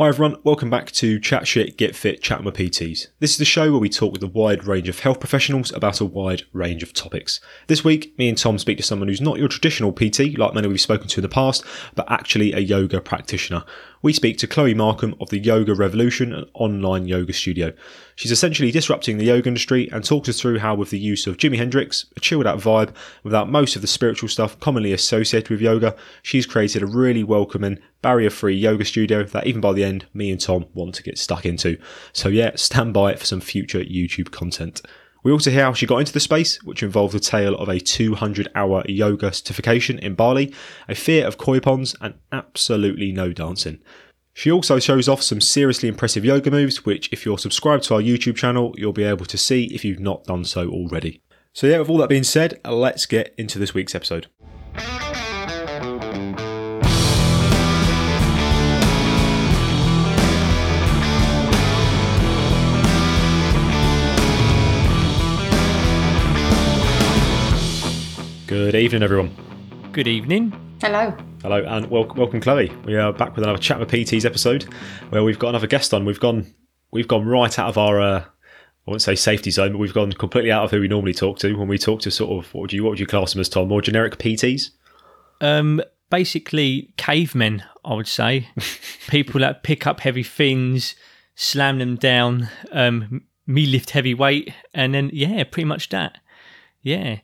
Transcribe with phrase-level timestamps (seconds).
[0.00, 3.08] Hi everyone, welcome back to Chat Shit, Get Fit, Chat with PTs.
[3.18, 6.00] This is the show where we talk with a wide range of health professionals about
[6.00, 7.38] a wide range of topics.
[7.66, 10.68] This week, me and Tom speak to someone who's not your traditional PT, like many
[10.68, 11.66] we've spoken to in the past,
[11.96, 13.62] but actually a yoga practitioner.
[14.02, 17.74] We speak to Chloe Markham of the Yoga Revolution, an online yoga studio.
[18.14, 21.36] She's essentially disrupting the yoga industry and talks us through how, with the use of
[21.36, 22.94] Jimi Hendrix, a chilled out vibe,
[23.24, 27.78] without most of the spiritual stuff commonly associated with yoga, she's created a really welcoming,
[28.00, 31.18] barrier free yoga studio that even by the end, me and Tom want to get
[31.18, 31.76] stuck into.
[32.14, 34.80] So, yeah, stand by for some future YouTube content.
[35.22, 37.80] We also hear how she got into the space, which involved the tale of a
[37.80, 40.54] 200 hour yoga certification in Bali,
[40.88, 43.80] a fear of koi ponds, and absolutely no dancing.
[44.32, 48.00] She also shows off some seriously impressive yoga moves, which, if you're subscribed to our
[48.00, 51.22] YouTube channel, you'll be able to see if you've not done so already.
[51.52, 54.28] So, yeah, with all that being said, let's get into this week's episode.
[68.50, 69.30] Good evening, everyone.
[69.92, 70.52] Good evening.
[70.80, 71.16] Hello.
[71.40, 72.68] Hello, and wel- welcome, Chloe.
[72.84, 74.64] We are back with another Chat with PTs episode,
[75.10, 76.04] where we've got another guest on.
[76.04, 76.52] We've gone,
[76.90, 78.26] we've gone right out of our, uh, I
[78.86, 81.54] wouldn't say safety zone, but we've gone completely out of who we normally talk to.
[81.56, 83.48] When we talk to sort of, what would you, what would you class them as,
[83.48, 83.68] Tom?
[83.68, 84.70] More generic PTs?
[85.40, 88.48] Um, basically, cavemen, I would say.
[89.06, 90.96] People that pick up heavy things,
[91.36, 96.18] slam them down, um, me lift heavy weight, and then, yeah, pretty much that.
[96.82, 97.18] Yeah.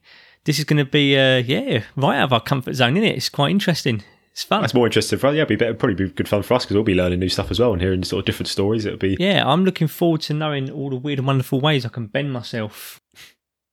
[0.47, 3.17] This is going to be, uh, yeah, right out of our comfort zone, isn't it?
[3.17, 4.05] It's quite interesting.
[4.31, 4.61] It's fun.
[4.61, 5.35] That's more interesting for us.
[5.35, 7.29] Yeah, it'd be better, probably be good fun for us because we'll be learning new
[7.29, 8.85] stuff as well and hearing sort of different stories.
[8.85, 11.89] It'll be Yeah, I'm looking forward to knowing all the weird and wonderful ways I
[11.89, 13.01] can bend myself.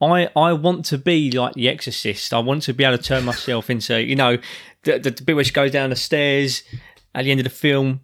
[0.01, 2.33] I I want to be like the Exorcist.
[2.33, 4.37] I want to be able to turn myself into, you know,
[4.83, 6.63] the, the, the bit where she goes down the stairs
[7.13, 8.01] at the end of the film.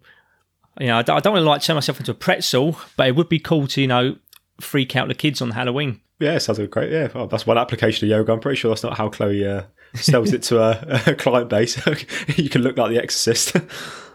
[0.78, 3.08] You know, I don't, I don't want to like turn myself into a pretzel, but
[3.08, 4.16] it would be cool to, you know,
[4.60, 6.00] freak out the kids on Halloween.
[6.20, 6.92] Yeah, sounds like a great.
[6.92, 8.32] Yeah, well, that's one application of yoga.
[8.32, 9.62] I'm pretty sure that's not how Chloe uh,
[9.94, 11.76] sells it to a, a client base.
[12.36, 13.56] you can look like the Exorcist.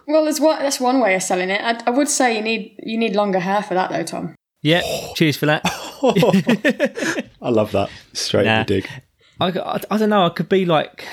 [0.08, 1.60] Well, there's one, that's one way of selling it.
[1.62, 4.36] I, I would say you need you need longer hair for that though, Tom.
[4.62, 4.84] Yeah,
[5.16, 5.62] cheers for that.
[7.42, 7.90] I love that.
[8.14, 8.60] Straight Nah.
[8.60, 8.90] in the dig.
[9.42, 10.24] I, I, I don't know.
[10.24, 11.08] I could be like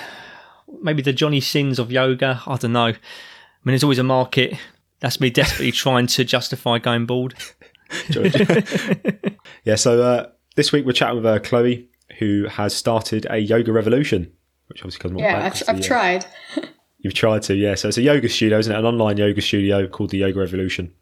[0.83, 2.43] maybe the Johnny Sins of yoga.
[2.47, 2.85] I don't know.
[2.89, 2.93] I
[3.65, 4.59] mean, there's always a market.
[5.01, 7.33] That's me desperately trying to justify going bald.
[9.65, 10.27] Yeah, so uh,
[10.57, 14.31] this week we're chatting with uh, Chloe, who has started a yoga revolution,
[14.69, 16.27] which obviously comes more Yeah, back I've, I've the, tried.
[16.99, 17.75] You've tried to, yeah.
[17.75, 18.79] So it's a yoga studio, isn't it?
[18.79, 20.93] An online yoga studio called the Yoga Revolution.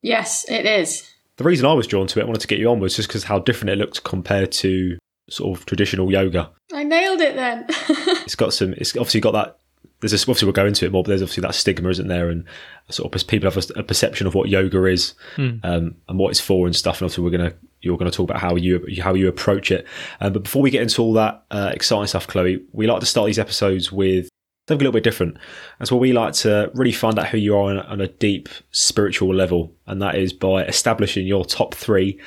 [0.00, 1.10] Yes, it is.
[1.36, 3.08] The reason I was drawn to it, I wanted to get you on, was just
[3.08, 4.96] because how different it looked compared to
[5.28, 6.50] sort of traditional yoga.
[6.72, 7.66] I nailed it then.
[8.24, 8.72] It's got some.
[8.74, 9.58] It's obviously got that.
[10.00, 12.30] There's a, obviously we'll go into it more, but there's obviously that stigma, isn't there?
[12.30, 12.44] And
[12.90, 15.60] sort of people have a, a perception of what yoga is um,
[16.08, 17.00] and what it's for and stuff.
[17.00, 17.54] And obviously we're gonna
[17.84, 19.86] you're gonna talk about how you how you approach it.
[20.20, 23.06] Um, but before we get into all that uh, exciting stuff, Chloe, we like to
[23.06, 24.28] start these episodes with
[24.66, 25.36] something a little bit different.
[25.78, 28.48] That's where we like to really find out who you are on, on a deep
[28.70, 32.18] spiritual level, and that is by establishing your top three.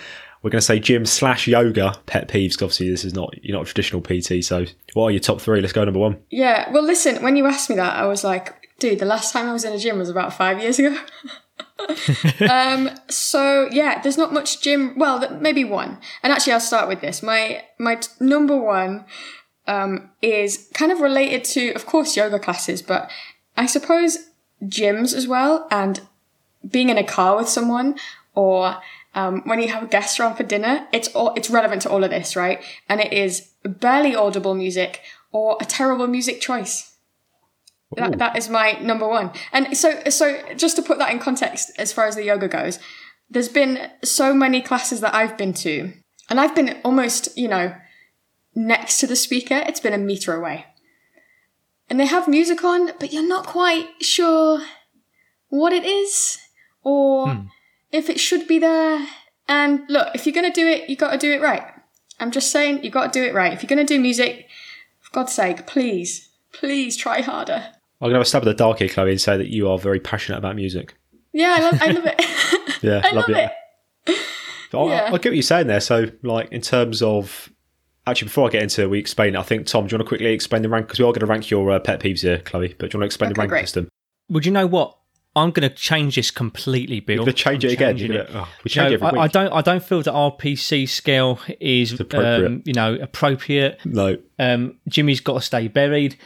[0.43, 2.51] We're going to say gym slash yoga pet peeves.
[2.51, 4.43] 'cause obviously, this is not you're not a traditional PT.
[4.45, 5.59] So, what are your top three?
[5.61, 6.19] Let's go number one.
[6.29, 6.71] yeah.
[6.71, 7.23] Well, listen.
[7.23, 9.73] When you asked me that, I was like, dude, the last time I was in
[9.73, 10.95] a gym was about five years ago.
[12.49, 12.89] um.
[13.09, 14.97] So yeah, there's not much gym.
[14.97, 15.99] Well, maybe one.
[16.23, 17.21] And actually, I'll start with this.
[17.21, 19.05] My my t- number one
[19.67, 23.09] um, is kind of related to, of course, yoga classes, but
[23.55, 24.29] I suppose
[24.63, 26.01] gyms as well, and
[26.67, 27.95] being in a car with someone,
[28.33, 28.77] or
[29.17, 30.87] um, when you have a guest around for dinner.
[30.93, 32.63] It's all it's relevant to all of this, right?
[32.87, 35.01] And it is barely audible music
[35.31, 36.96] or a terrible music choice.
[37.95, 39.31] That, that is my number one.
[39.53, 42.79] And so, so just to put that in context, as far as the yoga goes,
[43.29, 45.93] there's been so many classes that I've been to,
[46.29, 47.75] and I've been almost, you know,
[48.55, 49.55] next to the speaker.
[49.55, 50.65] It's been a meter away.
[51.89, 54.61] And they have music on, but you're not quite sure
[55.49, 56.37] what it is
[56.83, 57.45] or hmm.
[57.91, 59.07] if it should be there.
[59.47, 61.63] And look, if you're going to do it, you got to do it right.
[62.19, 63.53] I'm just saying, you got to do it right.
[63.53, 64.47] If you're going to do music,
[64.99, 67.73] for God's sake, please, please try harder.
[67.99, 69.69] I'm going to have a stab at the dark here, Chloe, and say that you
[69.69, 70.95] are very passionate about music.
[71.33, 72.25] Yeah, I love, I love it.
[72.83, 73.51] Yeah, I love love it.
[74.07, 74.17] it.
[74.73, 75.05] I, Yeah.
[75.07, 75.79] I get what you're saying there.
[75.79, 77.51] So, like, in terms of
[78.05, 79.39] actually, before I get into it, we explain it.
[79.39, 81.21] I think Tom, do you want to quickly explain the rank because we are going
[81.21, 82.75] to rank your uh, pet peeves here, Chloe?
[82.77, 83.61] But do you want to explain the rank great.
[83.61, 83.89] system?
[84.29, 84.95] Would you know what?
[85.35, 87.17] I'm going to change this completely, Bill.
[87.17, 87.97] You're going to change I'm it again.
[88.11, 88.29] it.
[88.33, 89.21] oh, we change it every I, week.
[89.21, 89.53] I don't.
[89.53, 92.45] I don't feel the RPE scale is, appropriate.
[92.47, 93.79] um, you know, appropriate.
[93.85, 96.17] no, Um, Jimmy's got to stay buried.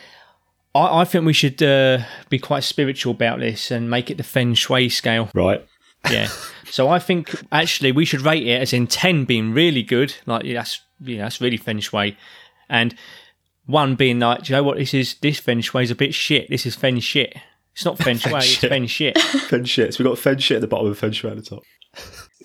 [0.73, 4.23] I, I think we should uh, be quite spiritual about this and make it the
[4.23, 5.29] feng shui scale.
[5.33, 5.65] Right.
[6.09, 6.29] Yeah.
[6.65, 10.45] so I think actually we should rate it as in ten being really good, like
[10.45, 12.17] yeah, that's yeah, that's really feng shui,
[12.69, 12.95] and
[13.65, 14.77] one being like, do you know what?
[14.77, 16.49] This is this feng shui is a bit shit.
[16.49, 17.35] This is feng shit.
[17.73, 18.33] It's not feng shui.
[18.37, 19.17] it's feng shit.
[19.21, 19.93] feng shit.
[19.93, 21.63] So we've got feng shit at the bottom and feng shui at the top.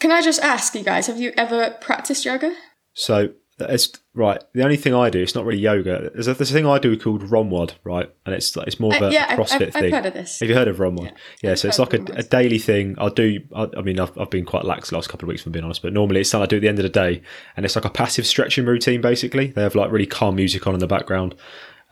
[0.00, 2.55] Can I just ask you guys, have you ever practiced yoga?
[2.94, 4.43] So it's right.
[4.53, 6.11] The only thing I do, it's not really yoga.
[6.12, 8.11] There's a, there's a thing I do called ROMWOD, right?
[8.26, 9.93] And it's like it's more of Uh, a yeah, CrossFit I've- I've thing.
[9.93, 10.41] heard of this.
[10.41, 11.12] Have you heard of ROMWOD?
[11.43, 12.94] Yeah, so it's like a, a daily thing.
[12.99, 13.41] I'll do.
[13.55, 15.64] I, I mean, I've, I've been quite lax the last couple of weeks, for being
[15.64, 15.81] honest.
[15.82, 17.23] But normally it's something I do at the end of the day,
[17.56, 19.00] and it's like a passive stretching routine.
[19.00, 21.35] Basically, they have like really calm music on in the background.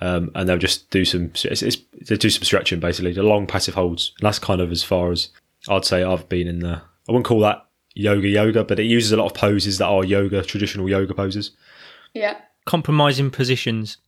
[0.00, 1.76] Um, and they'll just do some it's, it's,
[2.08, 5.12] they do some stretching basically the long passive holds and that's kind of as far
[5.12, 5.28] as
[5.68, 7.64] I'd say I've been in the I wouldn't call that
[7.94, 11.52] yoga yoga but it uses a lot of poses that are yoga traditional yoga poses
[12.12, 12.36] Yeah.
[12.66, 13.98] Compromising positions.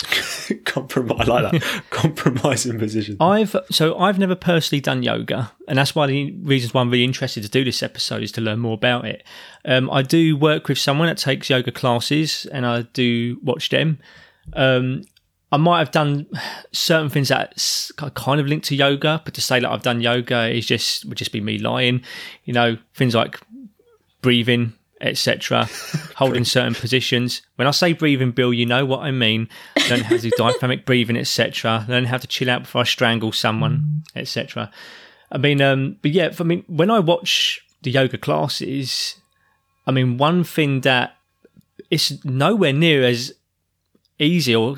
[0.64, 5.94] compromise I like that compromising position I've so I've never personally done yoga, and that's
[5.94, 8.74] why the reasons why I'm really interested to do this episode is to learn more
[8.74, 9.24] about it.
[9.64, 13.98] Um, I do work with someone that takes yoga classes, and I do watch them.
[14.52, 15.02] Um,
[15.50, 16.26] I might have done
[16.72, 17.58] certain things that
[18.14, 21.16] kind of linked to yoga, but to say that I've done yoga is just would
[21.16, 22.02] just be me lying.
[22.44, 23.40] You know, things like
[24.20, 25.68] breathing, etc.,
[26.16, 27.40] holding certain positions.
[27.56, 29.48] When I say breathing, Bill, you know what I mean.
[29.88, 31.86] Learn how to do diaphragmatic breathing, etc.
[31.88, 34.70] Learn how to chill out before I strangle someone, etc.
[35.32, 39.16] I mean, um, but yeah, for mean, when I watch the yoga classes,
[39.86, 41.16] I mean, one thing that
[41.90, 43.32] it's nowhere near as
[44.18, 44.76] easy or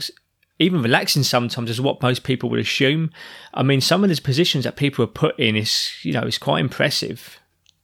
[0.61, 3.11] even relaxing sometimes is what most people would assume.
[3.53, 6.39] I mean, some of these positions that people are put in is, you know, is
[6.39, 7.41] quite impressive.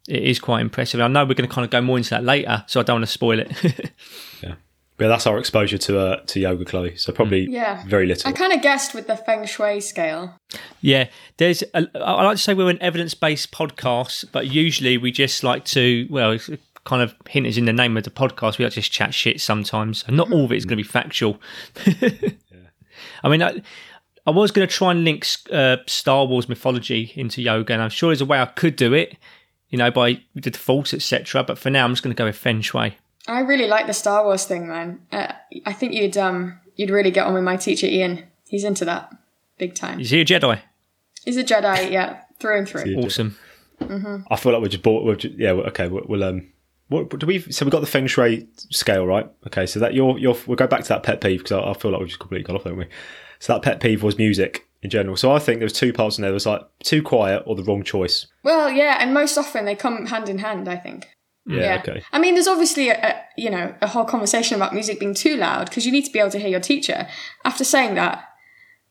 [0.07, 1.01] It is quite impressive.
[1.01, 2.97] I know we're going to kind of go more into that later, so I don't
[2.97, 3.91] want to spoil it.
[4.43, 4.55] Yeah.
[4.99, 7.83] But that's our exposure to uh, to yoga Chloe so probably Yeah.
[7.87, 10.39] very little I kind of guessed with the feng shui scale.
[10.81, 11.09] yeah,
[11.39, 11.63] there's.
[11.75, 16.07] A, I like to say we're an evidence-based podcast, but usually we just like to,
[16.09, 16.49] well, it's
[16.85, 18.57] kind of hint is in the name of the podcast.
[18.59, 20.83] We like to just chat shit sometimes, and not all of it is going to
[20.85, 21.41] be factual.
[23.23, 23.63] I mean, I,
[24.27, 27.91] I was going to try and link uh, Star Wars mythology into yoga, and I'm
[27.91, 29.17] sure there's a way I could do it,
[29.71, 31.45] you know, by the defaults, etc.
[31.45, 32.97] But for now, I'm just going to go with Feng Shui.
[33.29, 35.01] I really like the Star Wars thing, man.
[35.13, 35.33] Uh,
[35.65, 38.25] I think you'd um you'd really get on with my teacher Ian.
[38.49, 39.13] He's into that
[39.59, 40.01] big time.
[40.01, 40.61] Is he a Jedi?
[41.25, 42.85] He's a Jedi, yeah, through and through.
[42.87, 43.05] Yeah.
[43.05, 43.37] Awesome.
[43.81, 45.05] I feel like we're just bought.
[45.05, 45.89] We're just, yeah, okay.
[45.89, 46.53] We'll, we'll um.
[46.89, 47.41] What do we?
[47.41, 49.29] So we've got the feng shui scale, right?
[49.47, 51.75] Okay, so that your your we'll go back to that pet peeve because I, I
[51.75, 52.87] feel like we've just completely got off, don't we?
[53.41, 55.17] So that pet peeve was music in general.
[55.17, 56.31] So I think there was two parts in there.
[56.31, 58.27] There was like too quiet or the wrong choice.
[58.45, 60.69] Well, yeah, and most often they come hand in hand.
[60.69, 61.09] I think.
[61.45, 61.81] Yeah.
[61.81, 62.03] Okay.
[62.13, 65.37] I mean, there's obviously a, a you know a whole conversation about music being too
[65.37, 67.09] loud because you need to be able to hear your teacher.
[67.45, 68.25] After saying that,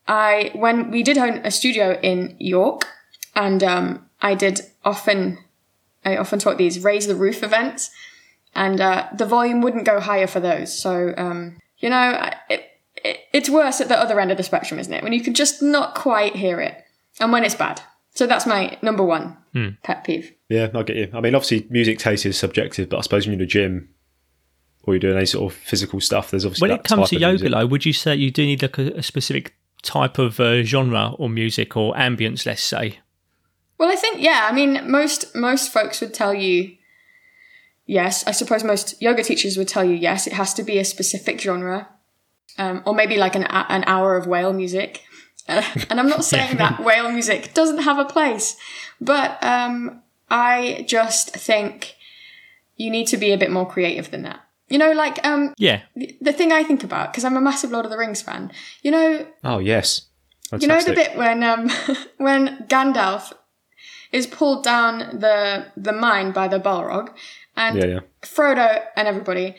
[0.07, 2.88] I when we did own a studio in York,
[3.36, 5.38] and um, I did often
[6.06, 7.90] I often talk these raise the roof events,
[8.54, 10.78] and uh, the volume wouldn't go higher for those.
[10.78, 12.63] So um, you know, it,
[13.04, 15.04] it, it's worse at the other end of the spectrum, isn't it?
[15.04, 16.84] When you can just not quite hear it,
[17.19, 17.81] and when it's bad.
[18.13, 19.36] So that's my number one
[19.84, 20.31] pet peeve.
[20.48, 21.10] Yeah, I get you.
[21.13, 23.90] I mean, obviously, music taste is subjective, but I suppose when you're in a gym
[24.84, 27.10] or you're doing any sort of physical stuff, there's obviously When that it comes type
[27.10, 27.52] to yoga, music.
[27.52, 31.12] though, would you say you do need like a, a specific type of uh, genre
[31.18, 33.00] or music or ambience, let's say?
[33.77, 34.48] Well, I think yeah.
[34.50, 36.75] I mean, most most folks would tell you
[37.85, 38.26] yes.
[38.28, 40.28] I suppose most yoga teachers would tell you yes.
[40.28, 41.90] It has to be a specific genre,
[42.57, 45.02] um, or maybe like an an hour of whale music.
[45.47, 48.57] And I'm not saying that whale music doesn't have a place,
[48.99, 51.95] but um, I just think
[52.78, 54.42] you need to be a bit more creative than that.
[54.69, 57.69] You know, like um, Yeah, the, the thing I think about because I'm a massive
[57.69, 58.52] Lord of the Rings fan.
[58.81, 60.07] You know, Oh yes,
[60.57, 61.69] you know the bit when um
[62.18, 63.31] when Gandalf
[64.16, 67.10] is pulled down the the mine by the Balrog,
[67.57, 68.00] and Yeah, yeah.
[68.22, 69.57] Frodo and everybody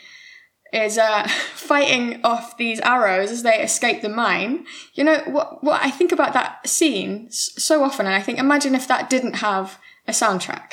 [0.72, 4.64] is uh, fighting off these arrows as they escape the mine.
[4.94, 5.62] You know what?
[5.62, 9.34] What I think about that scene so often, and I think, imagine if that didn't
[9.34, 10.72] have a soundtrack,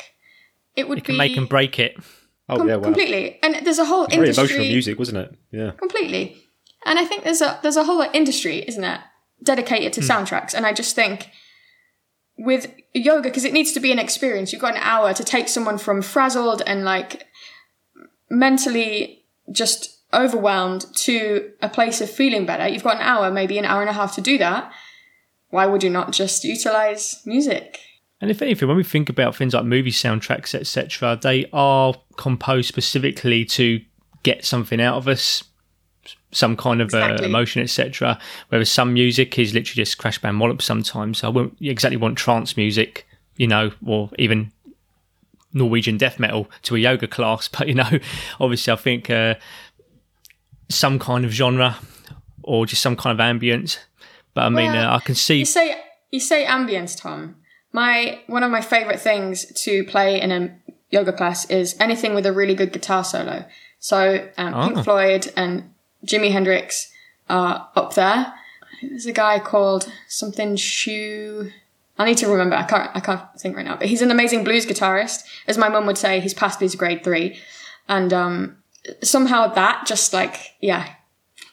[0.74, 1.96] it would you can be make and break it.
[2.48, 2.84] Oh yeah, wow.
[2.84, 3.38] completely.
[3.42, 5.34] And there's a whole Very industry Very emotional music, wasn't it?
[5.52, 5.70] Yeah.
[5.72, 6.36] completely.
[6.86, 9.00] And I think there's a there's a whole industry, isn't it,
[9.42, 10.54] dedicated to soundtracks.
[10.54, 11.30] And I just think
[12.36, 15.48] with yoga, because it needs to be an experience, you've got an hour to take
[15.48, 17.26] someone from frazzled and like
[18.30, 22.68] mentally just overwhelmed to a place of feeling better.
[22.68, 24.72] You've got an hour, maybe an hour and a half to do that.
[25.50, 27.80] Why would you not just utilize music?
[28.20, 32.68] And if anything, when we think about things like movie soundtracks, etc., they are composed
[32.68, 33.80] specifically to
[34.22, 35.44] get something out of us.
[36.34, 37.26] Some kind of uh, Exactly.
[37.28, 38.18] emotion, etc.
[38.48, 41.18] Whereas some music is literally just crash bang wallop sometimes.
[41.18, 44.52] So I wouldn't exactly want trance music, you know, or even
[45.52, 47.48] Norwegian death metal to a yoga class.
[47.58, 47.98] But you know,
[48.40, 49.34] obviously, I think uh,
[50.68, 51.76] some kind of genre
[52.42, 53.78] or just some kind of ambience.
[54.34, 55.38] But I mean, Well, uh, I can see.
[55.38, 55.76] You say
[56.10, 57.36] you say ambience, Tom.
[57.72, 60.56] My one of my favorite things to play in a
[60.90, 63.44] yoga class is anything with a really good guitar solo.
[63.78, 64.68] So um, Oh.
[64.68, 65.70] Pink Floyd and
[66.04, 66.92] Jimi Hendrix
[67.28, 68.34] are up there.
[68.82, 71.50] There's a guy called something Shu.
[71.98, 72.56] I need to remember.
[72.56, 72.90] I can't.
[72.94, 73.76] I can't think right now.
[73.76, 76.20] But he's an amazing blues guitarist, as my mum would say.
[76.20, 77.38] He's passed his grade three,
[77.88, 78.56] and um,
[79.02, 80.94] somehow that just like yeah,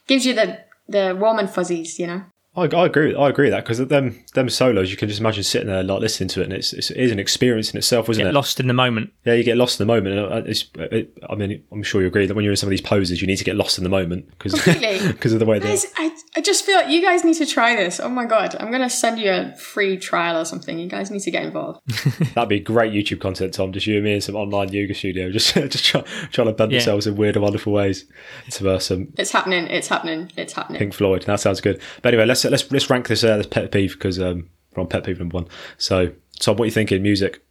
[0.08, 2.00] gives you the the warm and fuzzies.
[2.00, 2.24] You know.
[2.54, 3.16] I, I agree.
[3.16, 6.02] I agree with that because them them solos, you can just imagine sitting there like
[6.02, 8.34] listening to it, and it's, it's it is an experience in itself, isn't Get it?
[8.34, 9.14] lost in the moment.
[9.24, 10.20] Yeah, you get lost in the moment.
[10.20, 12.72] Uh, it's, it, I mean, I'm sure you agree that when you're in some of
[12.72, 15.60] these poses, you need to get lost in the moment because because of the way
[15.60, 15.66] that.
[15.68, 18.02] Guys, I, I just feel like you guys need to try this.
[18.02, 20.78] Oh my god, I'm gonna send you a free trial or something.
[20.78, 21.80] You guys need to get involved.
[22.36, 23.72] That'd be great YouTube content, Tom.
[23.72, 26.02] Just you and me in some online yoga studio, just just try,
[26.34, 26.80] trying to bend Yeah.
[26.80, 28.04] themselves in weird and wonderful ways
[28.52, 29.68] to uh, some It's happening.
[29.68, 30.30] It's happening.
[30.36, 30.80] It's happening.
[30.80, 31.24] Pink Floyd.
[31.24, 31.80] That sounds good.
[32.02, 34.88] But anyway, let's let's let's rank this uh, this pet peeve because um, we're on
[34.88, 35.48] pet peeve number one.
[35.78, 37.02] So, Tom, what are you thinking?
[37.02, 37.44] Music.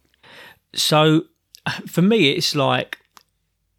[0.73, 1.23] So
[1.87, 2.97] for me, it's like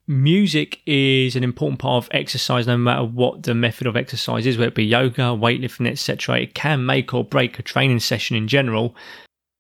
[0.07, 4.59] music is an important part of exercise, no matter what the method of exercise is,
[4.59, 6.41] whether it be yoga, weightlifting, etc.
[6.41, 8.95] It can make or break a training session in general.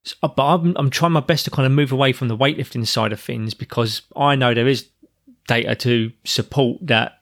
[0.04, 2.86] So- But I'm, I'm trying my best to kind of move away from the weightlifting
[2.86, 4.88] side of things because I know there is
[5.46, 7.20] data to support that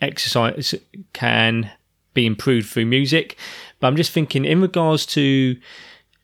[0.00, 0.74] exercise
[1.12, 1.70] can
[2.14, 3.36] be improved through music.
[3.78, 5.56] But I'm just thinking, in regards to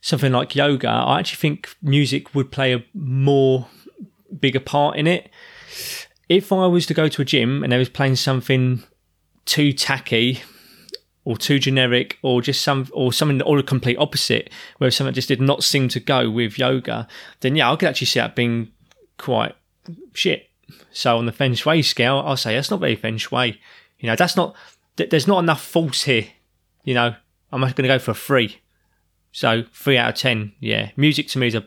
[0.01, 3.69] something like yoga, I actually think music would play a more
[4.41, 5.31] bigger part in it.
[6.29, 8.83] If I was to go to a gym and they was playing something
[9.45, 10.43] too tacky
[11.25, 15.29] or too generic or just some or something or the complete opposite, where something just
[15.29, 17.09] did not seem to go with yoga,
[17.41, 18.71] then yeah, I could actually see that being
[19.19, 19.55] quite
[20.13, 20.51] shit.
[20.91, 23.61] So on the feng shui scale, I'll say that's not very feng shui.
[23.99, 24.55] You know, that's not.
[24.97, 26.27] Th- There's not enough force here.
[26.85, 27.15] You know,
[27.53, 28.61] I'm going to go for a three.
[29.33, 30.53] So three out of ten.
[30.61, 31.67] Yeah, music to me is a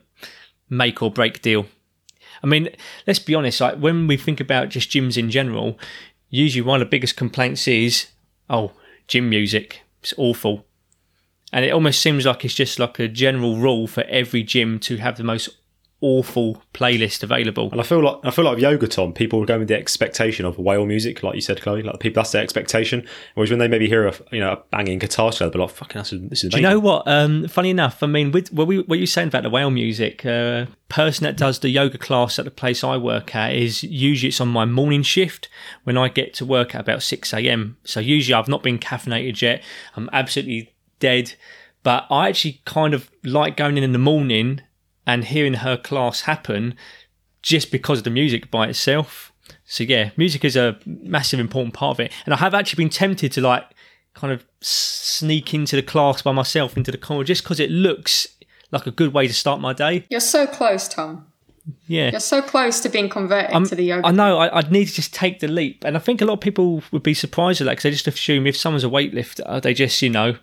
[0.70, 1.66] make or break deal.
[2.42, 2.70] I mean,
[3.06, 3.62] let's be honest.
[3.62, 5.78] Like when we think about just gyms in general,
[6.30, 8.08] usually one of the biggest complaints is,
[8.50, 8.72] "Oh,
[9.08, 9.82] gym music.
[10.02, 10.66] It's awful."
[11.52, 14.98] And it almost seems like it's just like a general rule for every gym to
[14.98, 15.50] have the most
[16.02, 17.70] awful playlist available.
[17.72, 19.78] And I feel like I feel like with yoga, Tom, people are going with the
[19.78, 21.82] expectation of whale music, like you said, Chloe.
[21.82, 23.06] Like the people, that's their expectation.
[23.36, 26.00] Whereas when they maybe hear a you know a banging guitar solo, they're like, "Fucking,
[26.00, 27.08] this is is." Do you know what?
[27.08, 30.26] Um, funny enough, I mean, with what, we, what you saying about the whale music,
[30.26, 34.30] uh, person that does the yoga class at the place I work at is usually
[34.30, 35.50] it's on my morning shift
[35.84, 37.78] when I get to work at about six a.m.
[37.84, 39.64] So usually I've not been caffeinated yet.
[39.96, 41.34] I'm absolutely dead,
[41.84, 44.62] but I actually kind of like going in in the morning
[45.10, 46.76] and hearing her class happen
[47.42, 49.34] just because of the music by itself.
[49.66, 52.92] So yeah, music is a massive important part of it, and I have actually been
[52.92, 53.66] tempted to like
[54.14, 58.28] kind of sneak into the class by myself into the corner just because it looks
[58.72, 60.06] like a good way to start my day.
[60.10, 61.26] You're so close, Tom.
[61.88, 62.12] Yeah.
[62.12, 64.08] You're so close to being converted I'm, to the yoga.
[64.08, 64.38] I know.
[64.38, 66.84] I, I'd need to just take the leap, and I think a lot of people
[66.92, 70.02] would be surprised at that because they just assume if someone's a weightlifter, they just
[70.04, 70.38] you know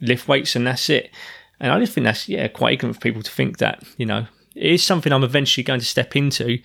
[0.00, 1.10] lift weights and that's it.
[1.62, 4.26] And I just think that's yeah quite ignorant for people to think that you know
[4.54, 6.58] it is something I'm eventually going to step into.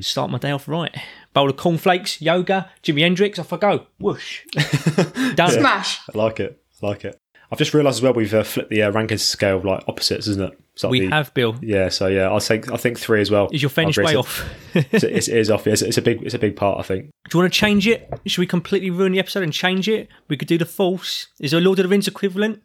[0.00, 0.96] Start my day off right.
[1.34, 3.38] Bowl of cornflakes, yoga, Jimi Hendrix.
[3.38, 3.86] Off I go.
[3.98, 4.44] Whoosh.
[5.34, 5.50] Done.
[5.50, 6.00] Smash.
[6.14, 6.58] I like it.
[6.82, 7.18] I like it.
[7.50, 10.26] I've just realised as well we've uh, flipped the uh, ranking scale of like opposites,
[10.26, 10.58] isn't it?
[10.74, 11.56] It's like We the- have Bill.
[11.62, 13.48] Yeah, so yeah, I think I think three as well.
[13.52, 14.06] Is your I finish agree.
[14.06, 14.48] way off?
[14.74, 15.66] It's, it's, it is off.
[15.66, 16.78] It's, it's a big it's a big part.
[16.78, 17.10] I think.
[17.30, 18.08] Do you want to change it?
[18.26, 20.08] Should we completely ruin the episode and change it?
[20.28, 21.28] We could do the false.
[21.40, 22.62] Is there a Lord of the Rings equivalent?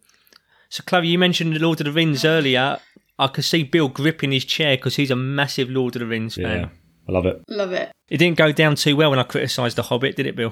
[0.73, 2.79] So, Chloe, you mentioned Lord of the Rings earlier.
[3.19, 6.33] I could see Bill gripping his chair because he's a massive Lord of the Rings
[6.33, 6.61] fan.
[6.61, 6.69] Yeah,
[7.07, 7.43] I love it.
[7.47, 7.91] Love it.
[8.09, 10.51] It didn't go down too well when I criticised The Hobbit, did it, Bill?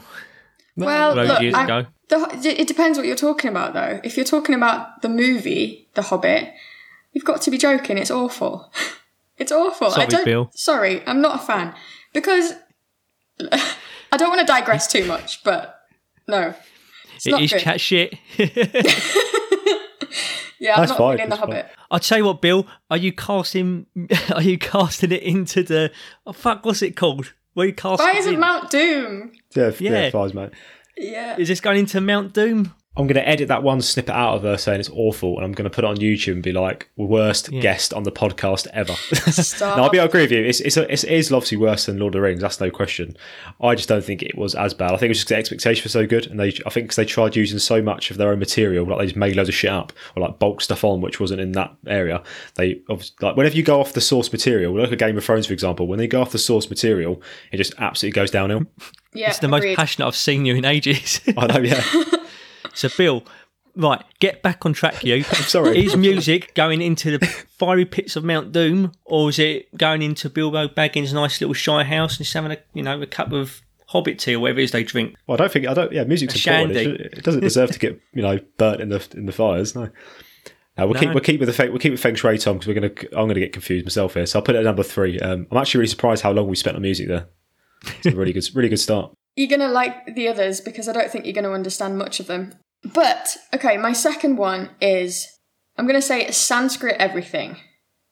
[0.78, 1.88] Well, look, years I- ago.
[2.10, 4.00] the, it depends what you're talking about, though.
[4.04, 6.54] If you're talking about the movie, The Hobbit,
[7.14, 7.98] you've got to be joking.
[7.98, 8.72] It's awful.
[9.40, 9.88] It's awful.
[9.88, 10.26] I Sorry, don't.
[10.26, 10.52] Bill.
[10.54, 11.74] Sorry, I'm not a fan
[12.14, 12.54] because
[13.52, 15.80] I don't want to digress too much, but
[16.28, 16.54] no,
[17.16, 17.62] it's It not is good.
[17.62, 18.20] chat shit.
[20.60, 21.52] yeah, I'm not fine, feeling The that's fine.
[21.52, 21.72] Hobbit.
[21.90, 22.68] I'll tell you what, Bill.
[22.90, 23.86] Are you casting?
[24.36, 25.92] Are you casting it into the?
[26.26, 26.66] Oh fuck!
[26.66, 27.34] What's it called?
[27.54, 28.08] Where you casting?
[28.08, 28.40] Fires it of in?
[28.40, 29.32] Mount Doom.
[29.56, 30.10] Yeah, yeah, Yeah.
[30.10, 30.52] fires, mate.
[30.98, 31.36] Yeah.
[31.38, 32.74] Is this going into Mount Doom?
[32.98, 35.54] I'm going to edit that one snippet out of her saying it's awful, and I'm
[35.54, 38.94] going to put it on YouTube and be like, worst guest on the podcast ever.
[39.32, 39.78] Stop.
[39.78, 40.44] no, I'll be, I agree with you.
[40.44, 42.42] It's, it's, a, it's, it is obviously worse than Lord of the Rings.
[42.42, 43.16] That's no question.
[43.62, 44.92] I just don't think it was as bad.
[44.92, 46.98] I think it was just the expectation was so good, and they, I think because
[46.98, 49.56] they tried using so much of their own material, like they just made loads of
[49.56, 52.22] shit up or like bulk stuff on, which wasn't in that area.
[52.56, 52.82] They
[53.22, 55.88] like whenever you go off the source material, look at Game of Thrones for example.
[55.88, 57.22] When they go off the source material,
[57.54, 58.66] it just absolutely goes downhill.
[59.14, 61.22] yeah, It's the most passionate I've seen you in ages.
[61.38, 61.82] I know, yeah.
[62.74, 63.24] so, Bill,
[63.76, 65.24] right, get back on track, you.
[65.24, 65.86] sorry.
[65.86, 70.30] Is music going into the fiery pits of Mount Doom, or is it going into
[70.30, 73.62] Bilbo Baggins' nice little shy house and just having a you know a cup of
[73.88, 75.16] Hobbit tea or whatever it is they drink?
[75.28, 75.92] Well, I don't think I don't.
[75.92, 76.78] Yeah, music's important.
[76.78, 79.76] It, it doesn't deserve to get you know burnt in the in the fires.
[79.76, 79.90] No.
[80.78, 82.74] No, we'll keep we'll keep with the we'll keep with Feng Shui, Tom, because we're
[82.74, 84.26] gonna I'm gonna get confused myself here.
[84.26, 85.20] So I'll put it at number three.
[85.20, 87.28] Um, I'm actually really surprised how long we spent on music there.
[87.84, 89.14] It's a really good really good start.
[89.36, 92.56] You're gonna like the others because I don't think you're gonna understand much of them.
[92.84, 95.28] But okay, my second one is
[95.78, 97.58] I'm gonna say Sanskrit everything.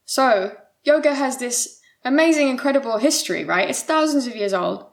[0.05, 3.69] So yoga has this amazing, incredible history, right?
[3.69, 4.85] It's thousands of years old,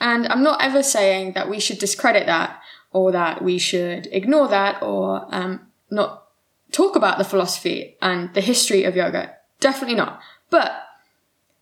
[0.00, 2.60] and I'm not ever saying that we should discredit that
[2.92, 6.24] or that we should ignore that or um, not
[6.70, 9.36] talk about the philosophy and the history of yoga.
[9.60, 10.20] Definitely not.
[10.50, 10.72] But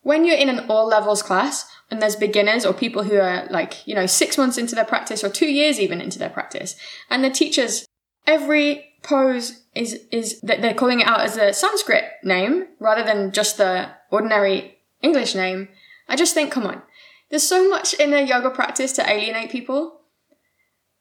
[0.03, 3.87] when you're in an all levels class and there's beginners or people who are like,
[3.87, 6.77] you know, six months into their practice or two years even into their practice,
[7.09, 7.87] and the teachers,
[8.27, 13.33] every pose is, is that they're calling it out as a Sanskrit name rather than
[13.33, 15.69] just the ordinary English name.
[16.09, 16.83] I just think, come on,
[17.31, 20.01] there's so much in a yoga practice to alienate people.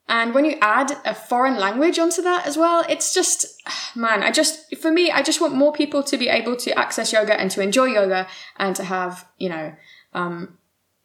[0.07, 3.45] And when you add a foreign language onto that as well, it's just,
[3.95, 7.11] man, I just, for me, I just want more people to be able to access
[7.11, 8.27] yoga and to enjoy yoga
[8.57, 9.73] and to have, you know,
[10.13, 10.58] um,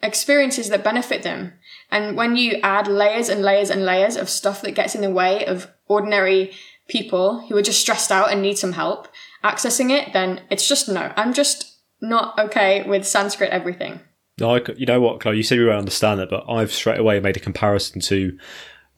[0.04, 1.54] experiences that benefit them.
[1.90, 5.11] And when you add layers and layers and layers of stuff that gets in the
[5.11, 6.52] way of ordinary
[6.88, 9.08] people who are just stressed out and need some help
[9.42, 11.12] accessing it, then it's just no.
[11.16, 14.00] I'm just not okay with Sanskrit everything.
[14.38, 15.37] No, I c you know what, Chloe?
[15.37, 18.37] You said we won't understand it, but I've straight away made a comparison to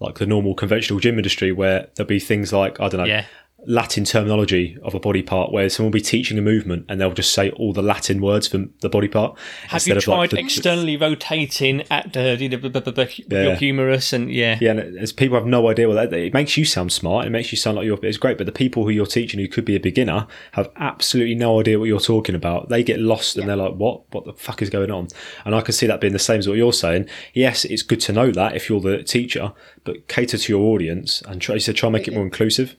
[0.00, 3.06] like the normal conventional gym industry, where there'll be things like I don't know.
[3.06, 3.26] Yeah.
[3.66, 7.12] Latin terminology of a body part, where someone will be teaching a movement and they'll
[7.12, 10.38] just say all the Latin words for the body part Have you tried like the,
[10.38, 13.42] externally rotating at the, the, the, the, Yeah.
[13.42, 16.12] your humerus and yeah, Yeah, and as people have no idea what that.
[16.12, 17.26] It makes you sound smart.
[17.26, 17.98] It makes you sound like you're.
[18.02, 21.34] It's great, but the people who you're teaching, who could be a beginner, have absolutely
[21.34, 22.68] no idea what you're talking about.
[22.68, 24.02] They get lost and they're like, "What?
[24.12, 25.08] What the fuck is going on?"
[25.44, 27.08] And I can see that being the same as what you're saying.
[27.34, 29.52] Yes, it's good to know that if you're the teacher,
[29.84, 31.58] but cater to your audience and try.
[31.58, 32.76] So try and make it more inclusive.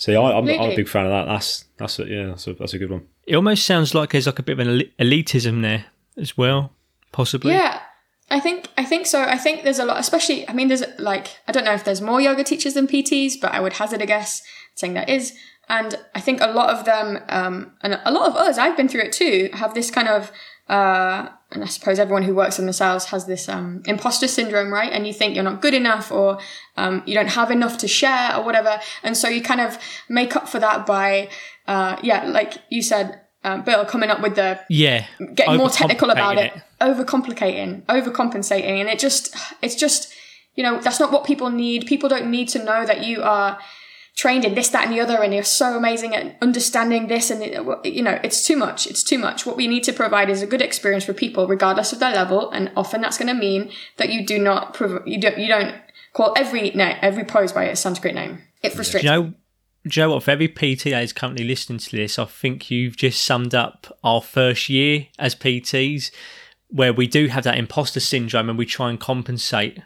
[0.00, 1.30] So yeah, I, I'm, I'm a big fan of that.
[1.30, 3.06] That's that's a, yeah, that's a, that's a good one.
[3.26, 5.84] it almost sounds like there's like a bit of an elitism there
[6.16, 6.72] as well,
[7.12, 7.52] possibly.
[7.52, 7.82] Yeah,
[8.30, 9.22] I think I think so.
[9.22, 10.48] I think there's a lot, especially.
[10.48, 13.52] I mean, there's like I don't know if there's more yoga teachers than PTs, but
[13.52, 14.42] I would hazard a guess
[14.74, 15.36] saying there is.
[15.68, 18.88] And I think a lot of them, um, and a lot of us, I've been
[18.88, 20.32] through it too, have this kind of,
[20.70, 24.72] uh, and I suppose everyone who works in the sales has this um, imposter syndrome,
[24.72, 24.92] right?
[24.92, 26.38] And you think you're not good enough, or
[26.76, 28.80] um, you don't have enough to share, or whatever.
[29.02, 29.78] And so you kind of
[30.08, 31.28] make up for that by,
[31.66, 35.06] uh, yeah, like you said, um, Bill, coming up with the Yeah.
[35.34, 40.12] getting more technical about Overcomplicating it, overcomplicating, overcompensating, and it just, it's just,
[40.54, 41.86] you know, that's not what people need.
[41.86, 43.58] People don't need to know that you are
[44.16, 47.42] trained in this, that, and the other, and you're so amazing at understanding this, and
[47.42, 48.86] uh, you know, it's too much.
[48.86, 49.46] It's too much.
[49.46, 52.50] What we need to provide is a good experience for people, regardless of their level,
[52.50, 55.74] and often that's going to mean that you do not, prov- you don't, you don't
[56.12, 58.42] call every name, every pose by a Sanskrit name.
[58.62, 59.04] It frustrates.
[59.04, 59.34] Do you know,
[59.86, 60.22] do you know what?
[60.22, 64.20] For every PT is currently listening to this, I think you've just summed up our
[64.20, 66.10] first year as PTs,
[66.68, 69.78] where we do have that imposter syndrome and we try and compensate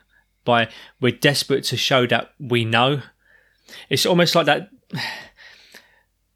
[0.44, 0.68] by
[1.00, 3.02] we're desperate to show that we know.
[3.90, 4.70] It's almost like that,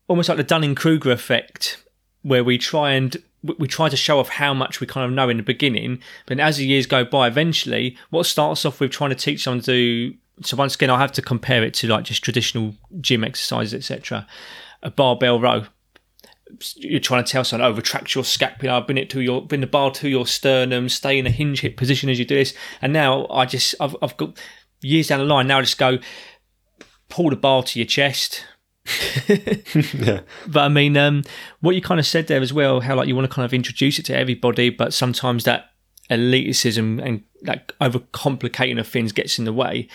[0.08, 1.82] almost like the Dunning Kruger effect,
[2.22, 5.28] where we try and we- try to show off how much we kind of know
[5.28, 9.10] in the beginning, but as the years go by, eventually, what starts off with trying
[9.10, 10.14] to teach someone to do.
[10.42, 14.26] So once again, I have to compare it to like just traditional gym exercises, etc.
[14.82, 15.64] A barbell row.
[16.76, 19.66] You're trying to tell someone, oh, retract your scapula, bring it to your, bring the
[19.66, 22.54] bar to your sternum, stay in a hinge hip position as you do this.
[22.80, 24.38] And now I just, I've, I've got
[24.80, 25.46] years down the line.
[25.46, 25.98] Now I just go,
[27.08, 28.44] pull the bar to your chest,
[29.28, 31.22] yeah, but I mean, um,
[31.60, 33.52] what you kind of said there as well, how like you want to kind of
[33.52, 35.70] introduce it to everybody, but sometimes that
[36.10, 39.88] elitism and like overcomplicating of things gets in the way.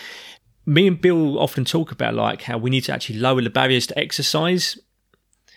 [0.66, 3.86] Me and Bill often talk about like how we need to actually lower the barriers
[3.88, 4.78] to exercise,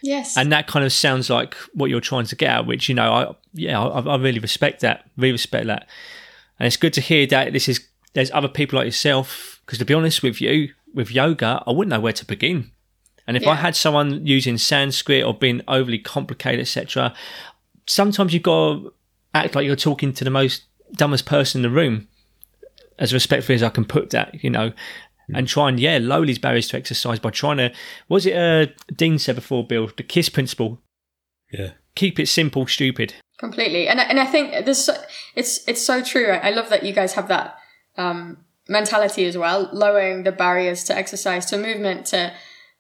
[0.02, 0.36] yes.
[0.36, 2.66] and that kind of sounds like what you're trying to get at.
[2.66, 5.06] Which you know, I yeah, I, I really respect that.
[5.16, 5.88] Really respect that,
[6.60, 9.62] and it's good to hear that this is there's other people like yourself.
[9.66, 12.72] Because to be honest with you, with yoga, I wouldn't know where to begin.
[13.26, 17.14] And if I had someone using Sanskrit or being overly complicated, etc.,
[17.86, 18.94] sometimes you've got to
[19.34, 22.08] act like you're talking to the most dumbest person in the room,
[23.00, 24.72] as respectfully as I can put that, you know,
[25.34, 27.74] and try and yeah lower these barriers to exercise by trying to.
[28.08, 30.80] Was it uh, Dean said before, Bill, the KISS principle?
[31.52, 31.72] Yeah.
[31.96, 33.14] Keep it simple, stupid.
[33.40, 34.90] completely and I- and I think this,
[35.36, 36.28] it's it's so true.
[36.32, 37.58] I, I love that you guys have that
[37.98, 38.38] um,
[38.70, 42.34] mentality as well, lowering the barriers to exercise, to movement, to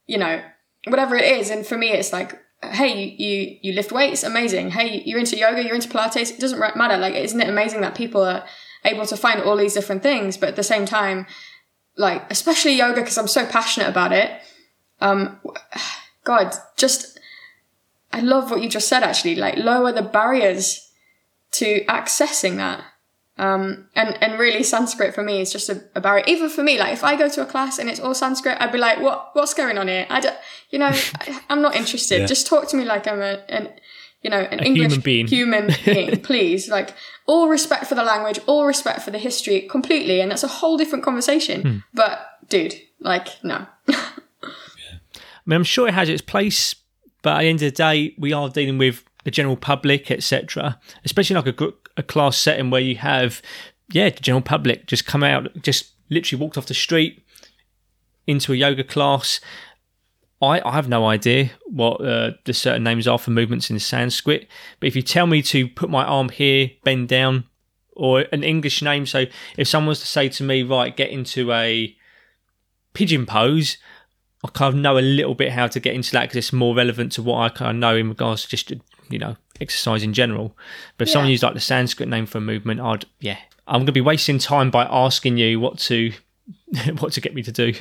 [0.05, 0.41] you know
[0.87, 1.49] whatever it is.
[1.49, 4.71] And for me, it's like, hey, you you, you lift weights, amazing.
[4.71, 6.31] Hey, you're into yoga, you're into Pilates.
[6.31, 6.97] It doesn't matter.
[6.97, 8.45] Like, isn't it amazing that people are
[8.85, 11.25] able to find all these different things, but at the same time,
[11.97, 14.31] like especially yoga because I'm so passionate about it.
[15.01, 15.39] Um,
[16.23, 17.19] God, just
[18.11, 19.03] I love what you just said.
[19.03, 20.91] Actually, like lower the barriers
[21.51, 22.83] to accessing that.
[23.37, 26.23] Um, and, and really Sanskrit for me is just a, a barrier.
[26.27, 28.71] Even for me, like if I go to a class and it's all Sanskrit, I'd
[28.71, 30.07] be like, what, what's going on here?
[30.09, 30.35] I don't,
[30.71, 32.21] you know, I, I'm not interested.
[32.21, 32.25] Yeah.
[32.25, 33.69] Just talk to me like I'm a, an,
[34.21, 35.27] you know, an English human being.
[35.27, 36.67] human being, please.
[36.67, 36.95] Like
[37.27, 40.19] all respect for the language, all respect for the history completely.
[40.19, 41.61] And that's a whole different conversation.
[41.61, 41.77] Hmm.
[41.93, 42.19] But
[42.49, 43.67] dude, like, no.
[43.87, 46.75] I mean, I'm sure it has its place,
[47.21, 50.79] but at the end of the day, we are dealing with the general public, etc.
[51.05, 53.41] Especially like a, gr- a class setting where you have,
[53.89, 57.23] yeah, the general public just come out, just literally walked off the street
[58.25, 59.41] into a yoga class.
[60.41, 64.47] I, I have no idea what uh, the certain names are for movements in Sanskrit,
[64.79, 67.45] but if you tell me to put my arm here, bend down,
[67.93, 69.25] or an English name, so
[69.57, 71.95] if someone was to say to me, right, get into a
[72.93, 73.77] pigeon pose,
[74.43, 76.75] I kind of know a little bit how to get into that because it's more
[76.75, 78.71] relevant to what I kind of know in regards to just
[79.09, 80.55] you know exercise in general.
[80.97, 83.85] But if someone used like the Sanskrit name for a movement, I'd yeah, I'm going
[83.87, 86.11] to be wasting time by asking you what to
[86.99, 87.73] what to get me to do.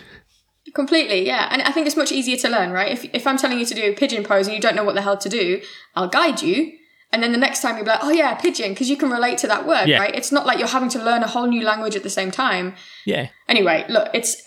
[0.75, 1.49] Completely, yeah.
[1.51, 2.91] And I think it's much easier to learn, right?
[2.93, 4.95] If, if I'm telling you to do a pigeon pose and you don't know what
[4.97, 5.63] the hell to do,
[5.95, 6.73] I'll guide you.
[7.13, 9.39] And then the next time you'll be like, oh yeah, pigeon, because you can relate
[9.39, 10.01] to that word, Yeah.
[10.01, 10.15] right?
[10.15, 12.75] It's not like you're having to learn a whole new language at the same time.
[13.07, 14.43] Yeah, Anyway, look, it's,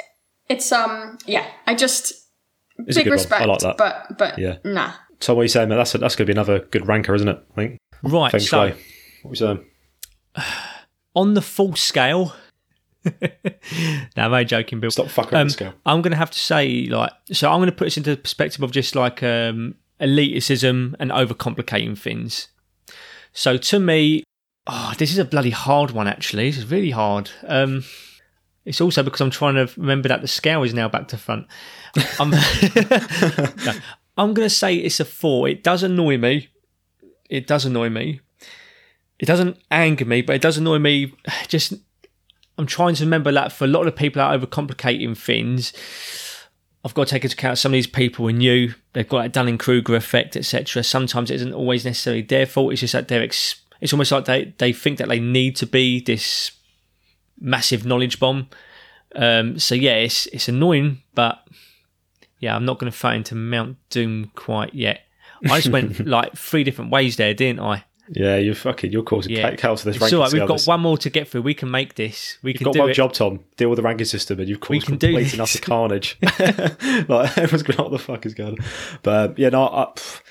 [0.49, 2.11] it's, um, yeah, I just,
[2.79, 3.17] It's big good one.
[3.17, 3.77] respect, I like that.
[3.77, 4.57] but, but, Yeah.
[4.65, 4.91] nah.
[5.21, 5.75] So what are you saying, mate?
[5.75, 7.43] That's that's going to be another good ranker, isn't it?
[7.51, 7.77] I think.
[8.03, 8.31] right.
[8.31, 8.77] Feng So Shui.
[9.23, 9.65] What are you saying?
[11.15, 12.33] on the full scale.
[13.21, 14.91] now, I'm only joking, Bill.
[14.91, 15.73] Stop fucking Um, with the scale.
[15.85, 18.17] I'm going to have to say, like, so I'm going to put this into the
[18.17, 22.49] perspective of just like um, elitism and overcomplicating things.
[23.31, 24.23] So to me,
[24.67, 26.07] oh, this is a bloody hard one.
[26.07, 27.29] Actually, this is really hard.
[27.47, 27.83] Um,
[28.65, 31.47] it's also because I'm trying to remember that the scale is now back to front.
[32.19, 32.31] I'm,
[33.65, 33.73] No,
[34.19, 35.47] I'm going to say it's a four.
[35.47, 36.49] It does annoy me.
[37.29, 38.19] It does annoy me.
[39.17, 41.13] It doesn't anger me, but it does annoy me.
[41.47, 41.73] Just
[42.57, 45.71] I'm trying to remember that for a lot of people that are overcomplicating things,
[46.83, 48.73] I've got to take into account some of these people are new.
[48.91, 50.83] They've got that Dunning Kruger effect, etc.
[50.83, 52.73] Sometimes it isn't always necessarily their fault.
[52.73, 53.23] It's just that they're.
[53.23, 56.51] Ex- it's almost like they they think that they need to be this
[57.39, 58.49] massive knowledge bomb.
[59.15, 61.47] Um, so yeah, it's it's annoying, but
[62.39, 65.01] yeah, I'm not going to throw into Mount Doom quite yet.
[65.49, 67.85] I just went like three different ways there, didn't I?
[68.11, 68.91] Yeah, you're fucking.
[68.91, 69.55] You're causing Yeah.
[69.55, 70.33] chaos for this It's ranking all right.
[70.33, 71.43] We've got one more to get through.
[71.43, 72.39] We can make this.
[72.41, 72.93] We You've can got do one it.
[72.93, 73.41] job, Tom.
[73.55, 76.17] Deal with the ranking system, and you've caused complete and utter carnage.
[76.39, 78.65] like everyone's going, "What the fuck is going on?"
[79.03, 80.21] But um, yeah, no, I, pff,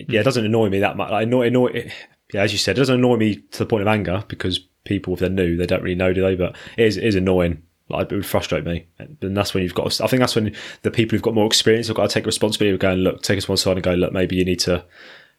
[0.00, 1.10] yeah, it doesn't annoy me that much.
[1.12, 1.92] Like, annoy, annoy, it,
[2.34, 5.14] yeah, as you said, it doesn't annoy me to the point of anger because people,
[5.14, 6.34] if they're new, they don't really know, do they?
[6.34, 7.62] But it is, it is annoying.
[7.88, 9.90] Like, it would frustrate me, and that's when you've got.
[9.90, 12.26] To, I think that's when the people who've got more experience have got to take
[12.26, 14.84] responsibility of going, look, take us one side and go, look, maybe you need to,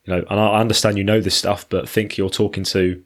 [0.05, 0.25] you know.
[0.29, 3.03] And I I understand you know this stuff, but think you're talking to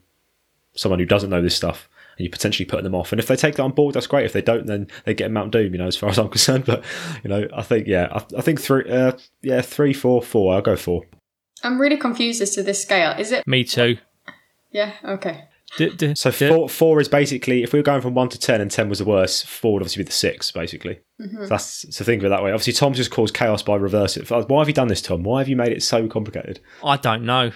[0.76, 3.12] someone who doesn't know this stuff and you're potentially putting them off.
[3.12, 4.26] And if they take that on board, that's great.
[4.26, 6.66] If they don't, then they get Mount Doom, you know, as far as I'm concerned.
[6.66, 6.84] But,
[7.24, 10.54] you know, I think, yeah, I, I think three, uh, yeah, three, four, four.
[10.54, 11.04] I'll go four.
[11.64, 13.16] I'm really confused as to this scale.
[13.18, 13.98] Is it, Me too.
[14.72, 15.46] yeah, okay.
[15.78, 18.40] D- d- So d- four, four is basically, if we were going from one to
[18.40, 21.00] 10 and 10 was the worst, four would obviously be the six, basically.
[21.20, 22.52] So that's, so think of it that way.
[22.52, 24.30] Obviously, Tom's just caused chaos by reverse it.
[24.30, 25.24] Why have you done this, Tom?
[25.24, 26.60] Why have you made it so complicated?
[26.84, 27.52] I don't know,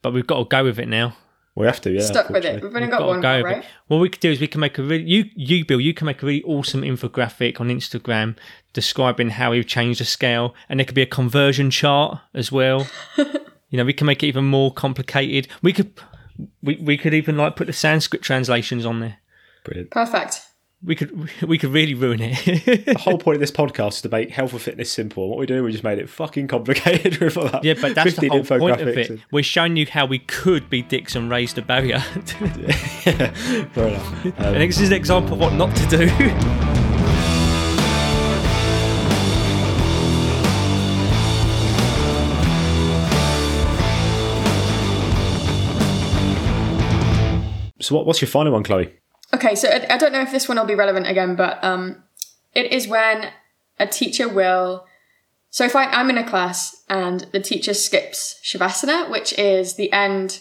[0.00, 1.16] but we've got to go with it now.
[1.54, 2.00] We have to, yeah.
[2.00, 2.62] Stuck with it.
[2.62, 3.64] We've only We've got got one go more, right?
[3.88, 6.06] What we could do is we can make a really you you Bill you can
[6.06, 8.36] make a really awesome infographic on Instagram
[8.72, 12.86] describing how we've changed the scale, and there could be a conversion chart as well.
[13.18, 15.46] you know, we can make it even more complicated.
[15.60, 15.92] We could
[16.62, 19.18] we we could even like put the Sanskrit translations on there.
[19.64, 19.90] Brilliant.
[19.90, 20.42] Perfect.
[20.84, 22.84] We could we could really ruin it.
[22.86, 25.28] The whole point of this podcast is to make health and fitness simple.
[25.28, 27.62] What we do, we just made it fucking complicated with all that.
[27.62, 29.20] yeah, but that's the whole point of infographics it.
[29.30, 32.02] We're showing you how we could be dicks and raise the barrier.
[32.14, 32.28] and-
[33.72, 34.26] Fair enough.
[34.26, 36.71] Um, and this is an example of what not to do.
[47.82, 48.92] So what, what's your final one, Chloe?
[49.34, 52.02] Okay, so I, I don't know if this one will be relevant again, but um,
[52.54, 53.30] it is when
[53.78, 54.86] a teacher will.
[55.50, 59.92] So if I, I'm in a class and the teacher skips shavasana, which is the
[59.92, 60.40] end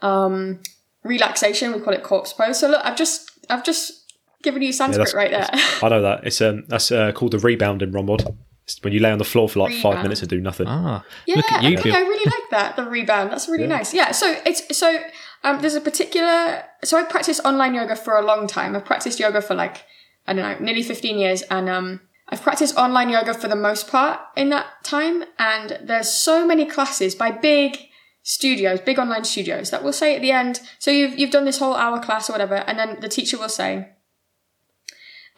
[0.00, 0.60] um,
[1.02, 2.60] relaxation, we call it corpse pose.
[2.60, 5.48] So look, I've just I've just given you Sanskrit that's- right there.
[5.82, 8.36] I know that it's um that's uh, called the rebound in ROMWOD.
[8.64, 10.68] It's when you lay on the floor for like five minutes and do nothing.
[10.68, 12.76] Ah, Yeah, look at you, I think I really like that.
[12.76, 13.32] The rebound.
[13.32, 13.92] That's really nice.
[13.92, 14.12] Yeah.
[14.12, 15.00] So it's so
[15.44, 16.64] um, there's a particular.
[16.84, 18.76] So I practiced online yoga for a long time.
[18.76, 19.84] I've practiced yoga for like
[20.26, 23.88] I don't know, nearly 15 years, and um, I've practiced online yoga for the most
[23.88, 25.24] part in that time.
[25.38, 27.76] And there's so many classes by big
[28.22, 30.60] studios, big online studios that will say at the end.
[30.78, 33.48] So you've you've done this whole hour class or whatever, and then the teacher will
[33.48, 33.88] say,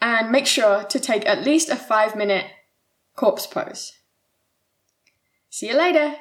[0.01, 2.45] and make sure to take at least a five minute
[3.15, 3.93] corpse pose.
[5.49, 6.15] See you later.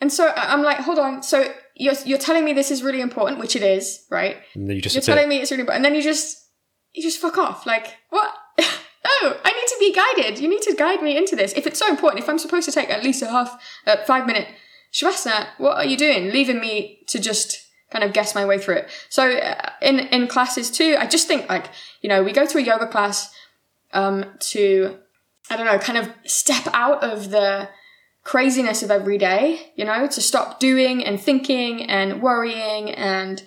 [0.00, 1.22] And so I'm like, hold on.
[1.22, 4.36] So you're you're telling me this is really important, which it is, right?
[4.54, 6.48] And then you just You're telling me it's really important, and then you just
[6.92, 7.66] you just fuck off.
[7.66, 8.34] Like what?
[8.58, 10.38] oh, I need to be guided.
[10.38, 11.52] You need to guide me into this.
[11.54, 14.26] If it's so important, if I'm supposed to take at least a half, uh, five
[14.26, 14.48] minute
[14.92, 16.30] shavasana, what are you doing?
[16.30, 17.60] Leaving me to just
[17.90, 18.90] kind of guess my way through it.
[19.08, 21.70] So uh, in in classes too, I just think like
[22.02, 23.34] you know we go to a yoga class
[23.92, 24.98] um, to
[25.50, 27.68] I don't know, kind of step out of the
[28.24, 33.42] craziness of every day, you know, to stop doing and thinking and worrying and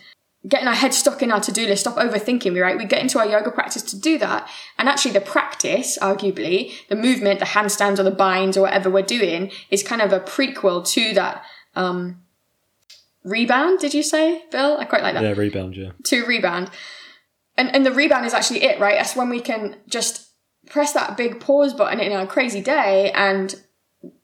[0.48, 2.78] getting our head stuck in our to-do list, stop overthinking, right?
[2.78, 4.48] We get into our yoga practice to do that.
[4.78, 9.02] And actually the practice, arguably, the movement, the handstands or the binds or whatever we're
[9.02, 11.44] doing is kind of a prequel to that
[11.76, 12.22] um
[13.24, 14.78] rebound, did you say, Bill?
[14.78, 15.92] I quite like that yeah rebound yeah.
[16.06, 16.70] to rebound.
[17.58, 18.96] And and the rebound is actually it, right?
[18.96, 20.30] That's when we can just
[20.68, 23.56] press that big pause button in a crazy day and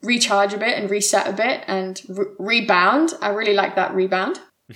[0.02, 3.14] recharge a bit and reset a bit and re- rebound.
[3.22, 4.40] I really like that rebound.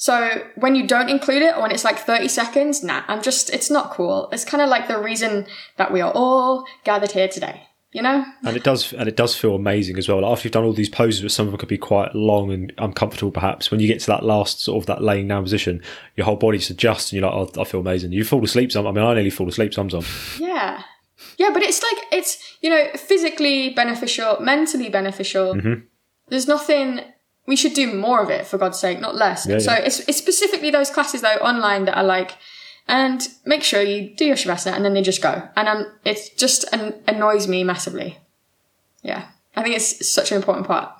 [0.00, 3.50] So when you don't include it or when it's like 30 seconds, nah, I'm just,
[3.50, 4.28] it's not cool.
[4.30, 8.24] It's kind of like the reason that we are all gathered here today, you know?
[8.44, 10.20] And it does, and it does feel amazing as well.
[10.20, 12.52] Like after you've done all these poses, but some of them could be quite long
[12.52, 13.72] and uncomfortable, perhaps.
[13.72, 15.82] When you get to that last sort of that laying down position,
[16.14, 18.12] your whole body just adjusts, and you're like, oh, I feel amazing.
[18.12, 18.70] You fall asleep.
[18.70, 20.06] Some, I mean, I nearly fall asleep sometimes.
[20.38, 20.80] Yeah.
[21.38, 25.54] Yeah, but it's like it's you know physically beneficial, mentally beneficial.
[25.54, 25.84] Mm-hmm.
[26.28, 27.00] There's nothing
[27.46, 29.46] we should do more of it for God's sake, not less.
[29.46, 29.78] Yeah, so yeah.
[29.78, 32.36] it's it's specifically those classes though online that are like,
[32.88, 36.18] and make sure you do your shavasana and then they just go, and um, it
[36.36, 38.18] just an- annoys me massively.
[39.02, 40.92] Yeah, I think it's such an important part.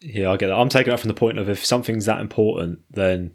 [0.00, 0.56] Yeah, I get that.
[0.56, 3.34] I'm taking it from the point of if something's that important, then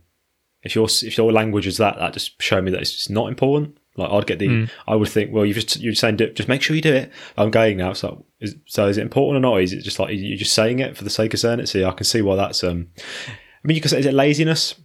[0.63, 3.77] if your if your language is that, that just show me that it's not important.
[3.99, 6.49] Like I'd get the, I would think, well, you just you're saying do it, just
[6.49, 7.12] make sure you do it.
[7.38, 9.62] I'm going now, so is, so is it important or not?
[9.62, 11.67] Is it just like you're just saying it for the sake of saying it?
[11.67, 12.63] So I can see why that's.
[12.63, 14.75] um I mean, you could say is it laziness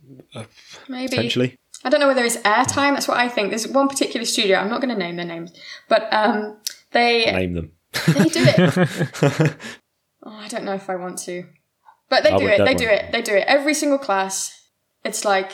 [0.89, 1.57] Maybe potentially?
[1.85, 2.95] I don't know whether it's airtime.
[2.95, 3.51] That's what I think.
[3.51, 4.59] There's one particular studio.
[4.59, 5.53] I'm not going to name their names,
[5.89, 6.57] but um,
[6.93, 7.73] they Name them.
[8.07, 8.77] They do it.
[10.25, 11.45] oh, I don't know if I want to,
[12.09, 12.59] but they I do it.
[12.59, 12.87] They definitely.
[12.87, 13.13] do it.
[13.13, 14.61] They do it every single class.
[15.05, 15.53] It's like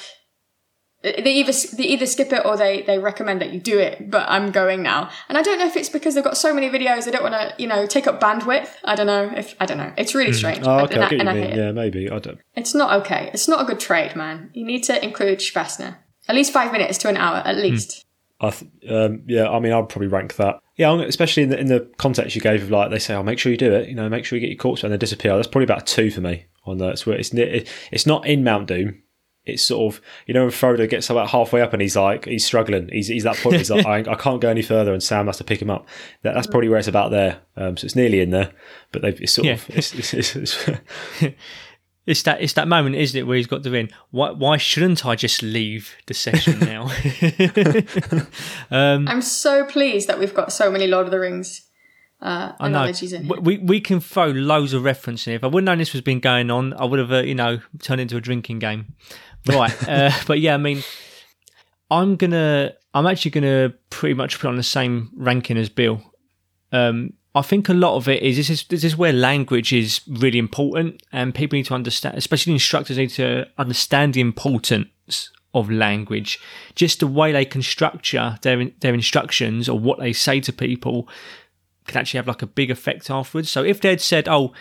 [1.03, 4.11] they either they either skip it or they they recommend that you do it.
[4.11, 6.69] But I'm going now, and I don't know if it's because they've got so many
[6.69, 7.05] videos.
[7.05, 8.69] They don't want to you know take up bandwidth.
[8.85, 9.93] I don't know if I don't know.
[9.97, 10.61] It's really strange.
[10.63, 11.43] Oh, okay, and I I, get what and I mean.
[11.45, 11.57] hate it.
[11.57, 12.11] Yeah, maybe.
[12.11, 12.39] I don't.
[12.55, 13.31] It's not okay.
[13.33, 14.51] It's not a good trade, man.
[14.53, 15.97] You need to include shavasana.
[16.29, 18.05] At least five minutes to an hour, at least.
[18.41, 20.61] I th- um, yeah, I mean, I'd probably rank that.
[20.77, 23.39] Yeah, especially in the in the context you gave of like they say, "Oh, make
[23.39, 25.35] sure you do it." You know, make sure you get your corpse and they disappear.
[25.37, 26.93] That's probably about a two for me on that.
[26.93, 29.03] It's it's it's not in Mount Doom.
[29.53, 32.45] It's sort of you know when Frodo gets about halfway up and he's like he's
[32.45, 32.89] struggling.
[32.93, 33.57] He's he's that point.
[33.57, 35.87] He's like I, I can't go any further, and Sam has to pick him up.
[36.23, 37.41] That, that's probably where it's about there.
[37.57, 38.53] Um, so it's nearly in there,
[38.93, 39.55] but they've it's sort Yeah.
[39.55, 40.69] of it's, it's, it's, it's
[42.07, 43.91] It's that it's that moment, isn't it, where he's got to in.
[44.11, 46.89] Why why shouldn't I just leave the session now?
[48.71, 51.69] I'm so pleased that we've got so many Lord of the Rings
[52.23, 52.79] uh, I know.
[52.81, 53.41] analogies in here.
[53.41, 55.35] We we can throw loads of reference in.
[55.35, 57.61] If I wouldn't known this was been going on, I would have uh, you know
[57.83, 58.95] turned it into a drinking game.
[59.48, 60.83] Right, uh, but yeah, I mean,
[61.90, 66.03] I'm gonna I'm actually gonna pretty much put on the same ranking as Bill.
[66.72, 70.00] Um, I think a lot of it is this is this is where language is
[70.09, 75.70] really important, and people need to understand, especially instructors need to understand the importance of
[75.70, 76.38] language.
[76.74, 81.09] Just the way they can structure their their instructions or what they say to people
[81.87, 83.50] can actually have like a big effect afterwards.
[83.50, 84.53] So if they'd said, "Oh,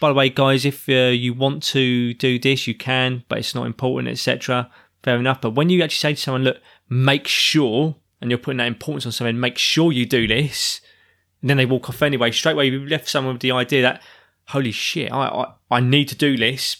[0.00, 3.54] by the way, guys, if uh, you want to do this, you can, but it's
[3.54, 4.70] not important, etc."
[5.02, 5.40] Fair enough.
[5.40, 9.06] But when you actually say to someone, "Look, make sure," and you're putting that importance
[9.06, 10.80] on something, make sure you do this,
[11.40, 12.30] and then they walk off anyway.
[12.30, 14.02] Straight away, you've left someone with the idea that,
[14.48, 16.78] "Holy shit, I I, I need to do this,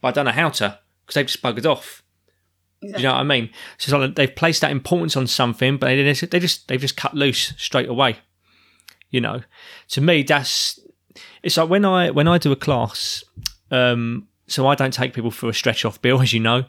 [0.00, 2.02] but I don't know how to," because they've just buggered off.
[2.82, 3.50] Do you know what I mean?
[3.78, 7.14] So like they've placed that importance on something, but they they just they've just cut
[7.14, 8.18] loose straight away.
[9.10, 9.42] You know,
[9.90, 10.80] to me, that's
[11.42, 13.24] it's like when I when I do a class.
[13.70, 16.64] Um, so I don't take people for a stretch off bill, as you know.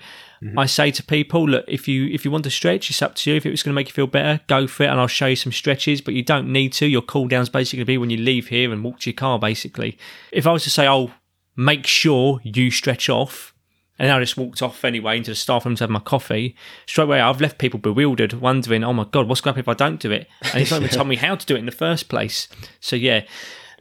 [0.57, 3.31] I say to people, look, if you if you want to stretch, it's up to
[3.31, 3.37] you.
[3.37, 5.27] If it was going to make you feel better, go for it, and I'll show
[5.27, 6.01] you some stretches.
[6.01, 6.85] But you don't need to.
[6.85, 9.15] Your cool down's basically going to be when you leave here and walk to your
[9.15, 9.39] car.
[9.39, 9.97] Basically,
[10.33, 11.11] if I was to say, oh,
[11.55, 13.53] make sure you stretch off,
[13.97, 16.55] and I just walked off anyway into the staff room to have my coffee.
[16.87, 19.81] Straight away, I've left people bewildered, wondering, oh my god, what's going to happen if
[19.81, 20.27] I don't do it?
[20.41, 22.47] And he's not even told me how to do it in the first place.
[22.81, 23.23] So yeah,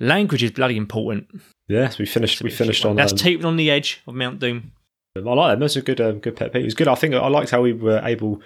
[0.00, 1.28] language is bloody important.
[1.68, 2.42] Yes, we finished.
[2.42, 2.96] We finished on.
[2.96, 4.72] That's um, on the edge of Mount Doom.
[5.16, 5.61] I like that.
[5.61, 6.00] Those a good.
[6.00, 6.62] Um, good pet peeve.
[6.62, 6.88] It was good.
[6.88, 8.40] I think I liked how we were able.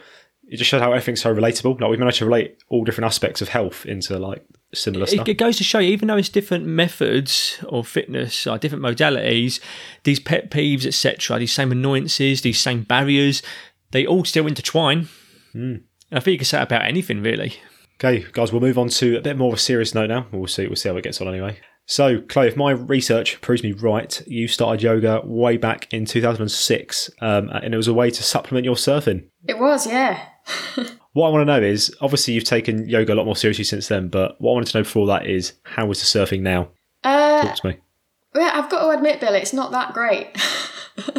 [0.48, 1.80] It just showed how everything's so relatable.
[1.80, 5.26] Like we managed to relate all different aspects of health into like similar stuff.
[5.26, 8.84] It, it goes to show you, even though it's different methods of fitness, or different
[8.84, 9.60] modalities,
[10.04, 13.42] these pet peeves, etc., these same annoyances, these same barriers,
[13.90, 15.08] they all still intertwine.
[16.10, 17.54] And I think you can say about anything, really.
[17.98, 20.26] Okay, guys, we'll move on to a bit more of a serious note now.
[20.30, 20.66] We'll see.
[20.66, 21.58] We'll see how it gets on anyway.
[21.86, 27.10] So, Chloe, if my research proves me right, you started yoga way back in 2006,
[27.20, 29.28] um, and it was a way to supplement your surfing.
[29.46, 30.26] It was, yeah.
[31.16, 33.88] What I want to know is, obviously, you've taken yoga a lot more seriously since
[33.88, 34.08] then.
[34.08, 36.68] But what I wanted to know before that is, how is the surfing now?
[37.02, 37.78] Uh, Talk to me.
[38.34, 40.36] yeah, I've got to admit, Bill, it's not that great.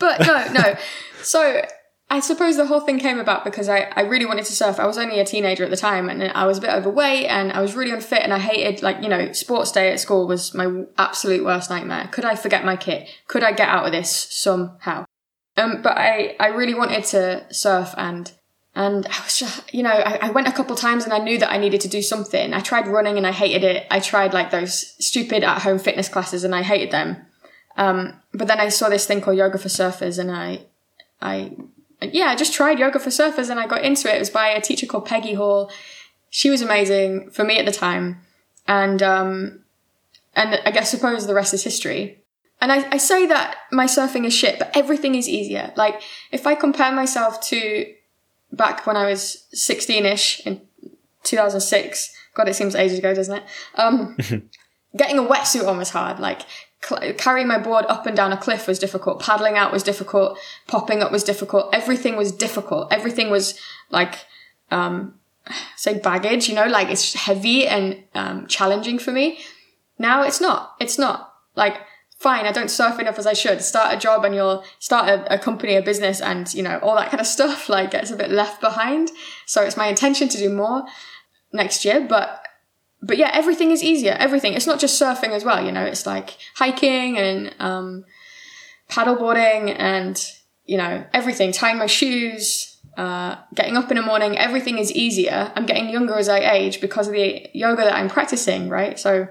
[0.00, 0.74] but no, no.
[1.22, 1.62] So
[2.08, 4.78] I suppose the whole thing came about because I, I really wanted to surf.
[4.78, 7.52] I was only a teenager at the time and I was a bit overweight and
[7.52, 10.54] I was really unfit and I hated, like, you know, sports day at school was
[10.54, 12.08] my absolute worst nightmare.
[12.12, 13.08] Could I forget my kit?
[13.26, 15.04] Could I get out of this somehow?
[15.56, 18.32] Um, but I, I really wanted to surf and
[18.76, 21.38] and I was just, you know, I, I went a couple times and I knew
[21.38, 22.52] that I needed to do something.
[22.52, 23.86] I tried running and I hated it.
[23.90, 27.24] I tried like those stupid at home fitness classes and I hated them.
[27.78, 30.66] Um, but then I saw this thing called Yoga for Surfers and I,
[31.22, 31.56] I,
[32.02, 34.16] yeah, I just tried Yoga for Surfers and I got into it.
[34.16, 35.70] It was by a teacher called Peggy Hall.
[36.30, 38.20] She was amazing for me at the time.
[38.68, 39.64] And, um,
[40.34, 42.22] and I guess suppose the rest is history.
[42.60, 45.72] And I, I say that my surfing is shit, but everything is easier.
[45.76, 46.00] Like,
[46.32, 47.92] if I compare myself to
[48.52, 50.62] back when I was 16 ish in
[51.24, 53.42] 2006, God, it seems ages ago, doesn't it?
[53.74, 54.16] Um,
[54.96, 56.18] getting a wetsuit on was hard.
[56.18, 56.42] Like,
[56.80, 59.20] carrying my board up and down a cliff was difficult.
[59.20, 60.38] Paddling out was difficult.
[60.66, 61.74] Popping up was difficult.
[61.74, 62.92] Everything was difficult.
[62.92, 63.58] Everything was
[63.90, 64.26] like,
[64.70, 65.14] um,
[65.76, 69.38] say baggage, you know, like it's heavy and um, challenging for me.
[69.98, 70.74] Now it's not.
[70.80, 71.32] It's not.
[71.54, 71.80] Like,
[72.18, 73.62] fine, I don't surf enough as I should.
[73.62, 76.96] Start a job and you'll start a, a, company, a business, and you know, all
[76.96, 79.10] that kind of stuff like gets a bit left behind.
[79.46, 80.84] So it's my intention to do more
[81.52, 82.45] next year, but
[83.02, 84.12] but yeah, everything is easier.
[84.18, 84.54] Everything.
[84.54, 88.04] It's not just surfing as well, you know, it's like hiking and um
[88.88, 90.32] paddleboarding and
[90.66, 95.52] you know, everything, tying my shoes, uh, getting up in the morning, everything is easier.
[95.54, 98.98] I'm getting younger as I age because of the yoga that I'm practicing, right?
[98.98, 99.28] So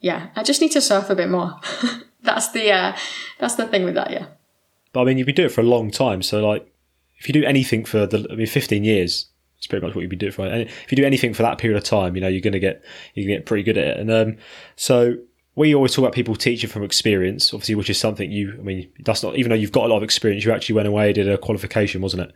[0.00, 1.58] yeah, I just need to surf a bit more.
[2.22, 2.96] that's the uh,
[3.38, 4.26] that's the thing with that, yeah.
[4.92, 6.70] But I mean, you've been doing it for a long time, so like,
[7.18, 9.26] if you do anything for the, I mean, 15 years,
[9.66, 10.46] it's pretty much what you'd be doing for.
[10.46, 12.60] And if you do anything for that period of time, you know, you're going to
[12.60, 13.98] get you're get pretty good at it.
[13.98, 14.36] And um,
[14.76, 15.16] so
[15.56, 18.54] we always talk about people teaching from experience, obviously, which is something you.
[18.58, 20.88] I mean, that's not even though you've got a lot of experience, you actually went
[20.88, 22.32] away did a qualification, wasn't it?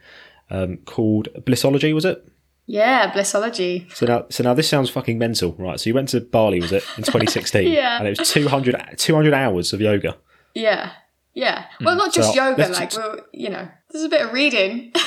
[0.51, 2.27] Um, called Blissology, was it?
[2.67, 3.93] Yeah, Blissology.
[3.95, 5.79] So now, so now this sounds fucking mental, right?
[5.79, 7.71] So you went to Bali, was it, in 2016?
[7.73, 7.99] Yeah.
[7.99, 10.17] And it was 200, 200 hours of yoga.
[10.55, 10.91] Yeah,
[11.35, 11.67] yeah.
[11.81, 11.99] Well, hmm.
[11.99, 12.69] not just So, yoga.
[12.69, 14.93] Like, just- we're, you know, there's a bit of reading.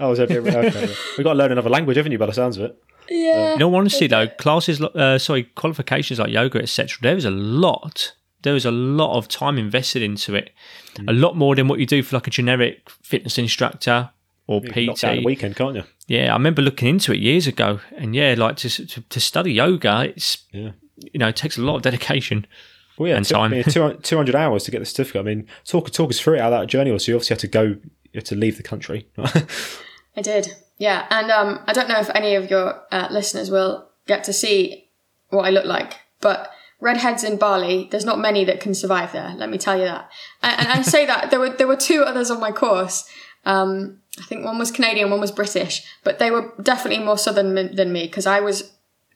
[0.00, 0.30] Oh, was it?
[0.30, 0.94] Okay.
[1.18, 2.80] We've got to learn another language, haven't you, by the sounds of it?
[3.10, 3.50] yeah.
[3.50, 7.32] Uh, in all honesty, though, classes, uh, sorry, qualifications like yoga, etc., there is a
[7.32, 8.12] lot.
[8.42, 10.50] There is a lot of time invested into it.
[10.96, 11.08] Hmm.
[11.08, 14.10] A lot more than what you do for like a generic fitness instructor
[14.46, 15.24] or You can knock that in PT.
[15.24, 15.82] a weekend, can't you?
[16.06, 19.52] Yeah, I remember looking into it years ago, and yeah, like to to, to study
[19.54, 20.70] yoga, it's Yeah.
[21.12, 22.46] you know it takes a lot of dedication.
[22.98, 23.50] Well, yeah, And it took time.
[23.52, 25.20] me 200 200 hours to get the certificate.
[25.20, 27.04] I mean, talk talk us through it, how that journey was.
[27.04, 27.80] So you obviously had to go, you
[28.14, 29.08] had to leave the country.
[30.16, 30.54] I did.
[30.78, 34.32] Yeah, and um, I don't know if any of your uh, listeners will get to
[34.32, 34.88] see
[35.30, 36.50] what I look like, but
[36.80, 39.34] redheads in Bali, there's not many that can survive there.
[39.36, 40.08] Let me tell you that.
[40.42, 43.08] And, and I say that there were there were two others on my course.
[43.44, 47.54] Um, I think one was Canadian, one was British, but they were definitely more southern
[47.54, 48.72] than than me because I was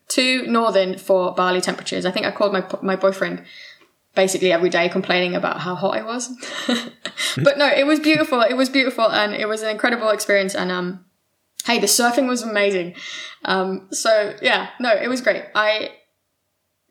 [0.08, 2.04] too northern for Bali temperatures.
[2.04, 3.44] I think I called my my boyfriend
[4.14, 6.28] basically every day complaining about how hot I was.
[7.42, 8.40] but no, it was beautiful.
[8.42, 10.54] It was beautiful and it was an incredible experience.
[10.54, 11.04] And um,
[11.64, 12.94] hey, the surfing was amazing.
[13.44, 15.44] Um, so yeah, no, it was great.
[15.54, 15.92] I,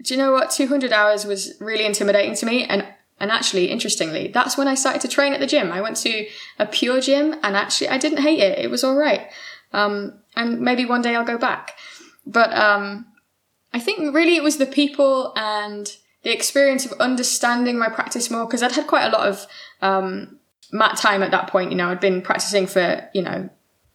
[0.03, 0.49] do you know what?
[0.49, 2.63] 200 hours was really intimidating to me.
[2.63, 2.87] And
[3.19, 5.71] And actually, interestingly, that's when I started to train at the gym.
[5.71, 6.25] I went to
[6.57, 8.57] a PureGym and actually I didn't hate it.
[8.57, 9.29] It was all right.
[9.73, 11.77] Um, and maybe one day I'll go back.
[12.25, 13.05] But um,
[13.73, 15.87] I think really it was the people and
[16.23, 19.47] the experience of understanding my practice more because I'd had quite a lot of
[19.81, 20.39] um,
[20.71, 21.71] mat time at that point.
[21.71, 23.49] You know, I'd been practicing for, you know,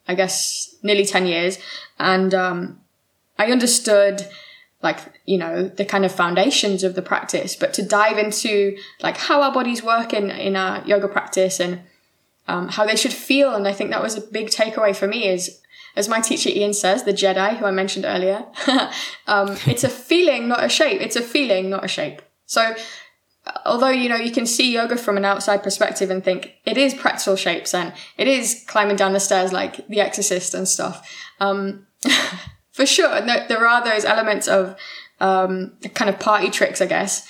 [0.09, 1.59] I guess nearly 10 years.
[1.99, 2.81] And um,
[3.39, 4.29] I understood
[4.83, 9.17] like you know the kind of foundations of the practice but to dive into like
[9.17, 11.81] how our bodies work in in our yoga practice and
[12.49, 15.27] um, how they should feel and i think that was a big takeaway for me
[15.27, 15.61] is
[15.97, 18.45] as my teacher ian says the jedi who i mentioned earlier
[19.27, 22.75] um, it's a feeling not a shape it's a feeling not a shape so
[23.65, 26.95] although you know you can see yoga from an outside perspective and think it is
[26.95, 31.09] pretzel shapes and it is climbing down the stairs like the exorcist and stuff
[31.41, 31.87] um,
[32.73, 33.21] for sure.
[33.23, 34.77] there are those elements of
[35.21, 37.27] um, kind of party tricks, I guess,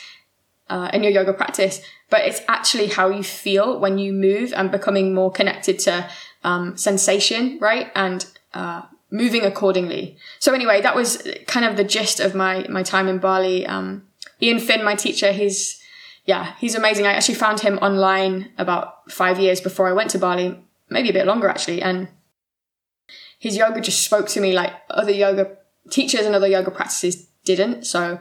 [0.69, 4.71] uh, in your yoga practice, but it's actually how you feel when you move and
[4.71, 6.09] becoming more connected to
[6.43, 7.91] um, sensation, right?
[7.95, 10.17] And uh, moving accordingly.
[10.39, 13.67] So anyway, that was kind of the gist of my my time in Bali.
[13.67, 14.05] Um,
[14.41, 15.81] Ian Finn, my teacher, he's
[16.25, 17.07] yeah, he's amazing.
[17.07, 21.13] I actually found him online about five years before I went to Bali, maybe a
[21.13, 22.09] bit longer actually, and
[23.39, 25.57] his yoga just spoke to me like other yoga
[25.91, 27.85] teachers and other yoga practices didn't.
[27.87, 28.19] So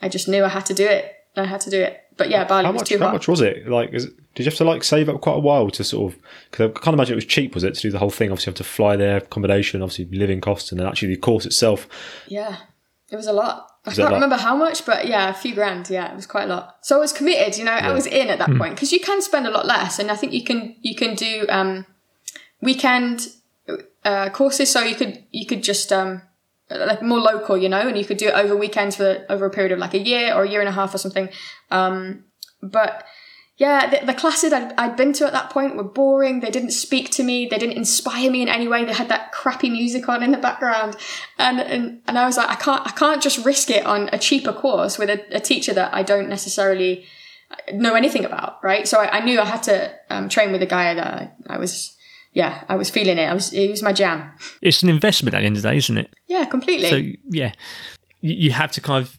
[0.00, 1.14] I just knew I had to do it.
[1.36, 1.98] I had to do it.
[2.16, 3.14] But yeah, Bali how was much, too How hot.
[3.14, 3.66] much was it?
[3.68, 4.04] Like, is,
[4.34, 6.18] did you have to like save up quite a while to sort of?
[6.50, 8.30] Because I can't imagine it was cheap, was it, to do the whole thing?
[8.30, 11.46] Obviously, you have to fly there, accommodation, obviously living costs, and then actually the course
[11.46, 11.88] itself.
[12.28, 12.56] Yeah,
[13.10, 13.68] it was a lot.
[13.84, 15.88] I Was it can't like- remember how much, but yeah, a few grand.
[15.90, 16.76] Yeah, it was quite a lot.
[16.82, 17.56] So I was committed.
[17.58, 19.98] You know, I was in at that point because you can spend a lot less,
[19.98, 21.86] and I think you can you can do um,
[22.60, 23.28] weekend
[24.04, 24.70] uh, courses.
[24.70, 26.22] So you could you could just um,
[26.78, 29.50] like more local, you know, and you could do it over weekends for over a
[29.50, 31.28] period of like a year or a year and a half or something.
[31.70, 32.24] Um,
[32.62, 33.04] but
[33.58, 36.40] yeah, the, the classes I'd, I'd been to at that point were boring.
[36.40, 37.46] They didn't speak to me.
[37.46, 38.84] They didn't inspire me in any way.
[38.84, 40.96] They had that crappy music on in the background,
[41.38, 44.18] and and, and I was like, I can't I can't just risk it on a
[44.18, 47.04] cheaper course with a, a teacher that I don't necessarily
[47.72, 48.86] know anything about, right?
[48.86, 51.58] So I, I knew I had to um, train with a guy that I, I
[51.58, 51.91] was,
[52.32, 53.24] yeah, I was feeling it.
[53.26, 54.30] I was it was my jam.
[54.60, 56.14] It's an investment at the end of the day, isn't it?
[56.26, 56.88] Yeah, completely.
[56.88, 56.96] So
[57.30, 57.52] yeah,
[58.20, 59.18] you, you have to kind of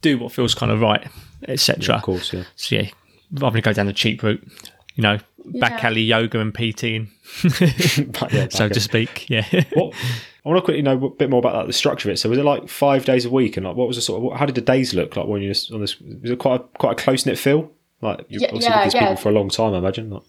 [0.00, 1.06] do what feels kind of right,
[1.48, 1.96] etc.
[1.96, 2.44] Of course, yeah.
[2.56, 2.88] So yeah,
[3.32, 4.42] rather than go down the cheap route,
[4.94, 5.18] you know,
[5.60, 5.88] back Yeah.
[5.88, 7.08] alley yoga and PT, and
[8.32, 9.28] yeah, so to speak.
[9.30, 9.44] Yeah.
[9.72, 9.94] what
[10.44, 12.16] I want to quickly know a bit more about that, the structure of it.
[12.18, 14.38] So was it like five days a week, and like what was the sort of
[14.38, 15.98] how did the days look like when you were on this?
[16.00, 17.70] Was it quite a, quite a close knit feel?
[18.00, 19.00] Like you Yeah, obviously yeah, with these yeah.
[19.08, 20.10] people for a long time, I imagine.
[20.10, 20.22] Like,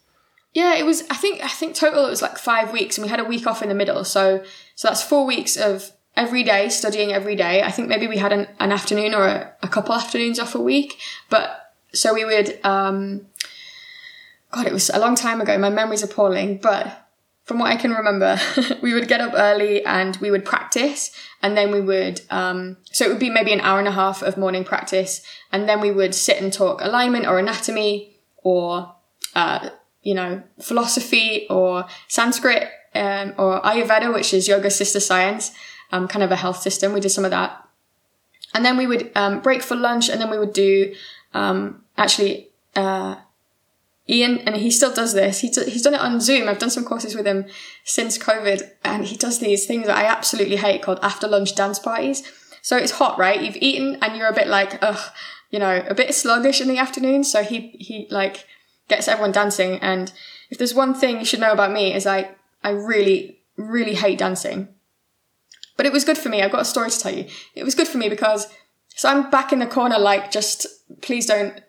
[0.54, 1.04] Yeah, it was.
[1.10, 1.44] I think.
[1.44, 3.70] I think total it was like five weeks, and we had a week off in
[3.70, 4.04] the middle.
[4.04, 4.44] So,
[4.76, 7.64] so that's four weeks of every day studying every day.
[7.64, 10.62] I think maybe we had an, an afternoon or a, a couple afternoons off a
[10.62, 11.00] week.
[11.30, 12.64] But so we would.
[12.64, 13.28] um
[14.52, 15.58] God, it was a long time ago.
[15.58, 17.08] My memory's appalling, but
[17.44, 18.38] from what I can remember,
[18.82, 22.22] we would get up early and we would practice, and then we would.
[22.30, 25.68] Um, so it would be maybe an hour and a half of morning practice, and
[25.68, 28.94] then we would sit and talk alignment or anatomy or
[29.36, 29.70] uh,
[30.04, 35.52] you know, philosophy or Sanskrit um, or Ayurveda, which is yoga sister science,
[35.92, 36.94] um, kind of a health system.
[36.94, 37.60] We did some of that.
[38.54, 40.94] And then we would um, break for lunch and then we would do
[41.34, 43.16] um, actually uh,
[44.10, 45.40] Ian, and he still does this.
[45.40, 46.50] He he's done it on Zoom.
[46.50, 47.46] I've done some courses with him
[47.86, 51.80] since COVID, and he does these things that I absolutely hate called after lunch dance
[51.80, 52.22] parties.
[52.62, 53.42] So it's hot, right?
[53.42, 55.12] You've eaten and you're a bit like, ugh,
[55.52, 57.24] you know, a bit sluggish in the afternoon.
[57.24, 58.46] So he he like
[58.88, 59.80] gets everyone dancing.
[59.80, 60.12] And
[60.50, 62.32] if there's one thing you should know about me is I
[62.64, 64.70] I really really hate dancing.
[65.76, 66.42] But it was good for me.
[66.42, 67.28] I've got a story to tell you.
[67.56, 68.48] It was good for me because
[68.96, 70.68] so I'm back in the corner like just
[71.02, 71.62] please don't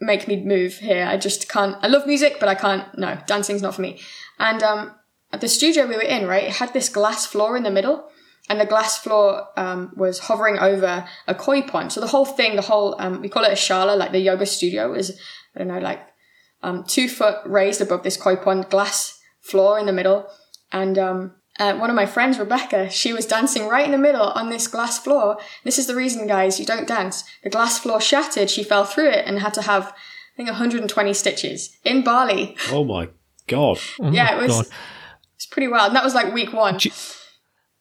[0.00, 1.04] make me move here.
[1.04, 1.76] I just can't.
[1.82, 2.86] I love music, but I can't.
[2.98, 4.00] No, dancing's not for me.
[4.38, 4.94] And um,
[5.38, 8.08] the studio we were in, right, it had this glass floor in the middle,
[8.48, 11.92] and the glass floor um, was hovering over a koi pond.
[11.92, 14.46] So the whole thing, the whole, um, we call it a shala, like the yoga
[14.46, 15.18] studio, is
[15.54, 16.00] I don't know, like
[16.62, 20.26] um, two foot raised above this koi pond, glass floor in the middle,
[20.72, 24.28] and um, uh, one of my friends, Rebecca, she was dancing right in the middle
[24.30, 25.38] on this glass floor.
[25.64, 27.24] This is the reason, guys, you don't dance.
[27.42, 28.48] The glass floor shattered.
[28.48, 32.56] She fell through it and had to have, I think, 120 stitches in Bali.
[32.70, 33.08] oh my
[33.46, 34.52] god, Oh yeah, it was.
[34.52, 34.66] God.
[35.34, 35.88] It's pretty wild.
[35.88, 36.78] And that was like week one.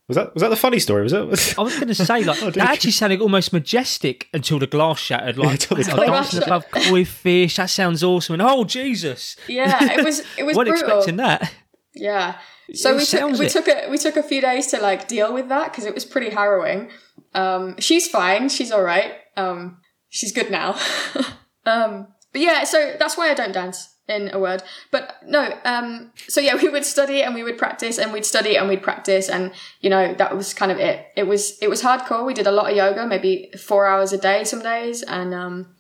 [0.10, 1.04] Was that was that the funny story?
[1.04, 1.58] Was it?
[1.58, 5.00] I was going to say, like, Oh, that actually sounded almost majestic until the glass
[5.00, 5.38] shattered.
[5.38, 8.34] Like, until the wow, glass dancing above koi fish, that sounds awesome.
[8.34, 9.38] And oh, Jesus.
[9.48, 10.20] Yeah, it was.
[10.38, 10.98] It was Wasn't brutal.
[10.98, 11.54] expecting that.
[11.96, 12.36] Yeah.
[12.74, 13.52] So It we took sounds we it.
[13.52, 16.06] took a we took a few days to like deal with that because it was
[16.06, 16.90] pretty harrowing.
[17.34, 18.50] Um, she's fine.
[18.50, 19.14] She's all right.
[19.38, 19.78] Um,
[20.10, 20.76] she's good now.
[21.66, 24.64] um, but yeah, so that's why I don't dance in a word.
[24.92, 28.58] But no, um, so yeah, we would study and we would practice and we'd study
[28.58, 29.52] and we'd practice and
[29.82, 31.06] you know that was kind of it.
[31.16, 32.26] It was it was hardcore.
[32.26, 35.76] We did a lot of yoga, maybe four hours a day some days, and um,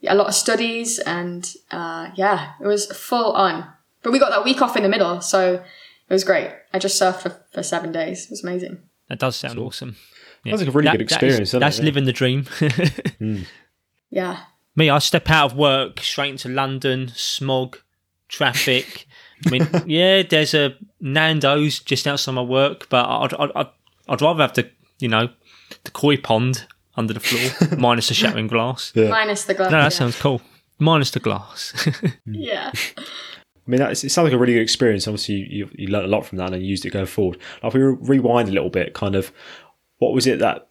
[0.00, 3.66] yeah, a lot of studies and uh, yeah, it was full on.
[4.02, 6.50] But we got that week off in the middle, so it was great.
[6.72, 8.24] I just surfed for, for seven days.
[8.24, 8.78] It was amazing.
[9.08, 9.96] That does sound awesome.
[10.44, 10.52] Yeah.
[10.52, 11.82] Sounds like a really That- good experience, doesn't That's it?
[11.82, 11.86] Yeah.
[11.86, 12.46] living the dream.
[14.12, 14.40] Yeah.
[14.76, 17.78] Me, I step out of work straight into London, smog,
[18.28, 19.06] traffic.
[19.46, 23.68] I mean, yeah, there's a Nando's just outside my work, but I'd, I'd, I'd,
[24.08, 25.28] I'd rather have the, you know,
[25.84, 26.66] the koi pond
[26.96, 28.92] under the floor, minus the shattering glass.
[28.94, 29.08] Yeah.
[29.08, 29.70] Minus the glass.
[29.70, 29.88] No, that yeah.
[29.90, 30.40] sounds cool.
[30.78, 31.72] Minus the glass.
[32.26, 32.34] Mm.
[32.36, 32.72] Yeah.
[32.96, 35.06] I mean, that's, it sounds like a really good experience.
[35.06, 37.38] Obviously, you, you learned a lot from that and you used it going forward.
[37.62, 39.32] Like, if we rewind a little bit, kind of,
[39.98, 40.68] what was it that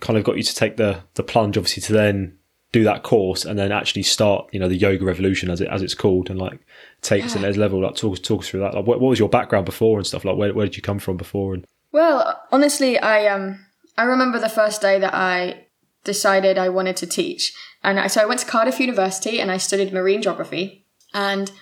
[0.00, 2.36] kind of got you to take the the plunge, obviously, to then
[2.72, 5.82] do that course and then actually start, you know, the yoga revolution as it as
[5.82, 6.58] it's called, and like
[7.02, 7.82] take it to the next level.
[7.82, 8.74] Like, talk talk us through that.
[8.74, 10.24] Like, what, what was your background before and stuff?
[10.24, 11.54] Like, where where did you come from before?
[11.54, 13.66] And Well, honestly, I um
[13.96, 15.66] I remember the first day that I
[16.04, 17.52] decided I wanted to teach,
[17.84, 20.86] and I, so I went to Cardiff University and I studied marine geography.
[21.14, 21.52] And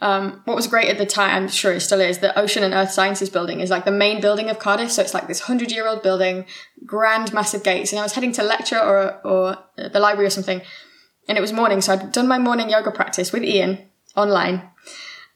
[0.00, 2.74] um, what was great at the time, I'm sure it still is, the Ocean and
[2.74, 4.90] Earth Sciences building is like the main building of Cardiff.
[4.90, 6.46] So it's like this hundred year old building,
[6.84, 7.92] grand, massive gates.
[7.92, 10.62] And I was heading to lecture or or the library or something,
[11.28, 11.80] and it was morning.
[11.80, 13.78] So I'd done my morning yoga practice with Ian
[14.16, 14.68] online.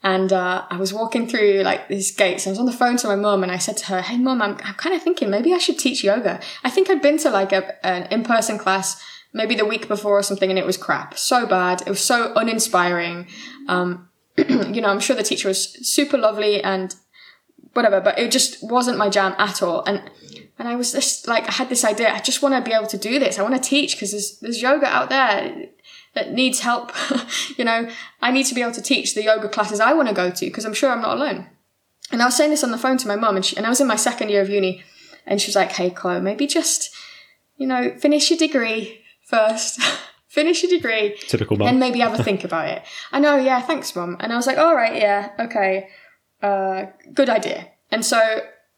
[0.01, 2.47] And uh, I was walking through like these gates.
[2.47, 4.41] I was on the phone to my mum, and I said to her, "Hey, mum,
[4.43, 6.41] I'm, I'm kind of thinking maybe I should teach yoga.
[6.63, 9.01] I think I'd been to like a, an in-person class
[9.33, 11.83] maybe the week before or something, and it was crap, so bad.
[11.83, 13.27] It was so uninspiring.
[13.67, 14.08] Um,
[14.49, 16.95] you know, I'm sure the teacher was super lovely and
[17.73, 19.85] whatever, but it just wasn't my jam at all.
[19.85, 20.11] And
[20.59, 22.13] and I was just like, I had this idea.
[22.13, 23.39] I just want to be able to do this.
[23.39, 25.67] I want to teach because there's there's yoga out there
[26.15, 26.93] that needs help.
[27.57, 27.89] you know,
[28.21, 30.47] I need to be able to teach the yoga classes I want to go to
[30.47, 31.47] because I'm sure I'm not alone.
[32.11, 33.69] And I was saying this on the phone to my mum, and she, and I
[33.69, 34.83] was in my second year of uni,
[35.27, 36.91] and she was like, "Hey, Chloe, maybe just,
[37.57, 39.81] you know, finish your degree first.
[40.39, 41.69] finish your degree, typical mum.
[41.69, 42.81] and maybe have a think about it."
[43.13, 44.17] I know, yeah, thanks, mum.
[44.21, 45.89] And I was like, "All right, yeah, okay,
[46.43, 47.61] uh, good idea."
[47.91, 48.21] And so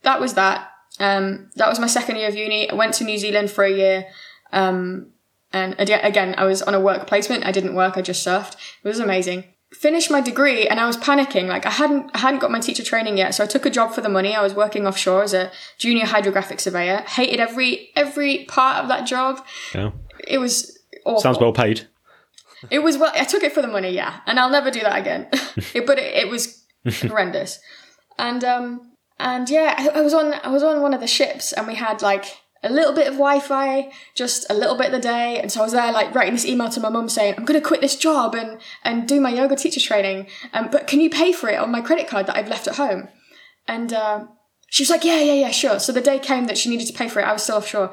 [0.02, 0.68] that was that.
[0.98, 2.70] Um, that was my second year of uni.
[2.70, 4.06] I went to New Zealand for a year.
[4.52, 5.12] Um,
[5.52, 7.46] and ag- again, I was on a work placement.
[7.46, 7.96] I didn't work.
[7.96, 8.54] I just surfed.
[8.84, 9.44] It was amazing.
[9.72, 11.46] Finished my degree and I was panicking.
[11.46, 13.34] Like I hadn't, I hadn't got my teacher training yet.
[13.34, 14.34] So I took a job for the money.
[14.34, 16.98] I was working offshore as a junior hydrographic surveyor.
[17.06, 19.44] Hated every, every part of that job.
[19.74, 19.90] Yeah.
[20.26, 21.20] It was awful.
[21.20, 21.88] Sounds well paid.
[22.70, 23.12] It was well.
[23.14, 25.28] I took it for the money, yeah, and I'll never do that again.
[25.74, 27.58] it, but it, it was horrendous,
[28.18, 31.52] and um, and yeah, I, I was on I was on one of the ships,
[31.52, 32.26] and we had like
[32.62, 35.64] a little bit of Wi-Fi, just a little bit of the day, and so I
[35.64, 37.96] was there like writing this email to my mum saying I'm going to quit this
[37.96, 41.58] job and and do my yoga teacher training, um, but can you pay for it
[41.58, 43.08] on my credit card that I've left at home?
[43.66, 44.26] And uh,
[44.68, 45.78] she was like, yeah, yeah, yeah, sure.
[45.78, 47.24] So the day came that she needed to pay for it.
[47.24, 47.92] I was still offshore.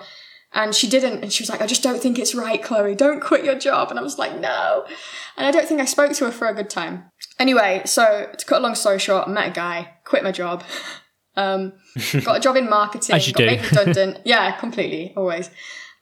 [0.54, 1.22] And she didn't.
[1.24, 2.96] And she was like, I just don't think it's right, Chloe.
[2.96, 3.90] Don't quit your job.
[3.90, 4.86] And I was like, no.
[5.36, 7.12] And I don't think I spoke to her for a good time.
[7.38, 10.64] Anyway, so to cut a long story short, I met a guy, quit my job.
[11.38, 11.74] Um,
[12.24, 13.46] got a job in marketing, As you got do.
[13.46, 14.18] made redundant.
[14.26, 15.52] yeah, completely, always.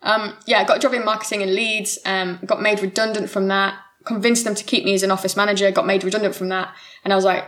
[0.01, 3.77] Um, yeah, got a job in marketing in Leeds, um, got made redundant from that,
[4.05, 6.73] convinced them to keep me as an office manager, got made redundant from that.
[7.03, 7.43] And I was like,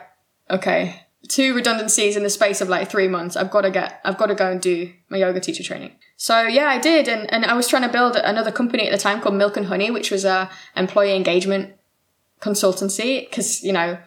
[0.49, 3.35] okay, two redundancies in the space of like three months.
[3.35, 5.91] I've got to get, I've got to go and do my yoga teacher training.
[6.15, 7.07] So yeah, I did.
[7.07, 9.65] And, and I was trying to build another company at the time called Milk and
[9.65, 11.75] Honey, which was a employee engagement
[12.39, 13.29] consultancy.
[13.31, 13.97] Cause, you know,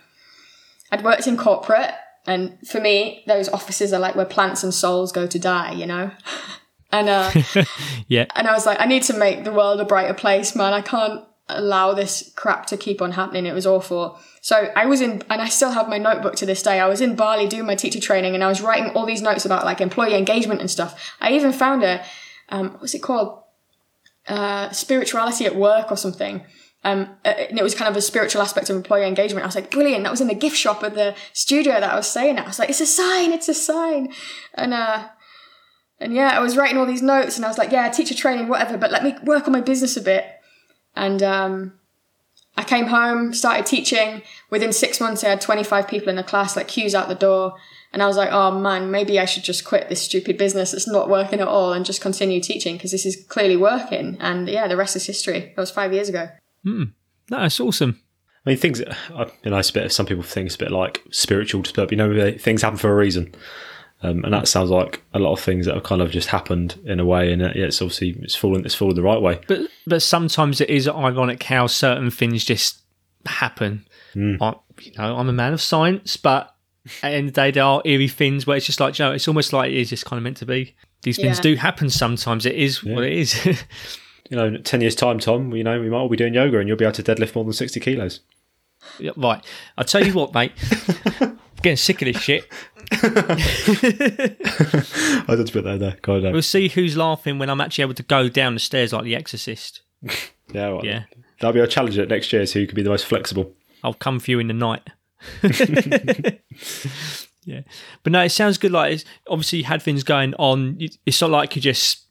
[0.91, 1.93] I'd worked in corporate
[2.27, 5.87] and for me, those offices are like where plants and souls go to die, you
[5.87, 6.11] know?
[6.93, 7.31] And, uh,
[8.09, 8.27] Yeah.
[8.35, 10.73] and I was like, I need to make the world a brighter place, man.
[10.73, 13.47] I can't allow this crap to keep on happening.
[13.47, 14.19] It was awful.
[14.41, 16.81] So I was in, and I still have my notebook to this day.
[16.81, 19.45] I was in Bali doing my teacher training and I was writing all these notes
[19.45, 21.15] about like employee engagement and stuff.
[21.21, 22.03] I even found a,
[22.49, 23.43] um, what's it called?
[24.27, 26.45] Uh, spirituality at work or something.
[26.83, 29.45] Um, and it was kind of a spiritual aspect of employee engagement.
[29.45, 30.05] I was like, brilliant.
[30.05, 32.45] That was in the gift shop at the studio that I was saying it.
[32.45, 34.13] I was like, it's a sign, it's a sign.
[34.55, 35.09] And, uh,
[35.99, 38.49] and yeah, I was writing all these notes and I was like, yeah, teacher training,
[38.49, 40.25] whatever, but let me work on my business a bit.
[40.97, 41.80] And um,
[42.57, 44.23] I came home, started teaching.
[44.51, 47.55] Within six months, I had 25 people in the class, like queues out the door.
[47.93, 50.87] And I was like, oh man, maybe I should just quit this stupid business that's
[50.87, 54.17] not working at all and just continue teaching because this is clearly working.
[54.21, 55.53] And yeah, the rest is history.
[55.57, 56.29] That was five years ago.
[56.65, 56.85] Hmm.
[57.31, 58.01] No, that's awesome.
[58.47, 58.81] I mean, things.
[58.83, 59.93] I- You know, it's a bit.
[59.93, 62.95] Some people think it's a bit like spiritual, but you know, things happen for a
[62.95, 63.35] reason,
[64.03, 66.79] um, and that sounds like a lot of things that have kind of just happened
[66.85, 68.65] in a way, and uh, yeah, it's obviously it's fallen.
[68.65, 69.41] It's fallen the right way.
[69.49, 72.81] But but sometimes it is ironic how certain things just
[73.27, 73.87] happen.
[74.15, 76.55] I, you know, I'm a man of science, but
[77.03, 79.05] at the end of the day, there are eerie things where it's just like, you
[79.05, 80.75] know, it's almost like it is just kind of meant to be.
[81.03, 81.43] These things Yeah.
[81.43, 82.45] do happen sometimes.
[82.45, 83.65] It is what it is.
[84.31, 86.59] You know, in 10 years' time, Tom, you know, we might all be doing yoga
[86.61, 88.21] and you'll be able to deadlift more than 60 kilos.
[89.01, 89.45] Yeah, right.
[89.77, 90.53] I'll tell you what, mate.
[91.21, 92.45] I'm getting sick of this shit.
[92.93, 94.37] I
[95.37, 95.97] did put that there.
[96.03, 98.93] Go on, We'll see who's laughing when I'm actually able to go down the stairs
[98.93, 99.83] like the exorcist.
[100.03, 101.05] yeah, well, Yeah.
[101.41, 103.55] That'll be our challenge at next year, so who can be the most flexible.
[103.83, 104.91] I'll come for you in the night.
[107.47, 107.63] yeah,
[108.03, 108.73] but no, it sounds good.
[108.73, 110.79] Like it's, obviously you had things going on.
[111.07, 112.05] It's not like you just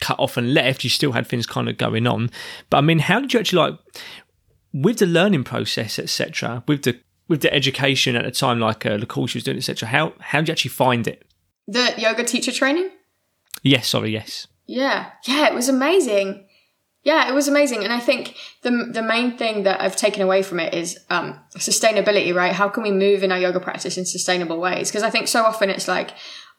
[0.00, 0.82] cut off and left.
[0.82, 2.30] You still had things kind of going on.
[2.70, 3.78] But I mean, how did you actually like
[4.72, 6.64] with the learning process, etc.
[6.66, 6.98] With the
[7.28, 9.88] with the education at the time, like uh, the course you was doing, etc.
[9.88, 11.24] How how did you actually find it?
[11.66, 12.90] The yoga teacher training?
[13.62, 14.46] Yes, sorry, yes.
[14.66, 16.46] Yeah, yeah, it was amazing.
[17.02, 20.42] Yeah, it was amazing, and I think the the main thing that I've taken away
[20.42, 22.34] from it is um, sustainability.
[22.34, 22.52] Right?
[22.52, 24.90] How can we move in our yoga practice in sustainable ways?
[24.90, 26.10] Because I think so often it's like,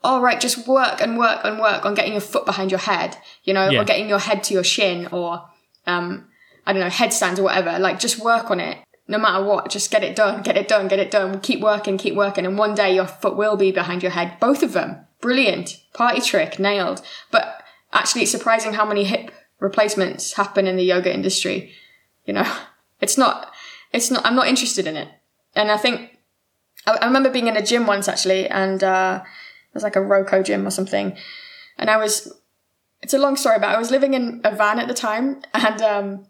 [0.03, 3.17] all right, just work and work and work on getting your foot behind your head,
[3.43, 3.81] you know, Yeah.
[3.81, 5.43] or getting your head to your shin, or
[5.87, 6.27] um,
[6.67, 7.79] I don't know, headstands or whatever.
[7.79, 8.77] Like, just work on it.
[9.07, 11.39] No matter what, just get it done, get it done, get it done.
[11.39, 14.39] Keep working, keep working, and one day your foot will be behind your head.
[14.39, 17.03] Both of them, brilliant, party trick, nailed.
[17.29, 21.71] But actually, it's surprising how many hip replacements happen in the yoga industry.
[22.25, 22.51] You know,
[23.01, 23.53] it's not,
[23.93, 24.25] it's not.
[24.25, 25.09] I'm not interested in it,
[25.55, 26.17] and I think
[26.87, 29.99] I, I remember being in a gym once actually, and uh, it was like a
[30.01, 31.15] Roco gym or something,
[31.77, 32.33] and I was.
[33.01, 35.81] It's a long story, but I was living in a van at the time, and
[35.83, 36.25] um,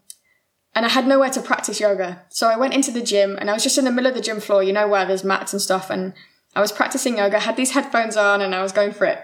[0.75, 2.23] and I had nowhere to practice yoga.
[2.27, 4.21] So I went into the gym and I was just in the middle of the
[4.21, 5.89] gym floor, you know, where there's mats and stuff.
[5.89, 6.13] And
[6.53, 9.19] I was practicing yoga, had these headphones on and I was going for it.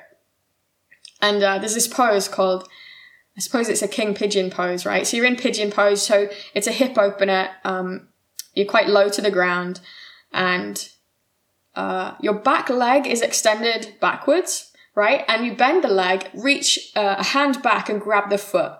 [1.22, 2.70] And uh, there's this pose called,
[3.38, 5.06] I suppose it's a king pigeon pose, right?
[5.06, 6.02] So you're in pigeon pose.
[6.02, 7.50] So it's a hip opener.
[7.66, 8.08] Um,
[8.56, 9.82] you're quite low to the ground
[10.32, 10.90] and
[11.76, 15.26] uh, your back leg is extended backwards, right?
[15.28, 18.74] And you bend the leg, reach uh, a hand back and grab the foot.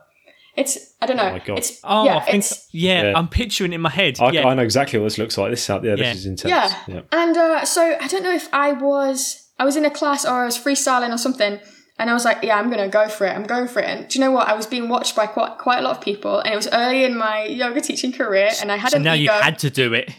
[0.56, 1.30] It's, I don't know.
[1.30, 1.58] Oh my God.
[1.60, 3.14] It's, Oh, yeah, I think it's, yeah, Yeah.
[3.18, 4.20] I'm picturing it in my head.
[4.20, 5.52] I, yeah, I know exactly what this looks like.
[5.52, 5.96] This, out yeah, Yeah.
[5.96, 6.50] this is intense.
[6.50, 6.84] Yeah.
[6.88, 7.02] yeah.
[7.12, 10.32] And uh, so I don't know if I was I was in a class or
[10.42, 11.60] I was freestyling or something,
[11.98, 13.30] and I was like, yeah, I'm gonna go for it.
[13.30, 13.86] I'm going for it.
[13.86, 14.48] And do you know what?
[14.48, 17.06] I was being watched by quite quite a lot of people, and it was early
[17.06, 18.92] in my yoga teaching career, and I had a.
[18.92, 19.34] so an now ego.
[19.34, 20.12] you had to do it.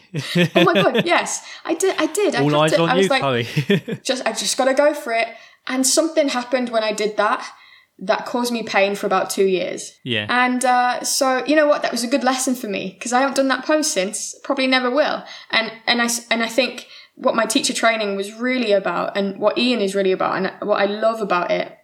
[0.56, 1.94] oh my god, yes, I did.
[1.98, 2.36] I did.
[2.36, 3.98] I All had eyes to, on I was you, like, Chloe.
[4.02, 5.28] just I just got to go for it.
[5.66, 7.48] And something happened when I did that
[7.98, 9.98] that caused me pain for about two years.
[10.02, 10.26] yeah.
[10.28, 13.20] And uh, so you know what, that was a good lesson for me because I
[13.20, 14.34] haven't done that pose since.
[14.42, 15.24] Probably never will.
[15.50, 19.58] And and I and I think what my teacher training was really about, and what
[19.58, 21.76] Ian is really about, and what I love about it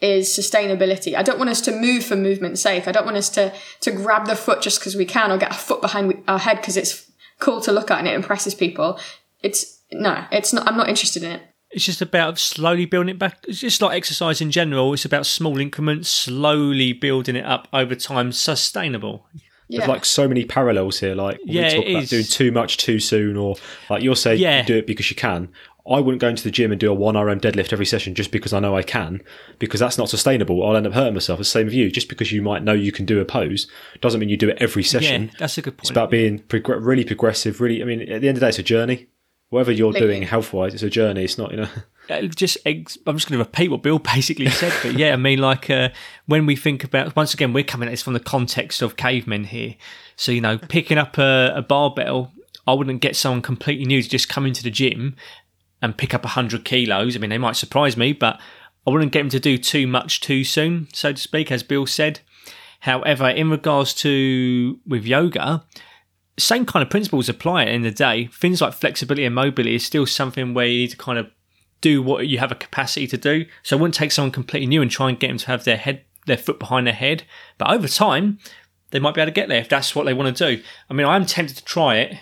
[0.00, 1.16] is sustainability.
[1.16, 2.86] I don't want us to move for movement's sake.
[2.86, 5.50] I don't want us to to grab the foot just because we can, or get
[5.50, 8.98] a foot behind our head because it's cool to look at and it impresses people.
[9.42, 10.66] It's no, it's not.
[10.66, 11.42] I'm not interested in it.
[11.76, 13.44] It's just about slowly building it back.
[13.46, 14.94] It's just like exercise in general.
[14.94, 19.26] It's about small increments, slowly building it up over time, sustainable.
[19.68, 19.80] Yeah.
[19.80, 21.14] There's like so many parallels here.
[21.14, 22.10] Like when Yeah, we talk it about is.
[22.10, 23.56] doing too much too soon, or
[23.90, 24.60] like you're saying Yeah.
[24.60, 25.50] you do it because you can.
[25.88, 28.32] I wouldn't go into the gym and do a one RM deadlift every session just
[28.32, 29.22] because I know I can,
[29.60, 30.66] because that's not sustainable.
[30.66, 31.38] I'll end up hurting myself.
[31.40, 31.90] It's the same with you.
[31.92, 33.68] Just because you might know you can do a pose
[34.00, 35.24] doesn't mean you do it every session.
[35.26, 35.82] Yeah, that's a good point.
[35.84, 37.60] It's about being progr- really progressive.
[37.60, 39.06] Really, I mean, at the end of the day, it's a journey.
[39.50, 40.14] Whatever you're Completely.
[40.14, 41.24] doing health wise, it's a journey.
[41.24, 41.68] It's not, you know.
[42.08, 45.16] Uh, just ex- I'm just going to repeat what Bill basically said, but yeah, I
[45.16, 45.88] mean, like uh,
[46.26, 49.42] when we think about once again, we're coming at this from the context of cavemen
[49.42, 49.74] here.
[50.14, 52.32] So you know, picking up a, a barbell,
[52.64, 55.16] I wouldn't get someone completely new to just come into the gym
[55.82, 57.16] and pick up hundred kilos.
[57.16, 58.38] I mean, they might surprise me, but
[58.86, 61.86] I wouldn't get them to do too much too soon, so to speak, as Bill
[61.86, 62.20] said.
[62.80, 65.64] However, in regards to with yoga,
[66.38, 68.26] same kind of principles apply at the end of the day.
[68.32, 71.26] Things like flexibility and mobility is still something where you need to kind of
[71.80, 73.44] do what you have a capacity to do.
[73.62, 75.76] So I wouldn't take someone completely new and try and get them to have their
[75.76, 77.24] head, their foot behind their head.
[77.58, 78.38] But over time,
[78.90, 80.62] they might be able to get there if that's what they want to do.
[80.90, 82.18] I mean, I'm tempted to try it.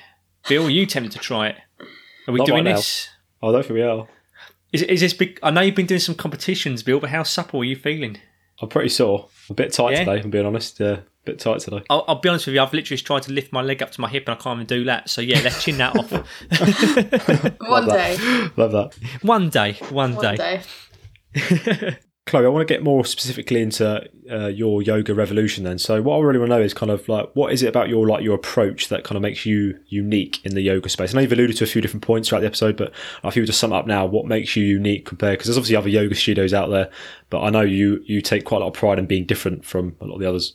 [0.48, 1.56] Bill, are you tempted to try it?
[2.26, 2.76] Are we Not doing right now.
[2.76, 3.08] this?
[3.42, 4.06] I don't think we are.
[4.72, 5.38] Is, is this big?
[5.42, 8.18] I know you've been doing some competitions, Bill, but how supple are you feeling?
[8.60, 9.28] I'm pretty sore.
[9.50, 9.98] A bit tight Yeah?
[10.04, 10.20] today.
[10.20, 10.80] I'm being honest.
[10.80, 11.82] Yeah, bit tight today.
[11.90, 12.62] I'll, I'll be honest with you.
[12.62, 14.66] I've literally tried to lift my leg up to my hip and I can't even
[14.66, 15.08] do that.
[15.08, 16.10] So yeah, let's chin that off.
[17.68, 18.16] One day,
[18.56, 18.94] Love that.
[19.22, 20.60] One day, one, one day.
[21.34, 21.98] day.
[22.26, 25.64] Chloe, I want to get more specifically into uh, your yoga revolution.
[25.64, 27.66] Then, so what I really want to know is kind of like what is it
[27.66, 31.12] about your like your approach that kind of makes you unique in the yoga space?
[31.12, 32.94] I know you've alluded to a few different points throughout the episode, but
[33.24, 35.34] if you were to sum up now, what makes you unique compared?
[35.34, 36.88] Because there's obviously other yoga studios out there,
[37.28, 39.94] but I know you you take quite a lot of pride in being different from
[40.00, 40.54] a lot of the others.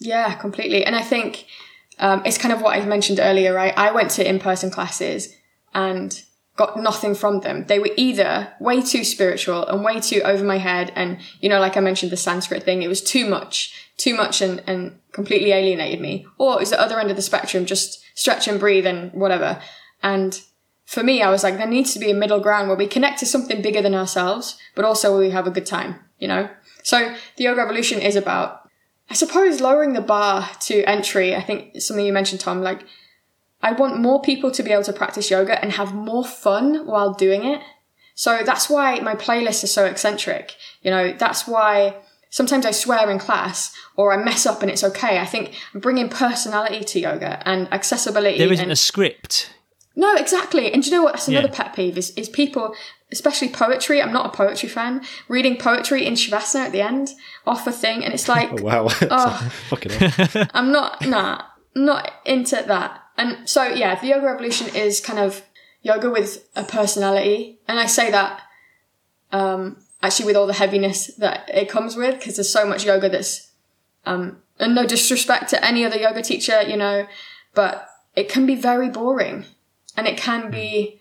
[0.00, 0.84] Yeah, completely.
[0.84, 1.46] And I think
[1.98, 3.76] um, it's kind of what I mentioned earlier, right?
[3.76, 5.32] I went to in-person classes
[5.74, 6.20] and
[6.56, 7.66] got nothing from them.
[7.66, 10.92] They were either way too spiritual and way too over my head.
[10.96, 14.42] And, you know, like I mentioned, the Sanskrit thing, it was too much, too much
[14.42, 16.26] and, and completely alienated me.
[16.38, 19.60] Or it was the other end of the spectrum, just stretch and breathe and whatever.
[20.02, 20.40] And
[20.86, 23.20] for me, I was like, there needs to be a middle ground where we connect
[23.20, 26.48] to something bigger than ourselves, but also we have a good time, you know?
[26.82, 28.59] So the yoga revolution is about,
[29.10, 31.34] I suppose, lowering the bar to entry.
[31.34, 32.82] I think something you mentioned, Tom, like,
[33.62, 37.12] I want more people to be able to practice yoga and have more fun while
[37.12, 37.60] doing it.
[38.14, 40.54] So that's why my playlist is so eccentric.
[40.82, 41.96] You know, that's why
[42.30, 45.18] sometimes I swear in class or I mess up and it's okay.
[45.18, 48.38] I think I'm bringing personality to yoga and accessibility.
[48.38, 49.50] There isn't and- a script.
[49.96, 50.72] no, exactly.
[50.72, 51.14] And do you know what?
[51.14, 51.54] That's another Yeah.
[51.54, 52.74] pet peeve is, is people,
[53.12, 54.00] especially poetry.
[54.00, 55.02] I'm not a poetry fan.
[55.28, 57.10] Reading poetry in Shavasana at the end
[57.46, 58.04] off a thing.
[58.04, 58.88] And it's like, Oh, wow.
[59.10, 59.50] Oh.
[59.68, 60.48] Fucking.
[60.54, 61.42] I'm not, nah,
[61.74, 63.02] not into that.
[63.16, 65.42] And so, yeah, the yoga revolution is kind of
[65.82, 67.58] yoga with a personality.
[67.68, 68.42] And I say that,
[69.32, 73.08] um, actually with all the heaviness that it comes with, because there's so much yoga
[73.08, 73.50] that's,
[74.06, 77.06] um, and no disrespect to any other yoga teacher, you know,
[77.54, 79.44] but it can be very boring
[79.96, 81.00] and it can be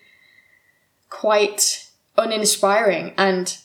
[1.09, 3.13] quite uninspiring.
[3.17, 3.57] And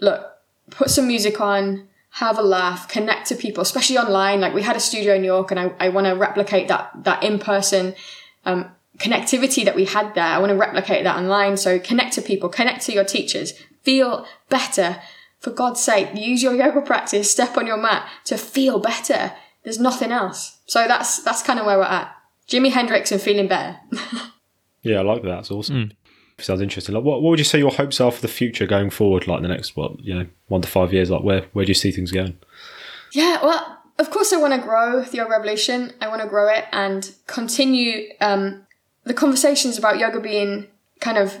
[0.00, 0.32] look,
[0.70, 4.40] put some music on, have a laugh, connect to people, especially online.
[4.40, 6.90] Like we had a studio in New York and I, I want to replicate that,
[7.04, 7.94] that in-person,
[8.44, 10.24] um, connectivity that we had there.
[10.24, 11.56] I want to replicate that online.
[11.56, 15.00] So connect to people, connect to your teachers, feel better.
[15.38, 19.32] For God's sake, use your yoga practice, step on your mat to feel better.
[19.62, 20.58] There's nothing else.
[20.66, 22.16] So that's, that's kind of where we're at.
[22.48, 23.78] Jimi Hendrix and feeling better.
[24.86, 25.28] Yeah, I like that.
[25.28, 25.90] That's awesome.
[26.38, 26.94] Sounds interesting.
[26.94, 29.26] Like, what, what would you say your hopes are for the future going forward?
[29.26, 31.10] Like the next, what you know, one to five years.
[31.10, 32.36] Like, where where do you see things going?
[33.12, 35.94] Yeah, well, of course, I want to grow the yoga revolution.
[36.00, 38.66] I want to grow it and continue um,
[39.04, 40.66] the conversations about yoga being
[41.00, 41.38] kind of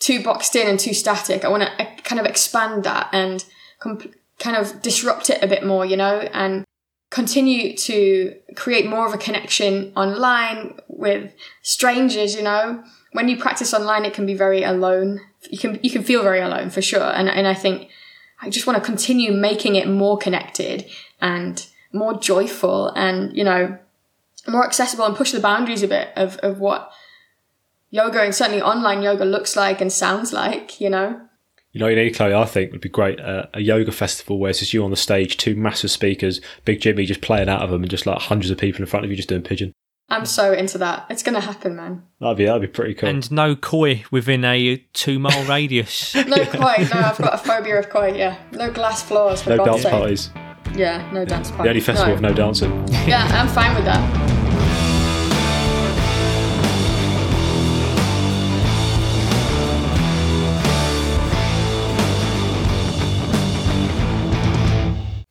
[0.00, 1.44] too boxed in and too static.
[1.44, 3.44] I want to uh, kind of expand that and
[3.78, 6.64] comp- kind of disrupt it a bit more, you know, and
[7.10, 11.32] continue to create more of a connection online with
[11.62, 12.82] strangers, you know.
[13.12, 15.20] When you practice online, it can be very alone.
[15.50, 17.02] You can you can feel very alone for sure.
[17.02, 17.90] And and I think
[18.42, 20.86] I just want to continue making it more connected
[21.20, 23.78] and more joyful and, you know,
[24.48, 26.90] more accessible and push the boundaries a bit of, of what
[27.90, 31.20] yoga and certainly online yoga looks like and sounds like, you know?
[31.72, 32.34] You know, you need Chloe.
[32.34, 33.20] I think would be great.
[33.20, 36.80] Uh, a yoga festival where it's just you on the stage, two massive speakers, Big
[36.80, 39.10] Jimmy just playing out of them, and just like hundreds of people in front of
[39.10, 39.72] you just doing pigeon.
[40.12, 41.06] I'm so into that.
[41.08, 42.02] It's going to happen, man.
[42.20, 43.08] That'd be that'd be pretty cool.
[43.08, 46.14] And no koi within a two mile radius.
[46.26, 46.58] No koi.
[46.92, 48.36] No, I've got a phobia of koi, yeah.
[48.52, 49.92] No glass floors, for no God's dance sake.
[49.92, 50.30] parties.
[50.76, 51.64] Yeah, no dance parties.
[51.64, 52.88] The only festival with no dancing.
[53.06, 54.30] Yeah, I'm fine with that.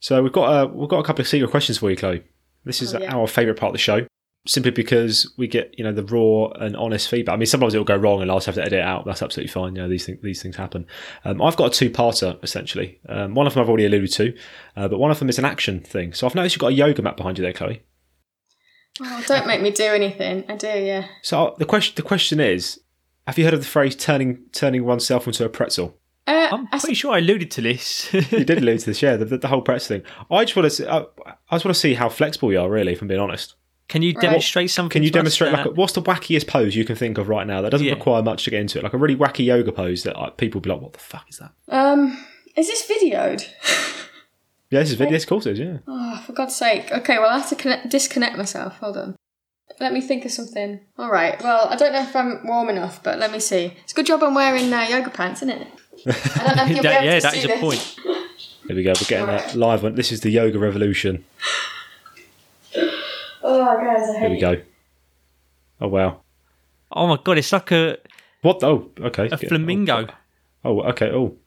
[0.01, 2.23] So we've got a we've got a couple of secret questions for you, Chloe.
[2.63, 3.13] This is Oh, yeah.
[3.15, 4.07] our favourite part of the show,
[4.47, 7.33] simply because we get you know the raw and honest feedback.
[7.33, 9.05] I mean, sometimes it'll go wrong, and I'll just have to edit it out.
[9.05, 9.75] That's absolutely fine.
[9.75, 10.85] You know, these things these things happen.
[11.25, 12.99] Um, I've got a two-parter essentially.
[13.07, 14.35] Um, one of them I've already alluded to,
[14.75, 16.13] uh, but one of them is an action thing.
[16.13, 17.83] So I've noticed you've got a yoga mat behind you there, Chloe.
[19.01, 20.43] Oh, don't make me do anything.
[20.49, 21.07] I do, yeah.
[21.21, 22.81] So the question the question is,
[23.27, 25.95] have you heard of the phrase turning turning oneself into a pretzel?
[26.27, 28.11] Uh, I'm I- pretty sure I alluded to this.
[28.13, 30.05] You did allude to this, yeah, the, the, the whole pretzel thing.
[30.29, 32.69] I just want to see, I, I just want to see how flexible you are,
[32.69, 33.55] really, if I'm being honest.
[33.89, 34.21] Can you Right.
[34.21, 34.91] demonstrate something?
[34.91, 37.61] Can you demonstrate like a, what's the wackiest pose you can think of right now
[37.61, 37.93] that doesn't Yeah.
[37.95, 38.83] require much to get into it?
[38.83, 41.37] Like a really wacky yoga pose that like, people be like, "What the fuck is
[41.39, 42.23] that?" um,
[42.55, 43.45] is this videoed?
[44.71, 45.13] Yeah, this is video.
[45.13, 45.77] This course is yeah.
[45.87, 46.91] Oh, for God's sake.
[46.91, 48.77] Okay, well, I have to connect, disconnect myself.
[48.77, 49.15] Hold on.
[49.79, 50.81] Let me think of something.
[50.95, 51.41] All right.
[51.41, 53.73] Well, I don't know if I'm warm enough, but let me see.
[53.83, 55.67] It's a good job I'm wearing uh, yoga pants, isn't it?
[56.05, 57.95] I don't know if you'll That- be able yeah, to that see is a point.
[58.67, 58.91] There we go.
[58.91, 59.95] We're getting that live one.
[59.95, 61.25] This is the yoga revolution.
[63.43, 64.61] Oh, guys, I Here we go.
[65.81, 66.21] Oh wow.
[66.91, 67.97] Oh my god, it's like a,
[68.41, 68.63] What?
[68.63, 69.29] Oh, okay.
[69.31, 70.07] a flamingo.
[70.65, 71.09] Oh, okay.
[71.11, 71.37] Oh,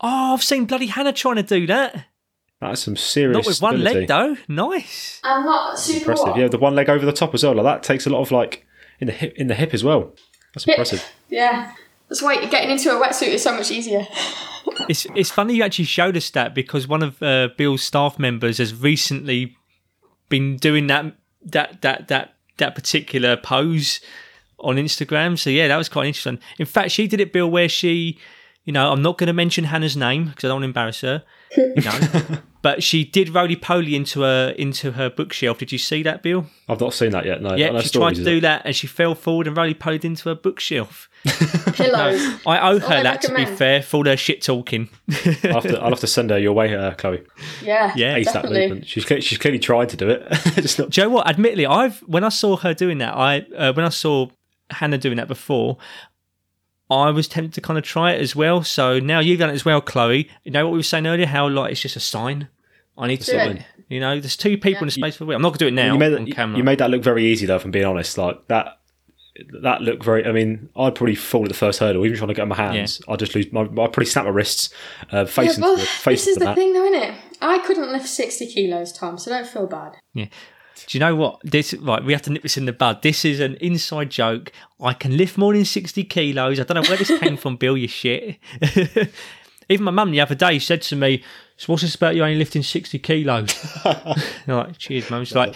[0.00, 2.06] Oh, I've seen bloody Hannah trying to do that.
[2.60, 3.36] that's some serious.
[3.36, 4.00] Not with one stability.
[4.00, 4.36] leg though.
[4.48, 5.20] Nice.
[5.22, 6.26] I'm not super Impressive.
[6.26, 6.36] what?
[6.38, 7.54] Yeah, the one leg over the top as well.
[7.54, 8.66] Like that takes a lot of like
[9.00, 10.14] in the hip in the hip as well.
[10.54, 10.74] That's Hip.
[10.74, 11.04] impressive.
[11.28, 11.72] Yeah.
[12.08, 14.06] That's why getting into a wetsuit is so much easier.
[14.88, 18.58] It's it's funny you actually showed us that because one of uh, Bill's staff members
[18.58, 19.56] has recently
[20.28, 21.14] been doing that
[21.44, 24.00] that that that that particular pose
[24.58, 25.38] on Instagram.
[25.38, 26.38] So yeah, that was quite interesting.
[26.58, 28.18] In fact, she did it, Bill, where she,
[28.64, 31.00] you know, I'm not going to mention Hannah's name because I don't want to embarrass
[31.02, 31.24] her.
[31.56, 35.58] You know, But she did roly poly into her into her bookshelf.
[35.58, 36.46] Did you see that, Bill?
[36.68, 37.40] I've not seen that yet.
[37.40, 40.28] No, Yeah, she tried to do that and she fell forward and roly polied into
[40.28, 41.07] her bookshelf.
[41.74, 42.40] Pillows.
[42.46, 44.88] I owe her I that to be fair for all her shit talking.
[45.44, 47.22] I'll, have to, I'll have to send her your way, uh, Chloe.
[47.62, 48.16] Yeah, Yeah.
[48.16, 48.86] Ace that movement.
[48.86, 50.28] She's she's clearly trying to do it.
[50.54, 50.90] Just not.
[50.90, 51.28] Do you know what?
[51.28, 54.28] Admittedly, I've when I saw her doing that, I uh, when I saw
[54.70, 55.76] Hannah doing that before,
[56.90, 58.62] I was tempted to kind of try it as well.
[58.62, 60.28] So now you've done it as well, Chloe.
[60.44, 61.26] You know what we were saying earlier?
[61.26, 62.48] How like it's just a sign.
[62.96, 63.56] I need to Do do it.
[63.58, 63.62] it.
[63.88, 65.36] You know, there's two people in a space for a week.
[65.36, 66.34] I'm not going to do it now You made on that.
[66.34, 66.58] camera.
[66.58, 67.56] You made that look very easy, though.
[67.56, 68.80] If I'm being honest, like that.
[69.62, 70.26] That looked very.
[70.26, 72.56] I mean, I'd probably fall at the first hurdle, even trying to get on my
[72.56, 73.00] hands.
[73.08, 73.52] I'd just lose.
[73.52, 74.70] My, I'd probably snap my wrists,
[75.12, 76.56] uh, face Yeah, well, into the face this is into the the mat.
[76.56, 77.14] thing, though, isn't it?
[77.40, 79.96] I couldn't lift sixty kilos, Tom, so don't feel bad.
[80.14, 80.26] Yeah.
[80.86, 81.40] Do you know what?
[81.44, 83.02] This right, we have to nip this in the bud.
[83.02, 84.52] This is an inside joke.
[84.80, 86.58] I can lift more than sixty kilos.
[86.60, 87.76] I don't know where this came from, Bill.
[87.76, 88.38] You shit.
[89.68, 91.22] Even my mum the other day said to me,
[91.58, 93.54] "So what's this about you only lifting sixty kilos?"
[94.46, 95.24] Like, cheers, mum.
[95.24, 95.54] She's like,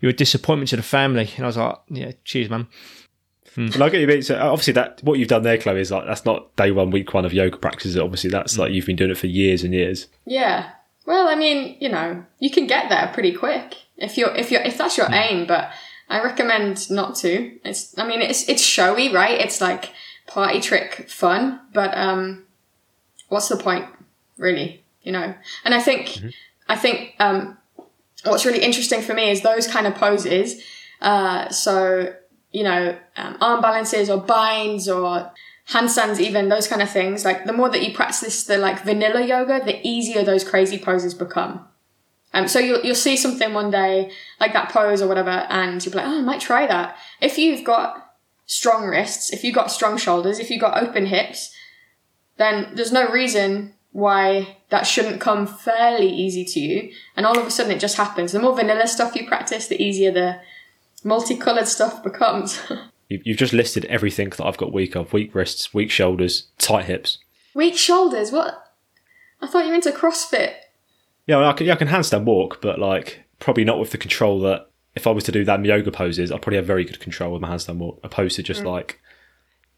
[0.00, 2.68] "You're a disappointment to the family," and I was like, "Yeah, cheers, mum."
[3.56, 4.06] But I get you.
[4.06, 4.22] mean.
[4.22, 7.12] So obviously, that what you've done there, Chloe, is like that's not day one, week
[7.12, 7.96] one of yoga practices.
[7.96, 10.06] Obviously, that's like you've been doing it for years and years.
[10.24, 10.70] Yeah.
[11.06, 14.62] Well, I mean, you know, you can get there pretty quick if you're if you're
[14.62, 15.70] if that's your aim, but
[16.08, 17.58] I recommend not to.
[17.64, 19.40] It's I mean, it's it's showy, right?
[19.40, 19.92] It's like
[20.26, 22.44] party trick fun, but um
[23.28, 23.86] what's the point
[24.38, 25.34] really, you know?
[25.64, 26.18] And I think
[26.68, 27.58] I think um
[28.24, 30.62] what's really interesting for me is those kind of poses.
[31.00, 32.14] Uh so,
[32.52, 35.32] you know, um, arm balances or binds or
[35.70, 37.24] handstands even those kind of things.
[37.24, 41.14] Like the more that you practice the like vanilla yoga the easier those crazy poses
[41.14, 41.66] become.
[42.32, 45.92] Um, so you'll, you'll see something one day like that pose or whatever and you'll
[45.92, 46.96] be like oh i might try that.
[47.20, 48.14] If you've got
[48.46, 51.52] strong wrists if you've got strong shoulders if you've got open hips
[52.36, 56.92] then there's no reason why that shouldn't come fairly easy to you.
[57.16, 58.32] And all of a sudden it just happens.
[58.32, 60.40] The more vanilla stuff you practice the easier the
[61.04, 62.60] multicolored stuff becomes
[63.08, 66.84] You've, you've just listed everything that I've got weak of: weak wrists, weak shoulders, tight
[66.84, 67.18] hips.
[67.54, 68.62] weak shoulders what
[69.42, 70.54] i thought you were into crossfit
[71.26, 71.66] Yeah, well, I can.
[71.66, 75.10] Yeah, I can handstand walk, but like probably not with the control that if I
[75.10, 77.78] was to do them yoga poses, I'd probably have very good control with my handstand
[77.78, 78.66] walk, opposed to just mm.
[78.66, 79.00] like.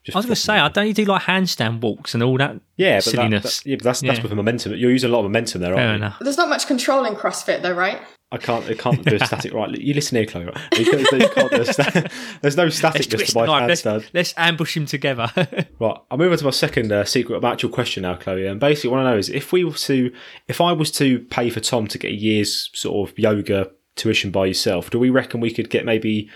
[0.05, 2.37] Just I was going to say, I don't you do like handstand walks and all
[2.39, 3.61] that yeah, but, that, silliness.
[3.61, 4.23] that- yeah, but that's that's Yeah.
[4.23, 4.73] with momentum.
[4.75, 6.07] You're using a lot of momentum there, Fair aren't you?
[6.07, 6.19] enough.
[6.21, 8.01] there's not much control in crossfit though right
[8.33, 8.65] I can't.
[8.67, 9.53] I can't do a static.
[9.53, 10.47] Right, you listen here, Chloe.
[10.47, 10.57] Right?
[10.79, 12.09] You can't, you can't do a sta-
[12.41, 13.69] there's no Let's staticness twist to the my knife.
[13.69, 14.11] Let's, handstand.
[14.15, 15.29] let's ambush him together.
[15.79, 18.47] Right, I'm moving to my second uh, secret actual question now, Chloe.
[18.47, 20.13] And basically, what I know is if we were to,
[20.49, 24.31] if I was to pay for Tom to get a year's sort of yoga tuition
[24.31, 26.31] by yourself, do we reckon we could get maybe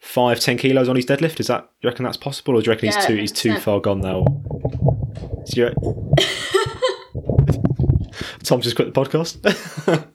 [0.00, 1.40] five, ten kilos on his deadlift?
[1.40, 1.62] Is that?
[1.62, 3.58] Do you reckon that's possible, or do you reckon he's too he's too 100%.
[3.60, 4.24] far gone now?
[5.46, 5.74] Do you-
[8.44, 10.06] Tom just quit the podcast.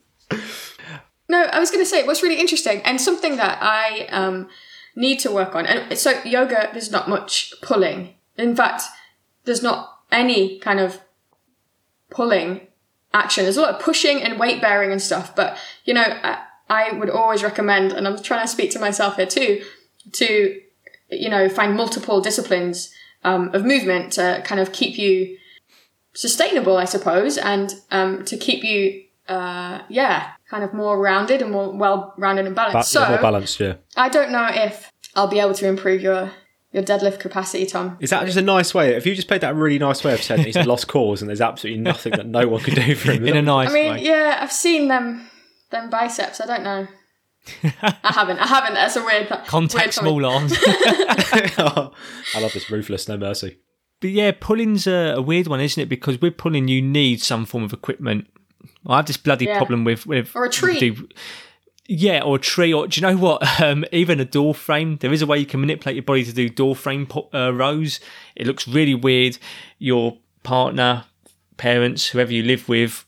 [1.27, 4.47] No, I was going to say what's really interesting and something that I um,
[4.95, 5.65] need to work on.
[5.65, 8.15] And so yoga, there's not much pulling.
[8.37, 8.83] In fact,
[9.45, 10.99] there's not any kind of
[12.09, 12.67] pulling
[13.13, 13.43] action.
[13.43, 15.35] There's a lot of pushing and weight bearing and stuff.
[15.35, 19.15] But you know, I, I would always recommend, and I'm trying to speak to myself
[19.15, 19.63] here too,
[20.13, 20.61] to
[21.09, 25.37] you know find multiple disciplines um, of movement to kind of keep you
[26.13, 31.51] sustainable, I suppose, and um, to keep you, uh, yeah, kind of more rounded and
[31.51, 32.93] more well rounded and balanced.
[32.93, 33.75] Ba- so more balanced, yeah.
[33.95, 36.31] I don't know if I'll be able to improve your
[36.71, 37.97] your deadlift capacity, Tom.
[38.01, 38.95] Is that just a nice way?
[38.95, 41.21] If you just played that a really nice way of saying he's a lost cause
[41.21, 43.25] and there's absolutely nothing that no one could do for him.
[43.27, 44.03] in a nice I mean, way.
[44.03, 45.29] yeah, I've seen them
[45.71, 46.41] them biceps.
[46.41, 46.87] I don't know.
[47.63, 48.39] I haven't.
[48.39, 48.73] I haven't.
[48.73, 50.53] That's a weird th- Contact weird small arms.
[50.57, 51.91] I
[52.41, 53.59] love this ruthless, no mercy.
[54.01, 55.87] But yeah, pulling's a, a weird one, isn't it?
[55.87, 58.27] Because with pulling, you need some form of equipment.
[58.87, 59.57] I have this bloody Yeah.
[59.57, 60.79] problem with with Or a tree.
[60.79, 61.07] the-
[61.87, 63.41] yeah, or a tree, or do you know what?
[63.63, 64.97] Um, even a door frame.
[64.97, 67.51] There is a way you can manipulate your body to do door frame po- uh,
[67.53, 67.99] rows.
[68.35, 69.37] It looks really weird.
[69.79, 71.05] Your partner,
[71.57, 73.05] parents, whoever you live with,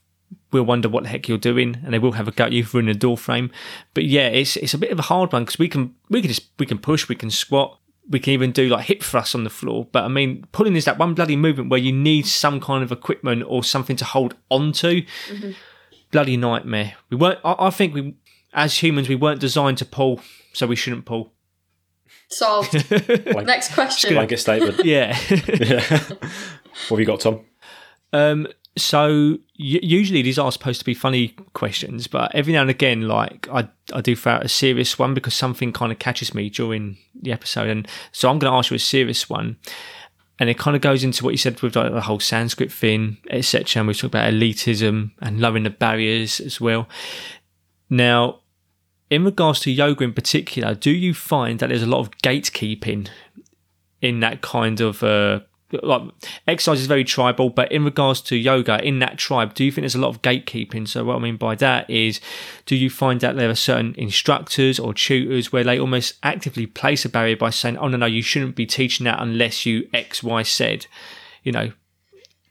[0.52, 2.64] will wonder what the heck you're doing, and they will have a go at you
[2.64, 3.52] for in a door frame.
[3.94, 6.30] But yeah, it's it's a bit of a hard one because we can we can
[6.30, 7.80] just we can push, we can squat,
[8.10, 9.88] we can even do like hip thrusts on the floor.
[9.92, 12.92] But I mean, pulling is that one bloody movement where you need some kind of
[12.92, 15.04] equipment or something to hold onto.
[16.12, 16.96] Bloody nightmare.
[17.10, 17.40] We weren't.
[17.44, 18.16] I, I think we,
[18.54, 20.22] as humans, we weren't designed to pull,
[20.54, 21.34] so we shouldn't pull.
[22.30, 22.74] Solved.
[23.46, 24.14] Next question.
[24.14, 24.84] Blanket statement.
[24.86, 25.18] Yeah.
[25.30, 25.82] yeah.
[25.82, 27.42] what have you got, Tom?
[28.14, 28.48] Um,
[28.78, 33.48] so usually these are supposed to be funny questions, but every now and again, like
[33.50, 36.98] I, I do throw out a serious one because something kind of catches me during
[37.20, 39.58] the episode, and so I'm going to ask you a serious one.
[40.40, 43.18] and it kind of goes into what you said with like the whole Sanskrit thing,
[43.30, 43.80] etc.
[43.80, 46.88] And we talk about elitism and lowering the barriers as well.
[47.90, 48.42] Now,
[49.10, 53.08] in regards to yoga in particular, do you find that there's a lot of gatekeeping
[54.02, 55.40] in that kind of uh,
[55.72, 56.02] like
[56.48, 59.84] exercise is very tribal, but in regards to yoga in that tribe, do you think
[59.84, 60.88] there's a lot of gatekeeping?
[60.88, 62.22] So what I mean by that is,
[62.66, 67.04] do you find that there are certain instructors or tutors where they almost actively place
[67.04, 70.24] a barrier by saying, "Oh no, no, you shouldn't be teaching that unless you X,
[70.24, 70.88] Y, said,"
[71.44, 71.74] you know,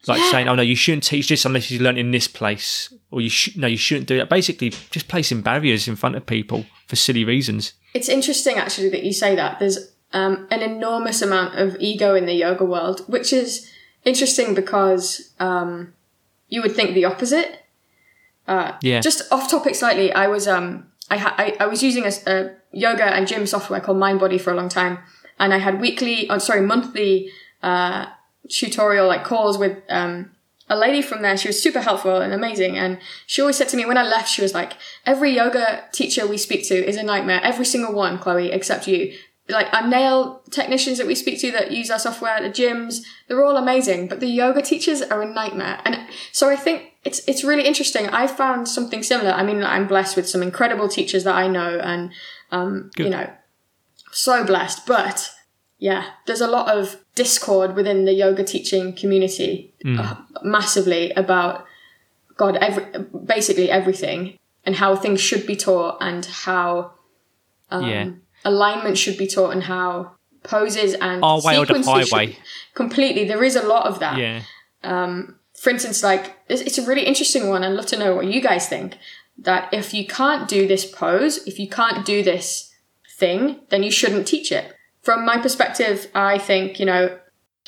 [0.07, 0.31] like Yeah.
[0.31, 3.31] saying, "Oh no, you shouldn't teach this unless you learn in this place," or you
[3.31, 4.29] should no, you shouldn't do that.
[4.29, 7.73] Basically, just placing barriers in front of people for silly reasons.
[7.95, 9.59] It's interesting actually that you say that.
[9.59, 9.79] There's
[10.13, 13.71] um, an enormous amount of ego in the yoga world, which is
[14.05, 15.93] interesting because um,
[16.49, 17.61] you would think the opposite.
[18.49, 22.55] Yeah, Just off topic slightly, I was um I ha- I, I was using a
[22.73, 24.99] yoga and gym software called MindBody for a long time,
[25.39, 27.31] and I had weekly, oh, sorry, monthly
[27.63, 28.07] uh,
[28.49, 30.31] tutorial like calls with um
[30.69, 31.37] a lady from there.
[31.37, 34.29] She was super helpful and amazing, and she always said to me when I left,
[34.29, 37.41] she was like, "Every yoga teacher we speak to is a nightmare.
[37.43, 39.13] Every single one, Chloe, except you."
[39.49, 43.03] Like our nail technicians that we speak to that use our software, at the gyms,
[43.29, 45.81] they're all amazing, but the yoga teachers are a nightmare.
[45.85, 45.99] And
[46.33, 48.09] so I think it's it's really interesting.
[48.09, 49.31] I found something similar.
[49.31, 52.11] I mean, I'm blessed with some incredible teachers that I know, and
[52.51, 53.31] um, you know,
[54.11, 54.85] so blessed.
[54.87, 55.31] But
[55.79, 61.65] yeah, there's a lot of discord within the yoga teaching community, uh, massively about
[62.37, 62.85] God, every
[63.25, 66.93] basically everything, and how things should be taught, and how
[67.71, 68.11] yeah.
[68.51, 72.37] Alignment should be taught, and how poses and Our way or the sequences should-
[72.75, 73.25] completely.
[73.25, 74.41] There is a lot of that Yeah.
[75.63, 77.65] for instance, like it's, it's a really interesting one.
[77.65, 78.97] I'd love to know what you guys think.
[79.39, 82.73] That if you can't do this pose, if you can't do this
[83.19, 84.75] thing, then you shouldn't teach it.
[85.03, 87.19] From my perspective, I think you know,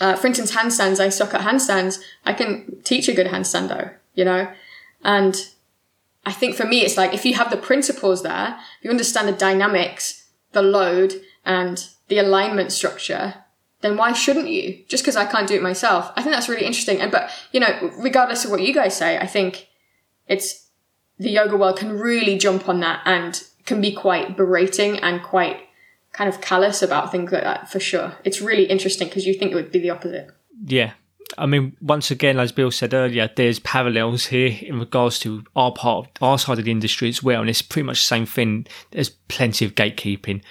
[0.01, 1.01] uh, for instance, handstands.
[1.01, 1.99] I suck at handstands.
[2.25, 4.49] I can teach a good handstand though, you know,
[5.03, 5.35] and
[6.25, 9.29] I think for me, it's like if you have the principles there, if you understand
[9.29, 10.18] the dynamics,
[10.53, 13.35] the load, and the alignment structure,
[13.81, 14.85] then why shouldn't you?
[14.89, 16.11] Just because I can't do it myself.
[16.17, 17.01] I think that's really interesting.
[17.01, 19.69] And but you know, regardless of what you guys say, I think
[20.27, 20.69] it's
[21.19, 25.61] the yoga world can really jump on that and can be quite berating and quite
[26.13, 28.17] kind of callous about things like that for sure.
[28.25, 30.29] It's really interesting because you think it would be the opposite.
[30.65, 30.93] Yeah.
[31.37, 35.73] I mean, once again, as Bill said earlier, there's parallels here in regards to our
[35.73, 38.67] part, our side of the industry as well, and it's pretty much the same thing.
[38.93, 40.43] There's plenty of gatekeeping,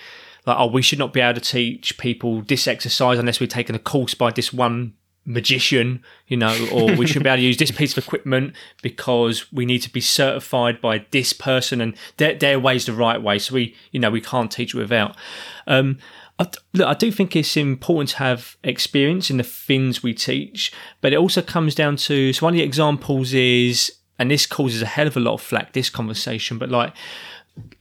[0.45, 3.75] like oh, we should not be able to teach people this exercise unless we've taken
[3.75, 4.93] a course by this one
[5.25, 9.51] magician, you know, or we should be able to use this piece of equipment because
[9.51, 13.39] we need to be certified by this person, and their their way's the right way.
[13.39, 15.15] So we, you know, we can't teach without.
[15.67, 15.97] Um,
[16.39, 20.71] I, look, I do think it's important to have experience in the things we teach,
[21.01, 22.31] but it also comes down to.
[22.33, 25.41] So one of the examples is, and this causes a hell of a lot of
[25.41, 25.73] flack.
[25.73, 26.93] This conversation, but like,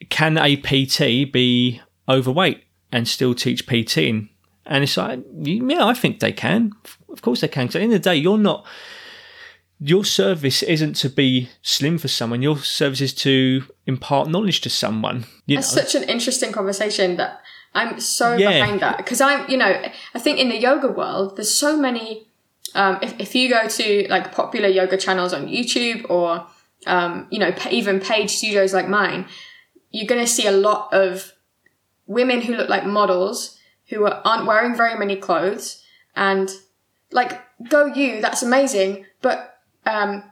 [0.09, 3.99] can a PT be overweight and still teach PT?
[3.99, 6.73] And it's like, yeah, I think they can.
[7.11, 7.67] Of course they can.
[7.67, 8.67] Because at the end of the day, you're not.
[9.79, 12.41] Your service isn't to be slim for someone.
[12.41, 15.27] Your service is to impart knowledge to someone.
[15.45, 17.43] You know, That's such an interesting conversation that
[17.77, 18.51] I'm so Yeah.
[18.51, 19.73] behind that because I'm, you know,
[20.15, 22.27] I think in the yoga world, there's so many.
[22.75, 26.47] Um, if, if you go to like popular yoga channels on YouTube or,
[26.87, 29.27] um, you know, even paid studios like mine,
[29.91, 31.33] you're going to see a lot of
[32.07, 33.59] women who look like models
[33.89, 35.83] who are, aren't wearing very many clothes
[36.15, 36.51] and
[37.13, 40.23] like go you that's amazing but um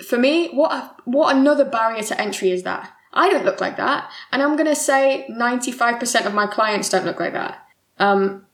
[0.00, 3.60] f- for me what a, what another barrier to entry is that i don't look
[3.60, 4.10] like that.
[4.32, 7.66] And i'm going to say 95% of my clients don't look like that.
[7.98, 8.46] Um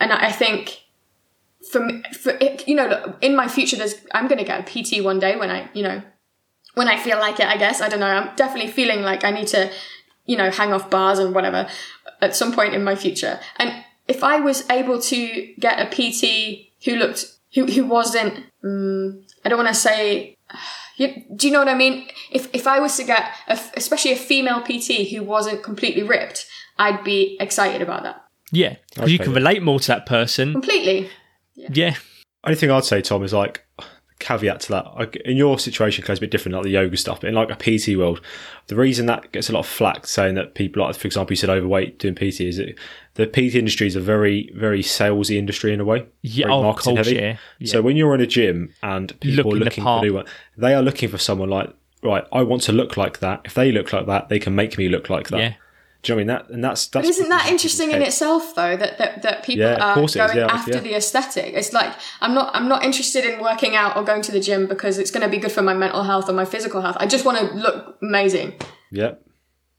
[0.00, 0.80] and i I think
[1.70, 4.62] for me for it, you know in my future there's i'm going to get a
[4.62, 6.02] pt one day when i you know
[6.74, 7.80] when i feel like it i guess.
[7.80, 8.06] I don't know.
[8.06, 9.70] I'm definitely feeling like i need to
[10.26, 11.66] you know hang off bars and whatever
[12.20, 13.40] at some point in my future.
[13.56, 17.20] And if i was able to get a pt who looked
[17.54, 20.36] who who wasn't um, i don't want to say
[20.96, 24.12] you, do you know what i mean if if i was to get a, especially
[24.12, 26.46] a female pt who wasn't completely ripped
[26.78, 28.24] i'd be excited about that
[28.54, 30.52] yeah, because you can relate more to that person.
[30.52, 31.10] completely
[31.54, 31.96] Yeah,
[32.44, 33.66] Only thing I'd say, Tom, is like
[34.20, 34.94] caveat to that.
[34.94, 37.20] Like, in your situation, it's a bit different, like the yoga stuff.
[37.20, 38.20] But in like a PT world,
[38.68, 41.36] the reason that gets a lot of flack, saying that people like, for example, you
[41.36, 42.78] said overweight doing PT, is that
[43.14, 46.06] the PT industry is a very, very salesy industry in a way.
[46.22, 47.20] Yeah, very of marketing course, heavy.
[47.20, 47.70] yeah, yeah.
[47.70, 50.04] So when you're in a gym and people Looking are looking for part.
[50.04, 51.70] new one, they are looking for someone like,
[52.02, 53.42] right, I want to look like that.
[53.44, 55.38] If they look like that, they can make me look like that.
[55.38, 55.54] yeah,
[56.02, 56.46] Do you know what I mean?
[56.48, 57.06] That and that's that's.
[57.06, 60.20] But isn't that interesting in itself, though, that that, that people Yeah, are course it
[60.20, 60.80] is, going yeah, after yeah.
[60.80, 61.54] the aesthetic?
[61.54, 64.66] It's like I'm not I'm not interested in working out or going to the gym
[64.66, 66.96] because it's going to be good for my mental health or my physical health.
[66.98, 68.54] I just want to look amazing.
[68.90, 69.12] Yeah.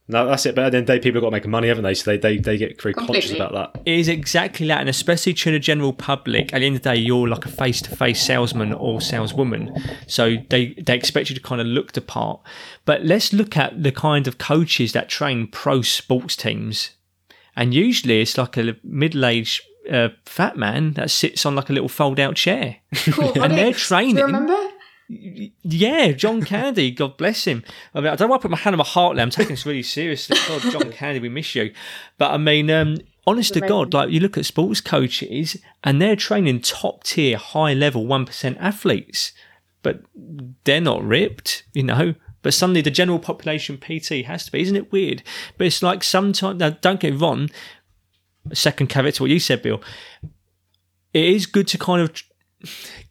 [0.08, 0.53] No, that's it.
[0.53, 1.95] But at the end of the day, people have got to make money, haven't they?
[1.95, 3.82] So they, they, they get very conscious about that.
[3.86, 6.53] It is exactly that, and especially to the general public.
[6.53, 9.76] At the end of the day, you're like a face-to-face salesman or saleswoman,
[10.06, 12.39] so they they expect you to kind of look the part.
[12.86, 16.91] But let's look at the kind of coaches that train pro sports teams,
[17.56, 21.89] and usually it's like a middle-aged uh, fat man that sits on like a little
[21.89, 22.78] fold-out chair.
[23.12, 23.34] Cool.
[23.41, 24.16] And they're Do you training.
[24.18, 24.64] remember?
[25.08, 27.64] Yeah, John Candy, God bless him.
[27.93, 29.24] I mean, I don't want to put my hand on my heart there.
[29.24, 30.38] I'm taking this really seriously.
[30.47, 31.74] God, John Candy, we miss you.
[32.18, 32.97] But I mean, um,
[33.28, 37.74] honest to God, like you look at sports coaches and they're training top tier, high
[37.74, 39.32] level, 1% athletes,
[39.84, 40.01] but
[40.64, 42.16] they're not ripped, you know.
[42.41, 44.62] But suddenly the general population PT has to be.
[44.62, 45.24] Isn't it weird?
[45.58, 47.49] But it's like sometimes, now don't get wrong,
[48.53, 49.82] second caveat to what you said, Bill.
[51.14, 52.24] It is good to kind of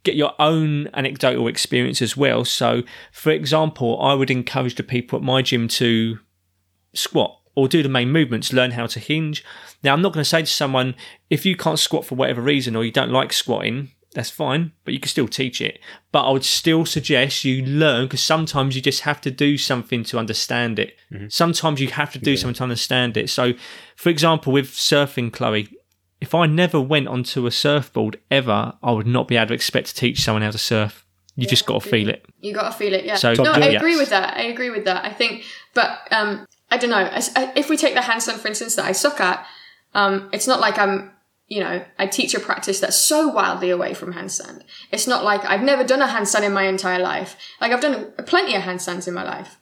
[0.05, 2.45] get your own anecdotal experience as well.
[2.45, 2.83] So,
[3.13, 6.19] for example, I would encourage the people at my gym to
[6.93, 9.45] squat or do the main movements, learn how to hinge.
[9.83, 10.95] Now, I'm not going to say to someone,
[11.31, 14.95] if you can't squat for whatever reason or you don't like squatting, that's fine, but
[14.95, 15.81] you can still teach it.
[16.13, 20.05] But I would still suggest you learn because sometimes you just have to do something
[20.05, 20.97] to understand it.
[21.13, 21.27] Mm-hmm.
[21.29, 23.29] Sometimes you have to do something to understand it.
[23.29, 23.55] So,
[23.97, 25.69] for example, with surfing, Chloe,
[26.21, 29.89] if I never went onto a surfboard ever, I would not be able to expect
[29.89, 31.05] to teach someone how to surf.
[31.37, 32.25] You just got to feel it.
[32.41, 33.17] You got to feel it, yeah.
[33.17, 34.37] So- no, I agree with that.
[34.37, 35.05] I agree with that.
[35.05, 35.43] I think,
[35.75, 37.11] but um, I don't know.
[37.57, 39.45] If we take the handstand, for instance, that I suck at,
[39.95, 41.11] um, it's not like I'm,
[41.49, 44.63] you know, I teach a practice that's so wildly away from handstand.
[44.93, 47.37] It's not like I've never done a handstand in my entire life.
[47.61, 49.59] Like I've done plenty of handstands in my life.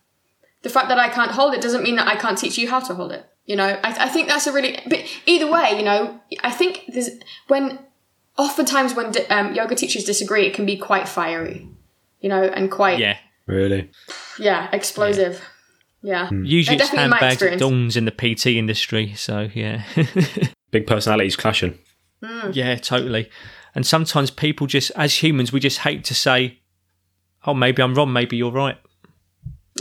[0.62, 2.80] The fact that I can't hold it doesn't mean that I can't teach you how
[2.80, 3.26] to hold it.
[3.52, 6.84] You know, I, I think that's a really, but either way, you know, I think
[6.88, 7.10] there's,
[7.48, 7.78] when,
[8.38, 11.68] oftentimes when um, yoga teachers disagree, it can be quite fiery,
[12.22, 13.18] you know, and quite, Yeah.
[13.44, 13.90] Really?
[14.38, 15.46] yeah, explosive.
[16.00, 16.30] Yeah.
[16.30, 17.60] Usually it's handbags at experience.
[17.60, 19.12] dawns in the PT industry.
[19.16, 19.84] So, yeah.
[20.70, 21.78] Big personalities clashing.
[22.52, 23.28] yeah, totally.
[23.74, 26.58] And sometimes people just, as humans, we just hate to say,
[27.44, 28.78] oh, maybe I'm wrong, maybe you're right.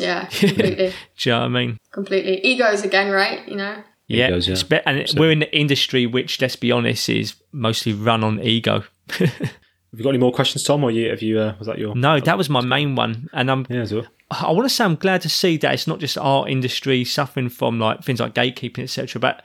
[0.07, 0.93] Yeah, completely.
[1.17, 1.77] Do you know what I mean?
[1.91, 2.39] completely.
[2.45, 3.47] Egos again, right?
[3.47, 3.83] You know?
[4.07, 4.27] Yeah.
[4.27, 4.55] Egos, yeah.
[4.55, 8.41] Spe- And it- we're in the industry which, let's be honest, is mostly run on
[8.41, 8.83] ego.
[9.19, 10.83] Have you got any more questions, Tom?
[10.85, 11.37] Or you, have you?
[11.39, 11.93] Uh, was that your?
[11.95, 13.27] No, that was my main one.
[13.33, 14.05] And I'm Yeah, as well.
[14.31, 17.49] I want to say I'm glad to see that it's not just our industry suffering
[17.49, 19.19] from like things like gatekeeping, etc.
[19.19, 19.43] But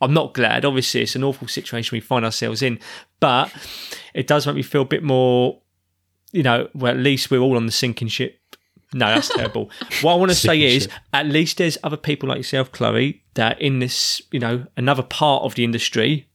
[0.00, 0.64] I'm not glad.
[0.64, 2.78] Obviously, it's an awful situation we find ourselves in,
[3.18, 3.52] but
[4.14, 5.60] it does make me feel a bit more,
[6.30, 6.68] you know.
[6.74, 8.37] Well, at least we're all on the sinking ship.
[8.94, 9.70] No, that's terrible.
[10.00, 10.92] What I want to say is, ship.
[11.12, 15.42] at least there's other people like yourself, Chloe, that in this, you know, another part
[15.42, 16.28] of the industry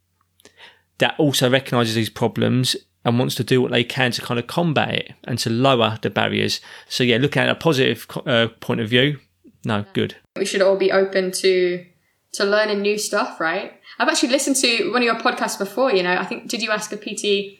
[1.00, 4.48] that also recognises these problems and wants to do what they can to kind of
[4.48, 6.62] combat it and to lower the barriers.
[6.88, 9.20] So yeah, looking at a positive uh, point of view,
[9.66, 10.16] no, good.
[10.36, 11.86] We should all be open to
[12.34, 13.74] to learning new stuff, right?
[14.00, 16.16] I've actually listened to one of your podcasts before, you know.
[16.16, 17.60] I think did you ask a PT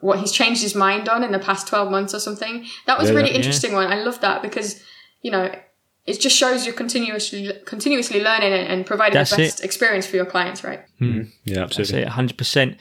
[0.00, 2.64] what he's changed his mind on in the past 12 months or something?
[2.86, 3.36] That was a really yeah.
[3.36, 3.86] interesting one.
[3.92, 4.82] I love that because,
[5.22, 5.52] you know,
[6.06, 10.16] it just shows you're continuously continuously learning and, and providing That's the best experience for
[10.16, 10.80] your clients, right?
[10.98, 11.04] Hmm.
[11.04, 11.30] Mm-hmm.
[11.44, 12.02] Yeah, That's absolutely.
[12.02, 12.76] it, 100%.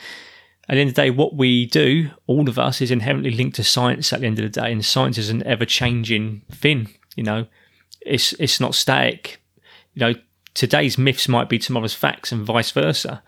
[0.69, 3.55] At the end of the day, what we do, all of us, is inherently linked
[3.55, 6.93] to science at the end of the day, and science is an ever changing thing.
[7.15, 7.47] You know,
[8.01, 9.41] it's it's not static.
[9.95, 10.13] You know,
[10.53, 13.23] today's myths might be tomorrow's facts, and vice versa.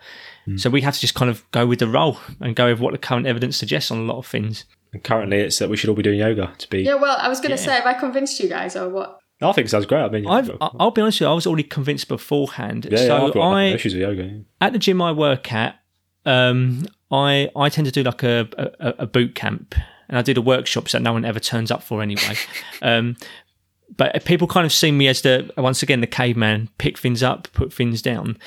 [0.56, 2.92] So we have to just kind of go with the roll and go with what
[2.92, 4.64] the current evidence suggests on a lot of things.
[4.92, 6.82] And currently, it's that we should all be doing yoga to be.
[6.82, 7.66] Yeah, well, I was going to Yeah.
[7.68, 9.18] say, have I convinced you guys or what?
[9.40, 10.02] I think it sounds great.
[10.02, 12.86] I mean, I've, yeah, I- I'll be honest with you, I was already convinced beforehand.
[12.90, 14.22] yeah, so I've got I, issues with yoga.
[14.24, 14.38] yeah.
[14.60, 15.76] at the gym I work at,
[16.26, 18.48] um, I I tend to do like a,
[18.80, 19.74] a, a boot camp,
[20.08, 22.36] and I do the workshops that no one ever turns up for anyway.
[22.82, 23.16] um,
[23.96, 27.48] but people kind of see me as the once again the caveman, pick things up,
[27.52, 28.38] put things down.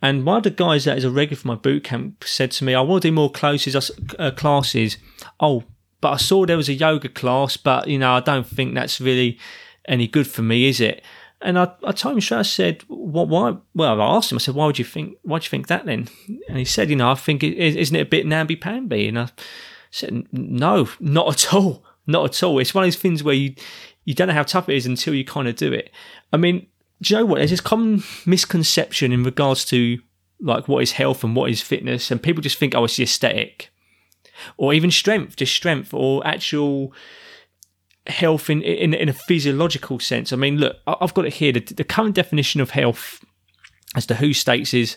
[0.00, 2.64] And one of the guys that is a regular for my boot camp said to
[2.64, 4.96] me, "I want to do more classes." Uh, classes.
[5.40, 5.64] Oh,
[6.00, 9.00] but I saw there was a yoga class, but you know I don't think that's
[9.00, 9.38] really
[9.86, 11.02] any good for me, is it?
[11.40, 12.38] And I, I told him straight.
[12.38, 13.28] I said, "What?
[13.28, 14.36] Why?" Well, I asked him.
[14.36, 15.16] I said, "Why would you think?
[15.22, 16.08] Why do you think that then?"
[16.48, 19.28] And he said, "You know, I think isn't it a bit namby pamby?" And I
[19.90, 22.58] said, "No, not at all, not at all.
[22.58, 23.54] It's one of those things where you
[24.04, 25.90] you don't know how tough it is until you kind of do it.
[26.32, 26.66] I mean,
[27.02, 27.38] do you know what?
[27.38, 29.98] There's this common misconception in regards to
[30.40, 33.02] like what is health and what is fitness, and people just think, oh, it's the
[33.02, 33.70] aesthetic,
[34.56, 36.92] or even strength, just strength, or actual
[38.06, 40.32] health in in, in a physiological sense.
[40.32, 41.52] I mean, look, I've got it here.
[41.52, 43.24] The, the current definition of health
[43.94, 44.96] as the WHO states, is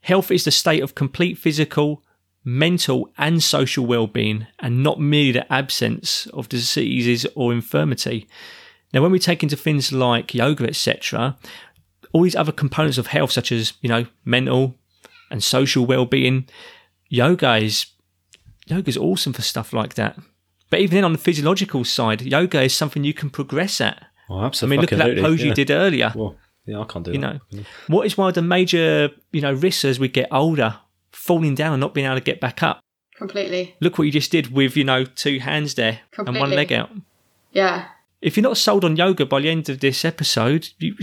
[0.00, 2.02] health is the state of complete physical,
[2.44, 8.28] mental, and social well-being, and not merely the absence of diseases or infirmity.
[8.92, 11.36] Now, when we take into things like yoga, etc.,
[12.12, 14.76] all these other components of health, such as you know mental
[15.30, 16.48] and social well-being,
[17.08, 17.86] yoga is
[18.66, 20.18] yoga is awesome for stuff like that.
[20.70, 24.06] But even then, on the physiological side, yoga is something you can progress at.
[24.30, 25.48] Oh, I mean, look at that pose yeah.
[25.48, 26.12] you did earlier.
[26.14, 26.36] Well,
[26.66, 27.40] yeah, I can't do you that.
[27.50, 30.76] know, what is one of the major you know risks as we get older?
[31.10, 32.80] Falling down and not being able to get back up.
[33.16, 33.74] Completely.
[33.80, 36.90] Look what you just did with you know two hands there and one leg out.
[37.50, 37.88] Yeah.
[38.20, 40.96] If you're not sold on yoga by the end of this episode, you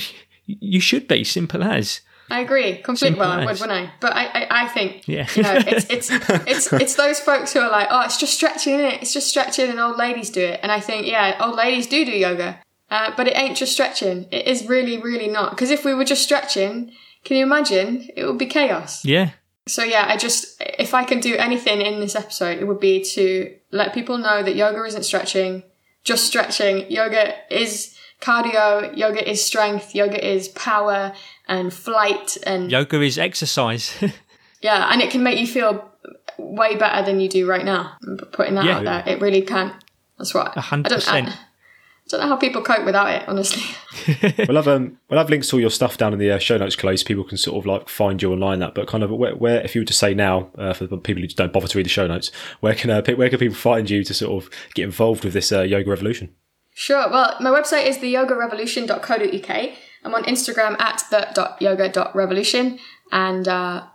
[0.46, 1.24] you should be.
[1.24, 2.02] Simple as.
[2.30, 3.20] I agree completely.
[3.20, 3.92] Well, I would, wouldn't I?
[4.02, 5.28] But I, I, I think Yeah.
[5.36, 8.80] you know, it's it's it's it's those folks who are like, oh, it's just stretching,
[8.80, 9.02] it?
[9.02, 10.60] It's just stretching, and old ladies do it.
[10.64, 12.60] And I think, yeah, old ladies do do yoga,
[12.90, 14.26] uh, but it ain't just stretching.
[14.32, 15.52] It is really, really not.
[15.52, 16.92] Because if we were just stretching,
[17.24, 18.10] can you imagine?
[18.16, 19.06] It would be chaos.
[19.06, 19.32] Yeah.
[19.68, 23.04] So yeah, I just if I can do anything in this episode, it would be
[23.04, 25.62] to let people know that yoga isn't stretching,
[26.06, 26.90] just stretching.
[26.90, 31.14] Yoga is cardio, yoga is strength, yoga is power
[31.48, 33.94] and flight and Yoga is exercise.
[34.61, 35.91] yeah, and it can make you feel
[36.38, 37.98] way better than you do right now.
[38.07, 38.77] I'm Putting that Yeah.
[38.77, 39.73] out there, it really can.
[40.18, 41.07] That's what A hundred I don't.
[41.10, 41.38] I, percent.
[42.07, 43.64] I don't know how people cope without it, honestly.
[44.48, 46.57] we'll have um, we'll have links to all your stuff down in the uh, show
[46.57, 48.60] notes, Chloe, so people can sort of like find you online.
[48.60, 50.98] That, but kind of where, where if you were to say now uh, for the
[50.98, 53.56] people who don't bother to read the show notes, where can uh, where can people
[53.56, 56.36] find you to sort of get involved with this uh, yoga revolution?
[56.76, 57.10] Sure.
[57.10, 59.69] Well, my website is theyogarevolution.co.uk.
[60.03, 62.80] I'm on Instagram at the.yoga.revolution
[63.11, 63.86] and uh,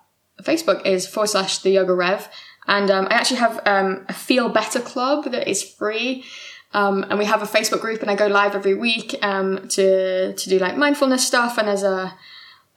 [0.43, 2.29] Facebook is forward slash the yoga rev.
[2.67, 6.25] And um, I actually have um, a Feel Better Club that is free.
[6.73, 10.35] Um, and we have a Facebook group and I go live every week um, to,
[10.35, 11.59] to do like mindfulness stuff.
[11.59, 12.15] And as a,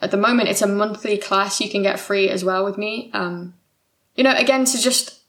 [0.01, 3.11] at the moment, it's a monthly class you can get free as well with me.
[3.13, 3.53] Um,
[4.15, 5.21] you know, again, to just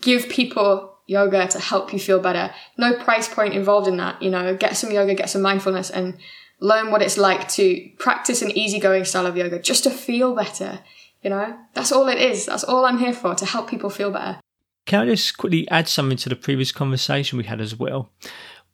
[0.00, 2.52] give people yoga to help you feel better.
[2.76, 4.20] No price point involved in that.
[4.22, 6.16] You know, get some yoga, get some mindfulness, and
[6.60, 10.80] learn what it's like to practice an easygoing style of yoga just to feel better.
[11.22, 12.46] You know, that's all it is.
[12.46, 14.38] That's all I'm here for to help people feel better.
[14.86, 18.10] Can I just quickly add something to the previous conversation we had as well?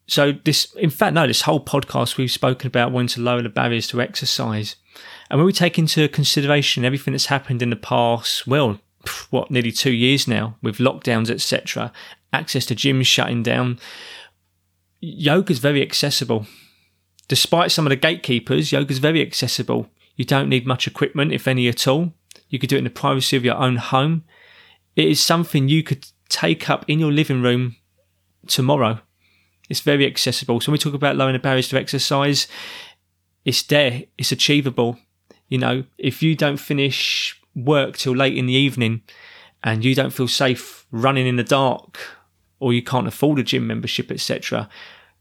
[0.07, 3.49] So this, in fact, no, this whole podcast we've spoken about wanting to lower the
[3.49, 4.77] barriers to exercise,
[5.31, 8.79] and when we take into consideration everything that's happened in the past, well,
[9.31, 11.91] what nearly two years now with lockdowns, etc.,
[12.33, 13.79] access to gyms shutting down,
[15.01, 16.47] yoga is very accessible.
[17.29, 19.89] Despite some of the gatekeepers, yoga is very accessible.
[20.17, 22.13] You don't need much equipment, if any at all.
[22.51, 24.25] You could do it in the privacy of your own home
[24.97, 27.77] it is something you could take up in your living room
[28.47, 29.01] tomorrow.
[29.69, 30.61] It's very accessible.
[30.61, 32.47] So when we talk about lowering the barriers to exercise,
[33.45, 34.99] it's there, it's achievable.
[35.49, 39.03] You know, if you don't finish work till late in the evening
[39.63, 41.99] and you don't feel safe running in the dark
[42.59, 44.69] or you can't afford a gym membership, etc.,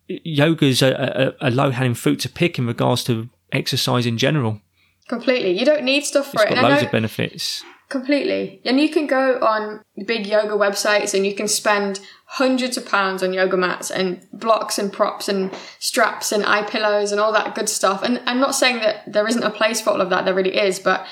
[0.07, 4.61] yoga's a, a, a low hanging fruit to pick in regards to exercise in general.
[5.07, 5.57] Completely.
[5.57, 6.49] You don't need stuff for It's it.
[6.49, 7.63] got And loads of benefits.
[7.91, 8.61] Completely.
[8.63, 13.21] And you can go on big yoga websites and you can spend hundreds of pounds
[13.21, 17.53] on yoga mats and blocks and props and straps and eye pillows and all that
[17.53, 18.01] good stuff.
[18.01, 20.57] And I'm not saying that there isn't a place for all of that, there really
[20.57, 21.05] is, but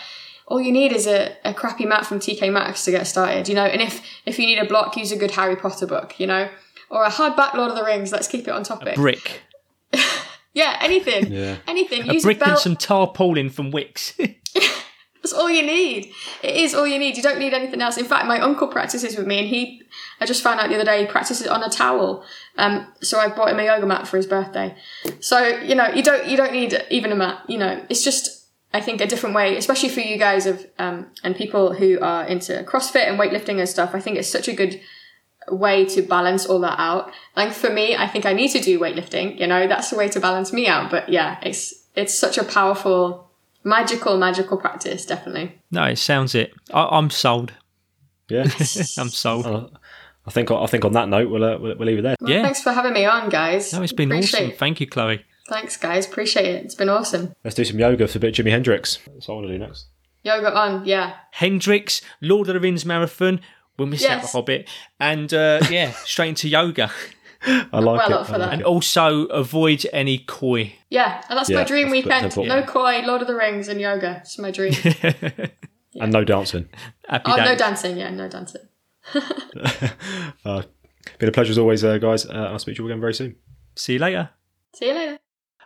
[0.48, 3.56] all you need is a, a crappy mat from TK Maxx to get started, you
[3.56, 3.66] know.
[3.66, 6.48] And if if you need a block, use a good Harry Potter book, you know.
[6.90, 8.96] Or a hardback Lord of the Rings, let's keep it on topic.
[8.96, 9.42] Brick.
[10.54, 11.30] yeah, anything.
[11.30, 11.58] Yeah.
[11.68, 12.10] Anything.
[12.10, 12.52] A Use brick a belt.
[12.52, 14.14] and some tarpaulin from Wickes.
[15.30, 16.12] That's all you need.
[16.42, 17.16] It is all you need.
[17.16, 17.98] You don't need anything else.
[17.98, 19.84] In fact, my uncle practices with me, and he,
[20.20, 22.24] I just found out the other day, he practices on a towel.
[22.58, 24.76] Um, so I bought him a yoga mat for his birthday.
[25.20, 27.44] So you know, you don't you don't need even a mat.
[27.48, 31.12] You know, it's just I think a different way, especially for you guys of um,
[31.24, 33.94] and people who are into CrossFit and weightlifting and stuff.
[33.94, 34.82] I think it's such a good
[35.52, 37.12] way to balance all that out.
[37.36, 39.40] Like for me, I think I need to do weightlifting.
[39.40, 40.90] You know, that's the way to balance me out.
[40.90, 43.29] But yeah, it's it's such a powerful,
[43.64, 45.06] magical, magical practice.
[45.06, 45.60] Definitely.
[45.72, 46.54] no, it sounds it.
[46.74, 47.54] I, I'm sold.
[48.30, 48.44] Yeah,
[48.98, 49.46] I'm sold.
[49.48, 49.68] Uh,
[50.26, 52.16] I think I think on that note we'll uh, we'll, we'll leave it there.
[52.22, 52.44] Well, Yeah.
[52.44, 53.74] Thanks for having me on, guys.
[53.74, 54.52] No, it's been Appreciate awesome.
[54.52, 54.60] it.
[54.60, 55.26] Thank you, Chloe.
[55.48, 56.06] Thanks, guys.
[56.06, 56.64] Appreciate it.
[56.66, 57.34] It's been awesome.
[57.44, 59.00] Let's do some yoga for a bit of Jimi Hendrix.
[59.08, 59.88] That's what I want to do next.
[60.22, 61.16] Yoga on, yeah.
[61.32, 63.40] Hendrix, Lord of the Rings marathon.
[63.78, 64.68] We'll miss out the Hobbit,
[65.00, 66.92] and uh, yeah, straight into yoga,
[67.72, 68.14] I like well it.
[68.14, 68.46] up for I that.
[68.46, 70.74] like and also avoid any koi.
[70.90, 72.26] Yeah, and that's Yeah, my dream that's weekend.
[72.26, 72.48] important.
[72.68, 74.18] No koi, Lord of the Rings, and yoga.
[74.22, 74.74] It's my dream.
[74.76, 75.54] it.
[76.00, 76.70] And no dancing.
[77.08, 77.98] Happy oh, no dancing.
[77.98, 78.62] Yeah, no dancing.
[80.46, 80.62] Uh,
[81.18, 82.26] been a pleasure as always, uh, guys.
[82.26, 83.36] Uh, I'll speak to you again very soon.
[83.76, 84.30] See you later.
[84.76, 85.20] See you later.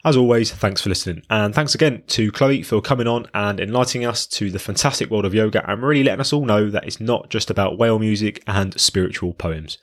[0.05, 1.23] As always, thanks for listening.
[1.29, 5.25] And thanks again to Chloe for coming on and enlightening us to the fantastic world
[5.25, 8.41] of yoga and really letting us all know that it's not just about whale music
[8.47, 9.77] and spiritual poems.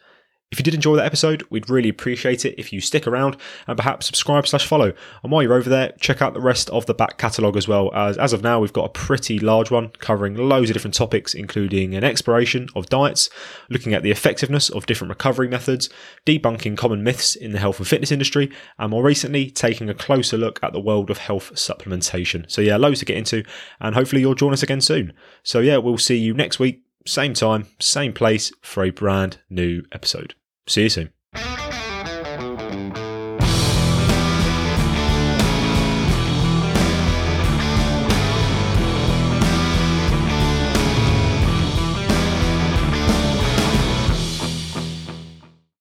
[0.51, 3.37] If you did enjoy that episode, we'd really appreciate it if you stick around
[3.69, 4.93] and perhaps subscribe slash follow.
[5.23, 7.95] And while you're over there, check out the rest of the back catalogue as well,
[7.95, 11.35] as as of now we've got a pretty large one covering loads of different topics,
[11.35, 13.31] including an exploration of diets,
[13.69, 15.89] looking at the effectiveness of different recovery methods,
[16.27, 20.37] debunking common myths in the health and fitness industry, and more recently taking a closer
[20.37, 22.51] look at the world of health supplementation.
[22.51, 23.45] So yeah, loads to get into,
[23.79, 25.13] and hopefully you'll join us again soon.
[25.45, 29.85] So yeah, we'll see you next week, same time, same place for a brand new
[29.93, 30.35] episode.
[30.67, 31.11] See you soon.